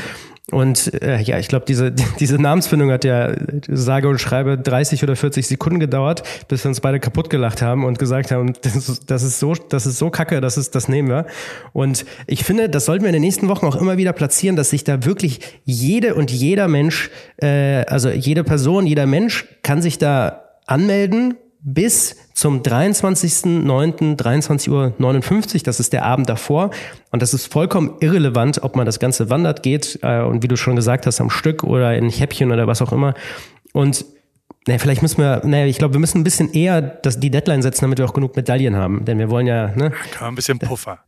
[0.53, 3.33] Und äh, ja, ich glaube, diese, diese Namensfindung hat ja
[3.69, 7.85] sage und schreibe 30 oder 40 Sekunden gedauert, bis wir uns beide kaputt gelacht haben
[7.85, 11.09] und gesagt haben, das, das ist so, das ist so kacke, das ist, das nehmen
[11.09, 11.27] wir.
[11.73, 14.71] Und ich finde, das sollten wir in den nächsten Wochen auch immer wieder platzieren, dass
[14.71, 19.97] sich da wirklich jede und jeder Mensch, äh, also jede Person, jeder Mensch kann sich
[19.97, 24.17] da anmelden bis zum 23.09.
[24.17, 25.63] 23.59 Uhr.
[25.65, 26.71] Das ist der Abend davor.
[27.11, 30.57] Und das ist vollkommen irrelevant, ob man das Ganze wandert geht äh, und wie du
[30.57, 33.15] schon gesagt hast, am Stück oder in Häppchen oder was auch immer.
[33.73, 34.05] Und
[34.67, 37.63] naja, vielleicht müssen wir, naja, ich glaube, wir müssen ein bisschen eher das, die Deadline
[37.63, 39.05] setzen, damit wir auch genug Medaillen haben.
[39.05, 39.93] Denn wir wollen ja, ne?
[40.21, 41.01] Man ein bisschen Puffer.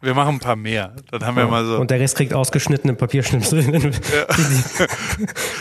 [0.00, 0.94] Wir machen ein paar mehr.
[1.10, 1.78] Dann haben wir mal so.
[1.78, 3.62] Und der Rest kriegt ausgeschnittene Papierschnipsel.
[3.72, 3.80] Ja.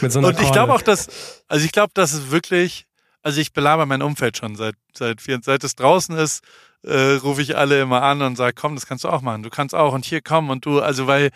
[0.01, 2.85] mit so einer Und ich glaube auch, dass, also ich glaube, dass es wirklich,
[3.23, 6.43] also ich belaber mein Umfeld schon seit, seit, seit es draußen ist,
[6.83, 9.43] äh, rufe ich alle immer an und sage, komm, das kannst du auch machen.
[9.43, 11.31] Du kannst auch und hier komm und du, also weil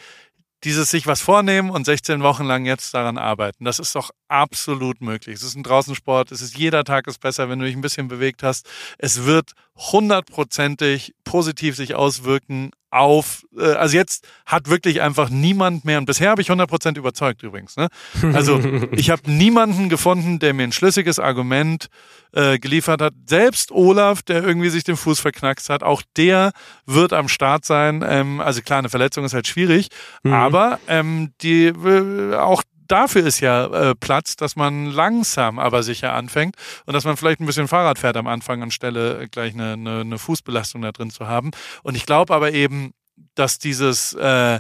[0.64, 5.02] dieses sich was vornehmen und 16 Wochen lang jetzt daran arbeiten, das ist doch absolut
[5.02, 5.36] möglich.
[5.36, 8.08] Es ist ein Draußensport, es ist jeder Tag ist besser, wenn du dich ein bisschen
[8.08, 8.68] bewegt hast.
[8.98, 15.98] Es wird hundertprozentig positiv sich auswirken auf, äh, also jetzt hat wirklich einfach niemand mehr,
[15.98, 17.90] und bisher habe ich 100% überzeugt übrigens, ne?
[18.34, 18.60] also
[18.92, 21.88] ich habe niemanden gefunden, der mir ein schlüssiges Argument
[22.34, 23.14] äh, geliefert hat.
[23.26, 26.52] Selbst Olaf, der irgendwie sich den Fuß verknackst hat, auch der
[26.86, 28.04] wird am Start sein.
[28.08, 29.90] Ähm, also klar, eine Verletzung ist halt schwierig,
[30.24, 30.34] mhm.
[30.34, 36.14] aber ähm, die äh, auch dafür ist ja äh, Platz, dass man langsam aber sicher
[36.14, 40.02] anfängt und dass man vielleicht ein bisschen Fahrrad fährt am Anfang anstelle gleich eine, eine,
[40.02, 41.52] eine Fußbelastung da drin zu haben.
[41.84, 42.94] Und ich glaube aber eben,
[43.36, 44.60] dass dieses, äh,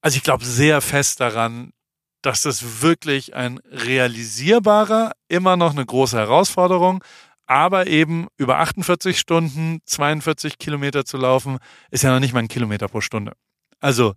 [0.00, 1.72] also ich glaube sehr fest daran,
[2.22, 7.02] dass das wirklich ein realisierbarer, immer noch eine große Herausforderung,
[7.46, 11.58] aber eben über 48 Stunden 42 Kilometer zu laufen,
[11.90, 13.32] ist ja noch nicht mal ein Kilometer pro Stunde.
[13.80, 14.14] Also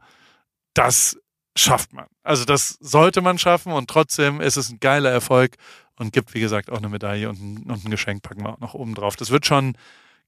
[0.74, 1.18] das
[1.56, 2.08] schafft man.
[2.24, 5.56] Also das sollte man schaffen und trotzdem ist es ein geiler Erfolg
[5.98, 8.60] und gibt, wie gesagt, auch eine Medaille und ein, und ein Geschenk packen wir auch
[8.60, 9.16] noch oben drauf.
[9.16, 9.76] Das wird schon,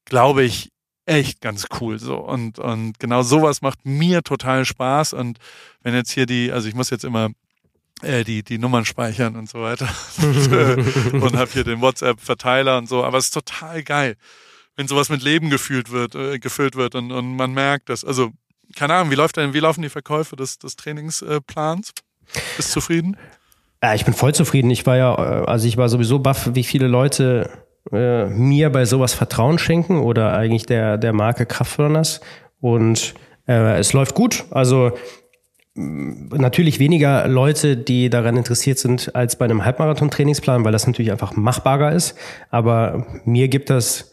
[0.05, 0.69] glaube ich,
[1.05, 5.37] echt ganz cool so und und genau sowas macht mir total Spaß und
[5.81, 7.31] wenn jetzt hier die also ich muss jetzt immer
[8.01, 9.89] äh, die die Nummern speichern und so weiter
[10.21, 14.15] und, äh, und habe hier den WhatsApp Verteiler und so aber es ist total geil
[14.77, 18.31] wenn sowas mit Leben gefühlt wird äh, gefüllt wird und und man merkt das also
[18.75, 21.93] keine Ahnung, wie läuft denn, wie laufen die Verkäufe des, des Trainingsplans?
[22.57, 23.17] Bist du zufrieden?
[23.81, 24.69] Ja, ich bin voll zufrieden.
[24.71, 27.49] Ich war ja, äh, also ich war sowieso baff, wie viele Leute
[27.91, 32.21] äh, mir bei sowas Vertrauen schenken oder eigentlich der, der Marke Kraftrunners.
[32.61, 33.13] Und
[33.47, 34.45] äh, es läuft gut.
[34.51, 34.93] Also
[35.75, 41.35] natürlich weniger Leute, die daran interessiert sind, als bei einem Halbmarathon-Trainingsplan, weil das natürlich einfach
[41.35, 42.15] machbarer ist.
[42.51, 44.12] Aber mir gibt das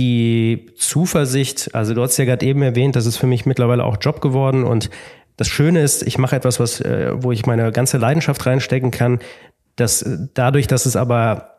[0.00, 3.98] die Zuversicht, also du hast ja gerade eben erwähnt, das ist für mich mittlerweile auch
[4.00, 4.88] Job geworden und
[5.36, 9.20] das Schöne ist, ich mache etwas, was, äh, wo ich meine ganze Leidenschaft reinstecken kann,
[9.76, 11.50] dass äh, dadurch, dass es aber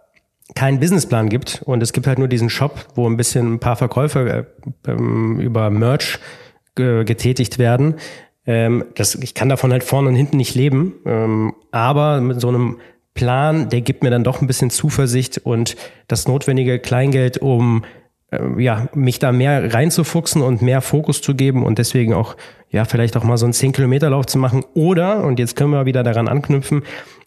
[0.55, 3.75] keinen Businessplan gibt und es gibt halt nur diesen Shop, wo ein bisschen ein paar
[3.75, 4.47] Verkäufe
[4.87, 6.17] äh, ähm, über Merch
[6.73, 7.95] getätigt werden.
[8.47, 12.47] Ähm, das, ich kann davon halt vorne und hinten nicht leben, ähm, aber mit so
[12.47, 12.79] einem
[13.13, 15.75] Plan, der gibt mir dann doch ein bisschen Zuversicht und
[16.07, 17.83] das notwendige Kleingeld, um
[18.57, 22.35] ja, mich da mehr reinzufuchsen und mehr Fokus zu geben und deswegen auch,
[22.69, 24.63] ja, vielleicht auch mal so einen 10-Kilometer-Lauf zu machen.
[24.73, 26.83] Oder, und jetzt können wir wieder daran anknüpfen,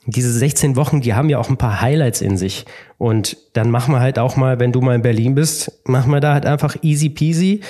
[0.07, 2.67] diese 16 Wochen, die haben ja auch ein paar Highlights in sich.
[2.99, 6.21] Und dann machen wir halt auch mal, wenn du mal in Berlin bist, machen wir
[6.21, 7.61] da halt einfach easy peasy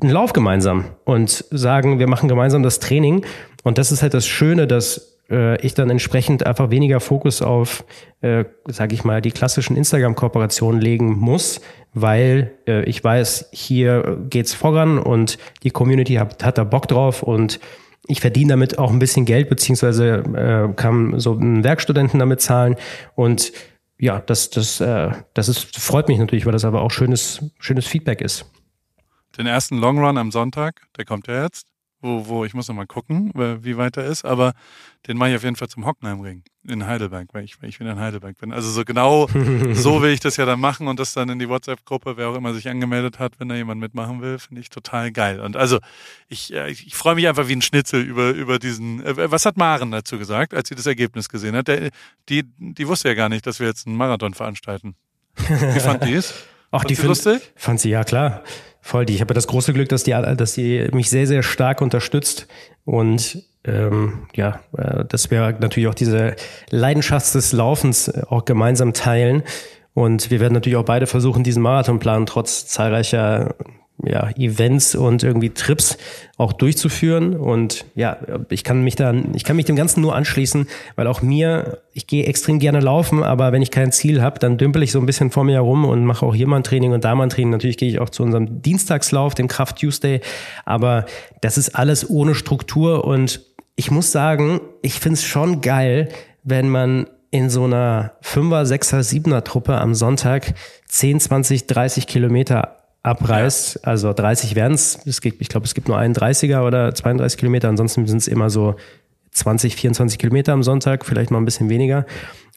[0.00, 3.24] einen Lauf gemeinsam und sagen, wir machen gemeinsam das Training.
[3.64, 7.84] Und das ist halt das Schöne, dass äh, ich dann entsprechend einfach weniger Fokus auf,
[8.20, 11.60] äh, sage ich mal, die klassischen Instagram-Kooperationen legen muss,
[11.94, 17.22] weil äh, ich weiß, hier geht's voran und die Community hat, hat da Bock drauf
[17.22, 17.60] und
[18.06, 22.76] ich verdiene damit auch ein bisschen Geld, beziehungsweise äh, kann so einen Werkstudenten damit zahlen.
[23.14, 23.52] Und
[23.98, 27.86] ja, das, das, äh, das ist, freut mich natürlich, weil das aber auch schönes, schönes
[27.86, 28.46] Feedback ist.
[29.38, 31.69] Den ersten Long Run am Sonntag, der kommt ja jetzt
[32.00, 34.52] wo, wo ich muss noch mal gucken, wie weit er ist, aber
[35.06, 37.92] den mache ich auf jeden Fall zum Hockenheimring in Heidelberg, weil ich, weil ich wieder
[37.92, 38.52] in Heidelberg bin.
[38.52, 39.28] Also so genau
[39.72, 42.36] so will ich das ja dann machen und das dann in die WhatsApp-Gruppe, wer auch
[42.36, 45.40] immer sich angemeldet hat, wenn da jemand mitmachen will, finde ich total geil.
[45.40, 45.78] Und also
[46.28, 49.04] ich, ich, ich freue mich einfach wie ein Schnitzel über, über diesen.
[49.04, 51.68] Äh, was hat Maren dazu gesagt, als sie das Ergebnis gesehen hat?
[51.68, 51.90] Der,
[52.28, 54.94] die, die wusste ja gar nicht, dass wir jetzt einen Marathon veranstalten.
[55.36, 56.34] Wie fand die es?
[56.72, 57.52] Ach, die find, lustig?
[57.56, 58.42] Fand sie ja klar.
[58.80, 59.14] Voll die.
[59.14, 62.46] Ich habe das große Glück, dass die, dass die mich sehr, sehr stark unterstützt.
[62.84, 66.34] Und ähm, ja, äh, dass wir natürlich auch diese
[66.70, 69.42] Leidenschaft des Laufens äh, auch gemeinsam teilen.
[69.92, 73.54] Und wir werden natürlich auch beide versuchen, diesen Marathonplan trotz zahlreicher
[74.04, 75.98] ja, Events und irgendwie Trips
[76.36, 77.36] auch durchzuführen.
[77.36, 78.18] Und ja,
[78.48, 80.66] ich kann mich dann, ich kann mich dem Ganzen nur anschließen,
[80.96, 84.58] weil auch mir, ich gehe extrem gerne laufen, aber wenn ich kein Ziel habe, dann
[84.58, 86.92] dümpel ich so ein bisschen vor mir herum und mache auch hier mal ein Training
[86.92, 87.50] und da mal ein Training.
[87.50, 90.20] Natürlich gehe ich auch zu unserem Dienstagslauf, dem Kraft Tuesday,
[90.64, 91.06] aber
[91.40, 93.40] das ist alles ohne Struktur und
[93.76, 96.08] ich muss sagen, ich finde es schon geil,
[96.42, 100.54] wenn man in so einer Fünfer, Sechser, Siebener Truppe am Sonntag
[100.88, 103.86] 10, 20, 30 Kilometer abreißt.
[103.86, 105.00] Also 30 werden es.
[105.06, 107.68] Ich glaube, es gibt nur einen 30er oder 32 Kilometer.
[107.68, 108.76] Ansonsten sind es immer so
[109.32, 112.04] 20, 24 Kilometer am Sonntag, vielleicht mal ein bisschen weniger.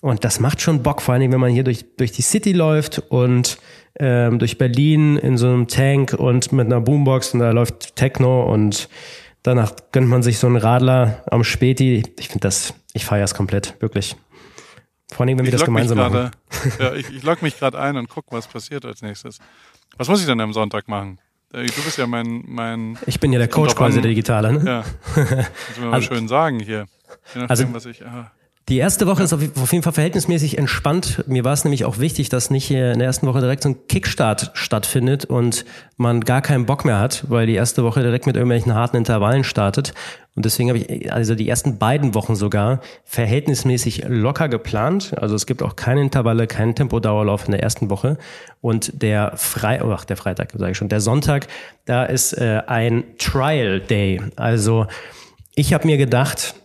[0.02, 3.00] Und das macht schon Bock, vor allem, wenn man hier durch, durch die City läuft
[3.10, 3.58] und
[4.00, 8.52] ähm, durch Berlin in so einem Tank und mit einer Boombox und da läuft Techno
[8.52, 8.90] und
[9.44, 12.04] danach gönnt man sich so einen Radler am Späti.
[12.20, 14.18] Ich finde das, ich feiere es komplett, wirklich.
[15.12, 16.72] Vor allem, wenn wir das gemeinsam grade, machen.
[16.80, 19.38] Ja, ich, ich log mich gerade ein und guck, was passiert als nächstes.
[19.98, 21.20] Was muss ich denn am Sonntag machen?
[21.54, 22.44] Äh, du bist ja mein.
[22.48, 24.54] mein ich bin ja der Coach quasi, der Digitale.
[24.54, 24.66] Ne?
[24.66, 24.84] Ja.
[25.16, 26.88] Muss man mal also, schön sagen hier.
[27.34, 28.06] Je nachdem, also, was ich.
[28.06, 28.32] Aha.
[28.70, 31.26] Die erste Woche ist auf jeden Fall verhältnismäßig entspannt.
[31.28, 33.88] Mir war es nämlich auch wichtig, dass nicht in der ersten Woche direkt so ein
[33.90, 35.66] Kickstart stattfindet und
[35.98, 39.44] man gar keinen Bock mehr hat, weil die erste Woche direkt mit irgendwelchen harten Intervallen
[39.44, 39.94] startet.
[40.36, 45.14] Und deswegen habe ich also die ersten beiden Wochen sogar verhältnismäßig locker geplant.
[45.18, 48.18] Also es gibt auch keine Intervalle, keinen Tempodauerlauf in der ersten Woche.
[48.62, 51.48] Und der Frei, oh, ach, der Freitag sage ich schon, der Sonntag,
[51.84, 54.22] da ist äh, ein Trial Day.
[54.38, 54.88] Also
[55.54, 56.56] ich habe mir gedacht,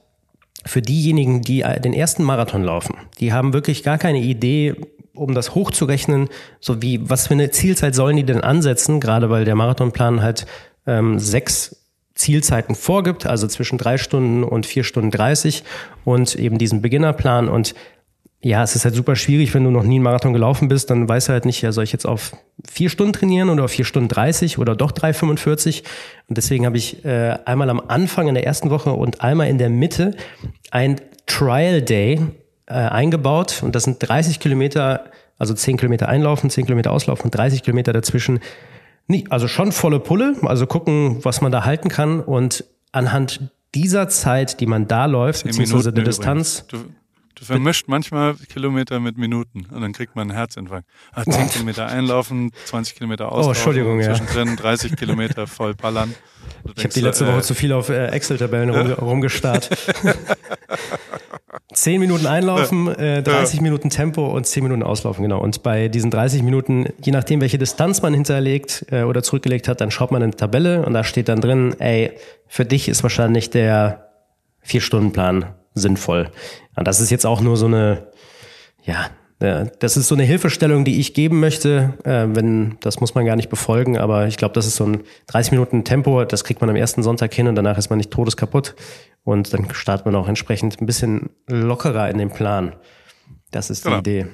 [0.69, 4.77] für diejenigen, die den ersten Marathon laufen, die haben wirklich gar keine Idee,
[5.15, 6.29] um das hochzurechnen,
[6.61, 10.47] so wie, was für eine Zielzeit sollen die denn ansetzen, gerade weil der Marathonplan halt
[10.87, 11.85] ähm, sechs
[12.15, 15.65] Zielzeiten vorgibt, also zwischen drei Stunden und vier Stunden dreißig
[16.05, 17.49] und eben diesen Beginnerplan.
[17.49, 17.75] Und
[18.41, 21.09] ja, es ist halt super schwierig, wenn du noch nie einen Marathon gelaufen bist, dann
[21.09, 22.37] weißt du halt nicht, ja, soll ich jetzt auf
[22.69, 25.83] vier Stunden trainieren oder auf vier Stunden 30 oder doch 3,45.
[26.29, 29.59] Und deswegen habe ich äh, einmal am Anfang in der ersten Woche und einmal in
[29.59, 30.17] der Mitte
[30.71, 32.21] ein Trial Day
[32.67, 33.63] äh, eingebaut.
[33.65, 35.07] Und das sind 30 Kilometer,
[35.37, 38.39] also 10 Kilometer einlaufen, 10 Kilometer auslaufen und 30 Kilometer dazwischen.
[39.09, 42.21] Nee, also schon volle Pulle, also gucken, was man da halten kann.
[42.21, 46.67] Und anhand dieser Zeit, die man da läuft, beziehungsweise der Distanz.
[46.69, 46.79] Du
[47.45, 50.87] vermischt manchmal Kilometer mit Minuten und dann kriegt man einen Herzinfarkt.
[51.13, 54.15] Ah, 10 Kilometer einlaufen, 20 Kilometer auslaufen, oh, Entschuldigung, ja.
[54.15, 56.15] zwischendrin 30 Kilometer voll ballern.
[56.65, 59.71] Du ich habe die letzte äh, Woche zu viel auf äh, Excel-Tabellen rum, rumgestarrt.
[61.73, 63.63] 10 Minuten einlaufen, äh, 30 ja.
[63.63, 65.41] Minuten Tempo und 10 Minuten auslaufen, genau.
[65.41, 69.81] Und bei diesen 30 Minuten, je nachdem, welche Distanz man hinterlegt äh, oder zurückgelegt hat,
[69.81, 72.13] dann schaut man in die Tabelle und da steht dann drin, ey,
[72.47, 74.09] für dich ist wahrscheinlich der
[74.63, 76.31] Vier-Stunden-Plan sinnvoll.
[76.77, 78.09] Und das ist jetzt auch nur so eine,
[78.83, 81.95] ja, das ist so eine Hilfestellung, die ich geben möchte.
[82.05, 85.05] Äh, wenn, das muss man gar nicht befolgen, aber ich glaube, das ist so ein
[85.29, 88.11] 30 Minuten Tempo, das kriegt man am ersten Sonntag hin und danach ist man nicht
[88.11, 88.75] todeskaputt.
[89.23, 92.75] Und dann startet man auch entsprechend ein bisschen lockerer in den Plan.
[93.51, 94.01] Das ist die genau.
[94.01, 94.27] Idee.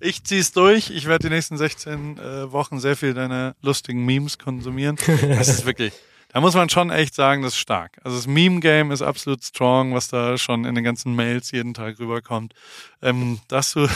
[0.00, 0.90] Ich zieh's durch.
[0.90, 4.96] Ich werde die nächsten 16 äh, Wochen sehr viel deiner lustigen Memes konsumieren.
[5.20, 5.92] Das ist wirklich,
[6.32, 7.98] da muss man schon echt sagen, das ist stark.
[8.04, 11.98] Also das Meme-Game ist absolut strong, was da schon in den ganzen Mails jeden Tag
[11.98, 12.54] rüberkommt.
[13.02, 13.88] Ähm, das so,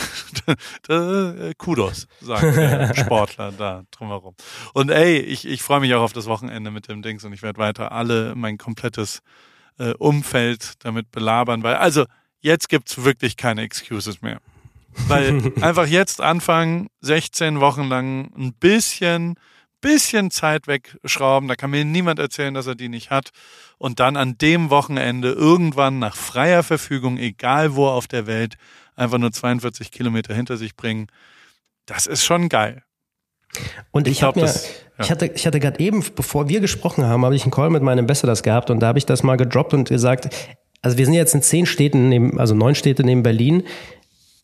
[1.57, 4.35] Kudos, sagen Sportler da drumherum.
[4.73, 7.41] Und ey, ich, ich freue mich auch auf das Wochenende mit dem Dings und ich
[7.41, 9.21] werde weiter alle mein komplettes
[9.79, 12.05] äh, Umfeld damit belabern, weil also
[12.41, 14.39] jetzt gibt's wirklich keine Excuses mehr.
[15.07, 19.35] Weil einfach jetzt anfangen, 16 Wochen lang ein bisschen,
[19.85, 21.47] bisschen Zeit wegschrauben.
[21.47, 23.29] Da kann mir niemand erzählen, dass er die nicht hat.
[23.77, 28.55] Und dann an dem Wochenende irgendwann nach freier Verfügung, egal wo auf der Welt,
[28.95, 31.07] einfach nur 42 Kilometer hinter sich bringen.
[31.85, 32.83] Das ist schon geil.
[33.91, 34.65] Und ich, ich habe mir, das,
[34.97, 35.03] ja.
[35.03, 37.83] ich hatte, ich hatte gerade eben, bevor wir gesprochen haben, habe ich einen Call mit
[37.83, 40.29] meinem Ambassadors gehabt und da habe ich das mal gedroppt und gesagt,
[40.81, 43.63] also wir sind jetzt in zehn Städten, neben, also neun Städte neben Berlin.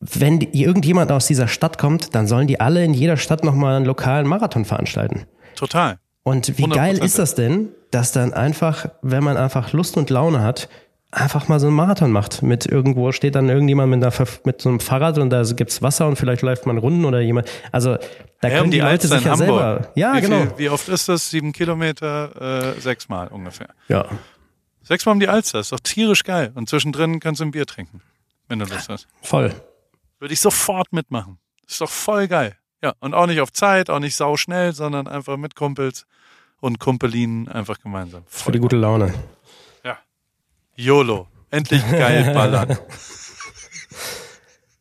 [0.02, 3.76] Wenn die, irgendjemand aus dieser Stadt kommt, dann sollen die alle in jeder Stadt nochmal
[3.76, 5.26] einen lokalen Marathon veranstalten.
[5.56, 6.00] Total.
[6.24, 10.42] Und wie geil ist das denn, dass dann einfach, wenn man einfach Lust und Laune
[10.42, 10.70] hat,
[11.12, 12.42] einfach mal so einen Marathon macht.
[12.42, 16.08] Mit irgendwo steht dann irgendjemand mit, einer, mit so einem Fahrrad und da gibt's Wasser
[16.08, 17.50] und vielleicht läuft man Runden oder jemand.
[17.72, 17.98] Also
[18.40, 19.92] da ja, können die, die Leute sich ja selber.
[19.96, 20.42] Ja, wie genau.
[20.42, 21.30] Viel, wie oft ist das?
[21.30, 23.70] Sieben Kilometer, äh, sechsmal ungefähr.
[23.90, 24.06] Ja.
[24.84, 26.52] Sechsmal um die Alster, ist doch tierisch geil.
[26.56, 28.02] Und zwischendrin kannst du ein Bier trinken,
[28.48, 29.08] wenn du Lust hast.
[29.22, 29.54] Voll.
[30.22, 31.40] Würde ich sofort mitmachen.
[31.68, 32.56] Ist doch voll geil.
[32.84, 36.06] Ja, und auch nicht auf Zeit, auch nicht sau schnell, sondern einfach mit Kumpels
[36.60, 38.24] und Kumpelinen einfach gemeinsam.
[38.28, 39.14] Voll Für die gute Laune.
[40.76, 41.28] YOLO.
[41.50, 42.78] Endlich geil ballern.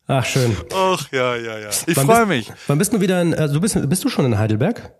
[0.06, 0.56] Ach, schön.
[0.72, 1.70] Ach, ja, ja, ja.
[1.86, 2.52] Ich freue mich.
[2.66, 4.92] Wann bist du wieder in, also bist, bist du schon in Heidelberg?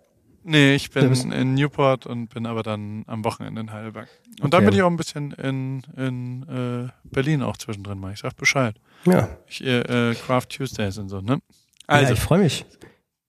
[0.43, 4.09] Nee, ich bin in Newport und bin aber dann am Wochenende in Heidelberg.
[4.25, 4.49] Und okay.
[4.49, 8.13] dann bin ich auch ein bisschen in, in äh, Berlin auch zwischendrin mal.
[8.13, 8.75] Ich sag Bescheid.
[9.05, 9.29] Ja.
[9.47, 11.41] Ich, äh, Craft Tuesdays und so, ne?
[11.87, 12.65] Also, ja, ich freue mich.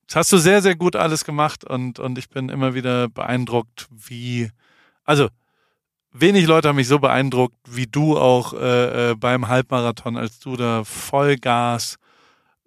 [0.06, 3.88] Das hast du sehr, sehr gut alles gemacht und, und ich bin immer wieder beeindruckt,
[3.90, 4.50] wie,
[5.04, 5.28] also
[6.12, 10.56] wenig Leute haben mich so beeindruckt wie du auch äh, äh, beim Halbmarathon, als du
[10.56, 11.96] da Vollgas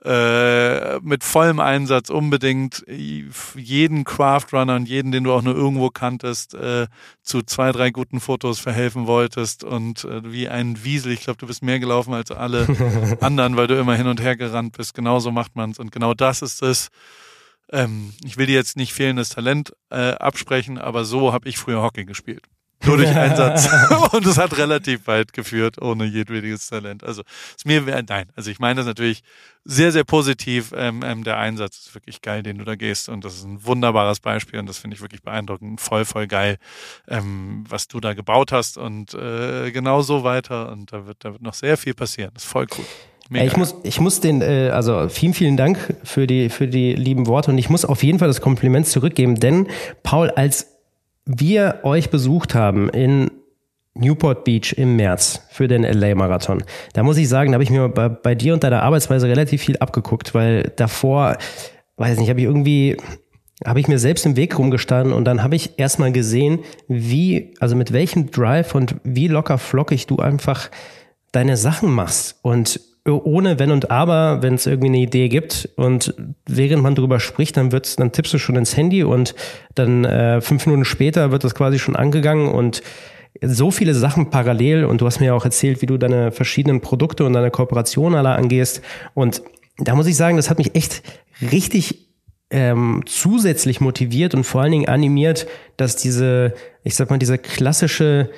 [0.06, 6.53] äh, mit vollem Einsatz unbedingt jeden Craftrunner und jeden, den du auch nur irgendwo kanntest,
[6.53, 6.86] äh,
[7.23, 11.11] zu zwei, drei guten Fotos verhelfen wolltest und äh, wie ein Wiesel.
[11.11, 12.68] Ich glaube, du bist mehr gelaufen als alle
[13.22, 14.94] anderen, weil du immer hin und her gerannt bist.
[14.94, 16.90] Genauso macht man's und genau das ist es.
[17.72, 21.82] Ähm, ich will dir jetzt nicht fehlendes Talent äh, absprechen, aber so habe ich früher
[21.82, 22.44] Hockey gespielt.
[22.84, 23.68] Nur durch Einsatz.
[24.11, 27.03] und es hat relativ weit geführt, ohne jedwediges Talent.
[27.03, 27.23] Also
[27.56, 29.23] ist mir, nein, also ich meine das natürlich
[29.64, 30.72] sehr, sehr positiv.
[30.76, 33.10] Ähm, ähm, der Einsatz ist wirklich geil, den du da gehst.
[33.10, 35.81] Und das ist ein wunderbares Beispiel und das finde ich wirklich beeindruckend.
[35.81, 36.57] Voll, voll geil,
[37.07, 40.72] ähm, was du da gebaut hast und äh, genau so weiter.
[40.72, 42.31] Und da wird, da wird noch sehr viel passieren.
[42.34, 42.85] Das ist voll cool.
[43.30, 43.45] Mega.
[43.45, 47.26] Ich muss, ich muss den, äh, also vielen, vielen Dank für die, für die lieben
[47.26, 49.68] Worte und ich muss auf jeden Fall das Kompliment zurückgeben, denn
[50.03, 50.74] Paul, als
[51.26, 53.31] wir euch besucht haben in
[53.95, 56.64] Newport Beach im März für den LA-Marathon.
[56.93, 59.61] Da muss ich sagen, da habe ich mir bei, bei, dir und deiner Arbeitsweise relativ
[59.61, 61.38] viel abgeguckt, weil davor,
[61.97, 62.97] weiß nicht, habe ich irgendwie,
[63.65, 67.76] habe ich mir selbst im Weg rumgestanden und dann habe ich erstmal gesehen, wie, also
[67.76, 70.69] mit welchem Drive und wie locker flockig du einfach
[71.31, 72.81] deine Sachen machst und
[73.14, 76.14] ohne Wenn und Aber, wenn es irgendwie eine Idee gibt und
[76.48, 79.36] während man drüber spricht, dann wird's, dann tippst du schon ins Handy und
[79.76, 82.82] dann äh, fünf Minuten später wird das quasi schon angegangen und
[83.41, 86.82] so viele Sachen parallel und du hast mir ja auch erzählt, wie du deine verschiedenen
[86.82, 88.82] Produkte und deine Kooperation alle angehst
[89.14, 89.44] und
[89.77, 91.03] da muss ich sagen, das hat mich echt
[91.52, 92.07] richtig
[92.49, 96.53] ähm, zusätzlich motiviert und vor allen Dingen animiert, dass diese,
[96.84, 98.30] ich sag mal, diese klassische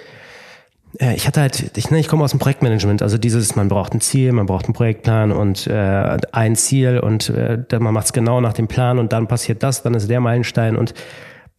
[0.99, 4.01] ich hatte halt, ich, ne, ich komme aus dem Projektmanagement, also dieses, man braucht ein
[4.01, 8.41] Ziel, man braucht einen Projektplan und äh, ein Ziel und äh, man macht es genau
[8.41, 10.93] nach dem Plan und dann passiert das, dann ist der Meilenstein und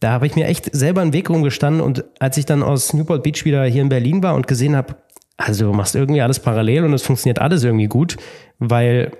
[0.01, 3.23] da habe ich mir echt selber einen Weg rumgestanden und als ich dann aus Newport
[3.23, 4.95] Beach wieder hier in Berlin war und gesehen habe,
[5.37, 8.17] also du machst irgendwie alles parallel und es funktioniert alles irgendwie gut,
[8.59, 9.11] weil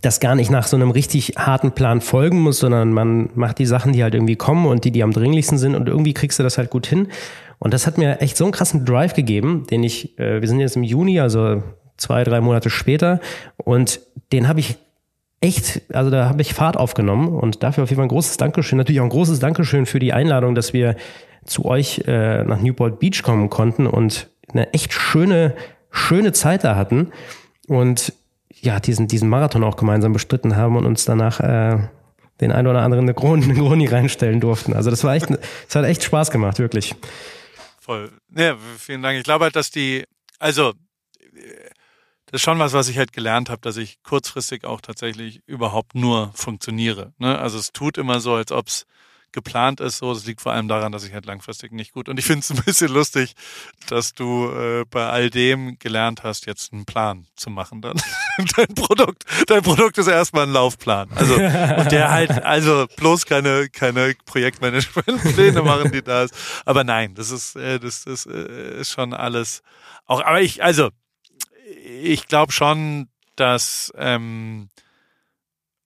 [0.00, 3.66] das gar nicht nach so einem richtig harten Plan folgen muss, sondern man macht die
[3.66, 6.42] Sachen, die halt irgendwie kommen und die, die am dringlichsten sind und irgendwie kriegst du
[6.42, 7.08] das halt gut hin.
[7.58, 10.58] Und das hat mir echt so einen krassen Drive gegeben, den ich, äh, wir sind
[10.60, 11.62] jetzt im Juni, also
[11.96, 13.20] zwei, drei Monate später,
[13.56, 14.00] und
[14.32, 14.76] den habe ich
[15.40, 18.78] echt, also da habe ich Fahrt aufgenommen und dafür auf jeden Fall ein großes Dankeschön.
[18.78, 20.96] Natürlich auch ein großes Dankeschön für die Einladung, dass wir
[21.44, 25.54] zu euch äh, nach Newport Beach kommen konnten und eine echt schöne,
[25.90, 27.10] schöne Zeit da hatten
[27.66, 28.12] und
[28.62, 31.88] ja, diesen, diesen Marathon auch gemeinsam bestritten haben und uns danach äh,
[32.40, 34.72] den ein oder anderen Negroni reinstellen durften.
[34.72, 35.28] Also das war echt,
[35.68, 36.94] es hat echt Spaß gemacht, wirklich
[37.82, 38.12] voll.
[38.34, 39.18] Ja, vielen Dank.
[39.18, 40.04] Ich glaube halt, dass die,
[40.38, 40.72] also
[42.26, 45.94] das ist schon was, was ich halt gelernt habe, dass ich kurzfristig auch tatsächlich überhaupt
[45.94, 47.12] nur funktioniere.
[47.18, 47.38] Ne?
[47.38, 48.86] Also es tut immer so, als ob es
[49.32, 49.98] geplant ist.
[49.98, 52.08] So, das liegt vor allem daran, dass ich halt langfristig nicht gut.
[52.08, 53.34] Und ich finde es ein bisschen lustig,
[53.88, 57.82] dass du äh, bei all dem gelernt hast, jetzt einen Plan zu machen.
[57.82, 58.00] Dann
[58.56, 61.10] dein Produkt, dein Produkt ist erstmal ein Laufplan.
[61.14, 66.34] Also und der halt, also bloß keine keine Projektmanagementpläne machen, die da ist.
[66.64, 69.62] Aber nein, das ist äh, das, das äh, ist schon alles.
[70.06, 70.90] Auch, aber ich, also
[71.84, 74.68] ich glaube schon, dass ähm,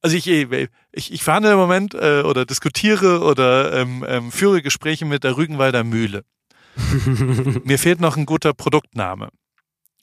[0.07, 5.05] also ich, ich, ich verhandle im Moment äh, oder diskutiere oder ähm, ähm, führe Gespräche
[5.05, 6.25] mit der Rügenwalder Mühle.
[7.65, 9.31] Mir fehlt noch ein guter Produktname.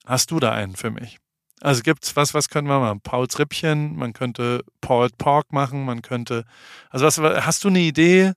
[0.05, 1.19] Hast du da einen für mich?
[1.61, 2.99] Also gibt's was, was können wir machen?
[2.99, 6.43] Pauls Rippchen, man könnte Paul Pork machen, man könnte,
[6.89, 8.33] also was, hast du eine Idee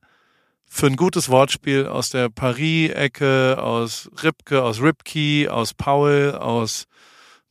[0.69, 6.87] für ein gutes Wortspiel aus der Paris-Ecke, aus Ripke, aus Ripkey, aus Paul, aus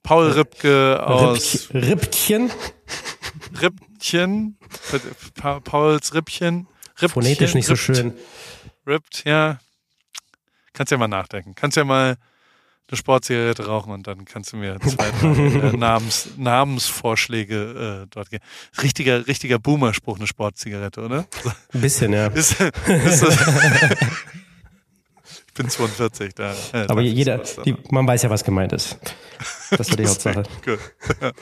[0.03, 2.49] Paul Ripke, aus Rippchen?
[4.05, 4.57] Rippchen,
[5.35, 6.67] pa Pauls Rippchen.
[7.01, 8.13] Rippchen Phonetisch nicht so schön.
[8.85, 9.59] Rippt, ja.
[10.73, 11.55] Kannst ja mal nachdenken.
[11.55, 12.17] Kannst ja mal
[12.87, 18.43] eine Sportzigarette rauchen und dann kannst du mir zwei äh, Namens, Namensvorschläge äh, dort geben.
[18.81, 21.25] Richtiger, richtiger Boomer-Spruch, eine Sportzigarette, oder?
[21.73, 22.27] Ein bisschen, ja.
[22.27, 23.25] Ist, ist
[25.47, 26.53] ich bin 42, da.
[26.73, 28.99] Äh, Aber jeder, die, man weiß ja, was gemeint ist.
[29.71, 30.43] Das war die Hauptsache.
[30.63, 30.79] Gut.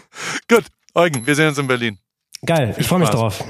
[0.47, 1.97] Gut, Eugen, wir sehen uns in Berlin.
[2.45, 3.43] Geil, ich freue mich drauf.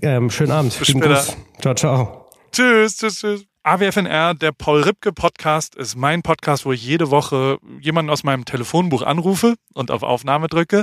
[0.00, 0.76] Ähm, schönen Abend.
[0.76, 1.22] Bis später.
[1.60, 2.26] Ciao, ciao.
[2.50, 3.46] Tschüss, tschüss, tschüss.
[3.62, 8.44] AWFNR, der Paul Ripke Podcast, ist mein Podcast, wo ich jede Woche jemanden aus meinem
[8.44, 10.82] Telefonbuch anrufe und auf Aufnahme drücke.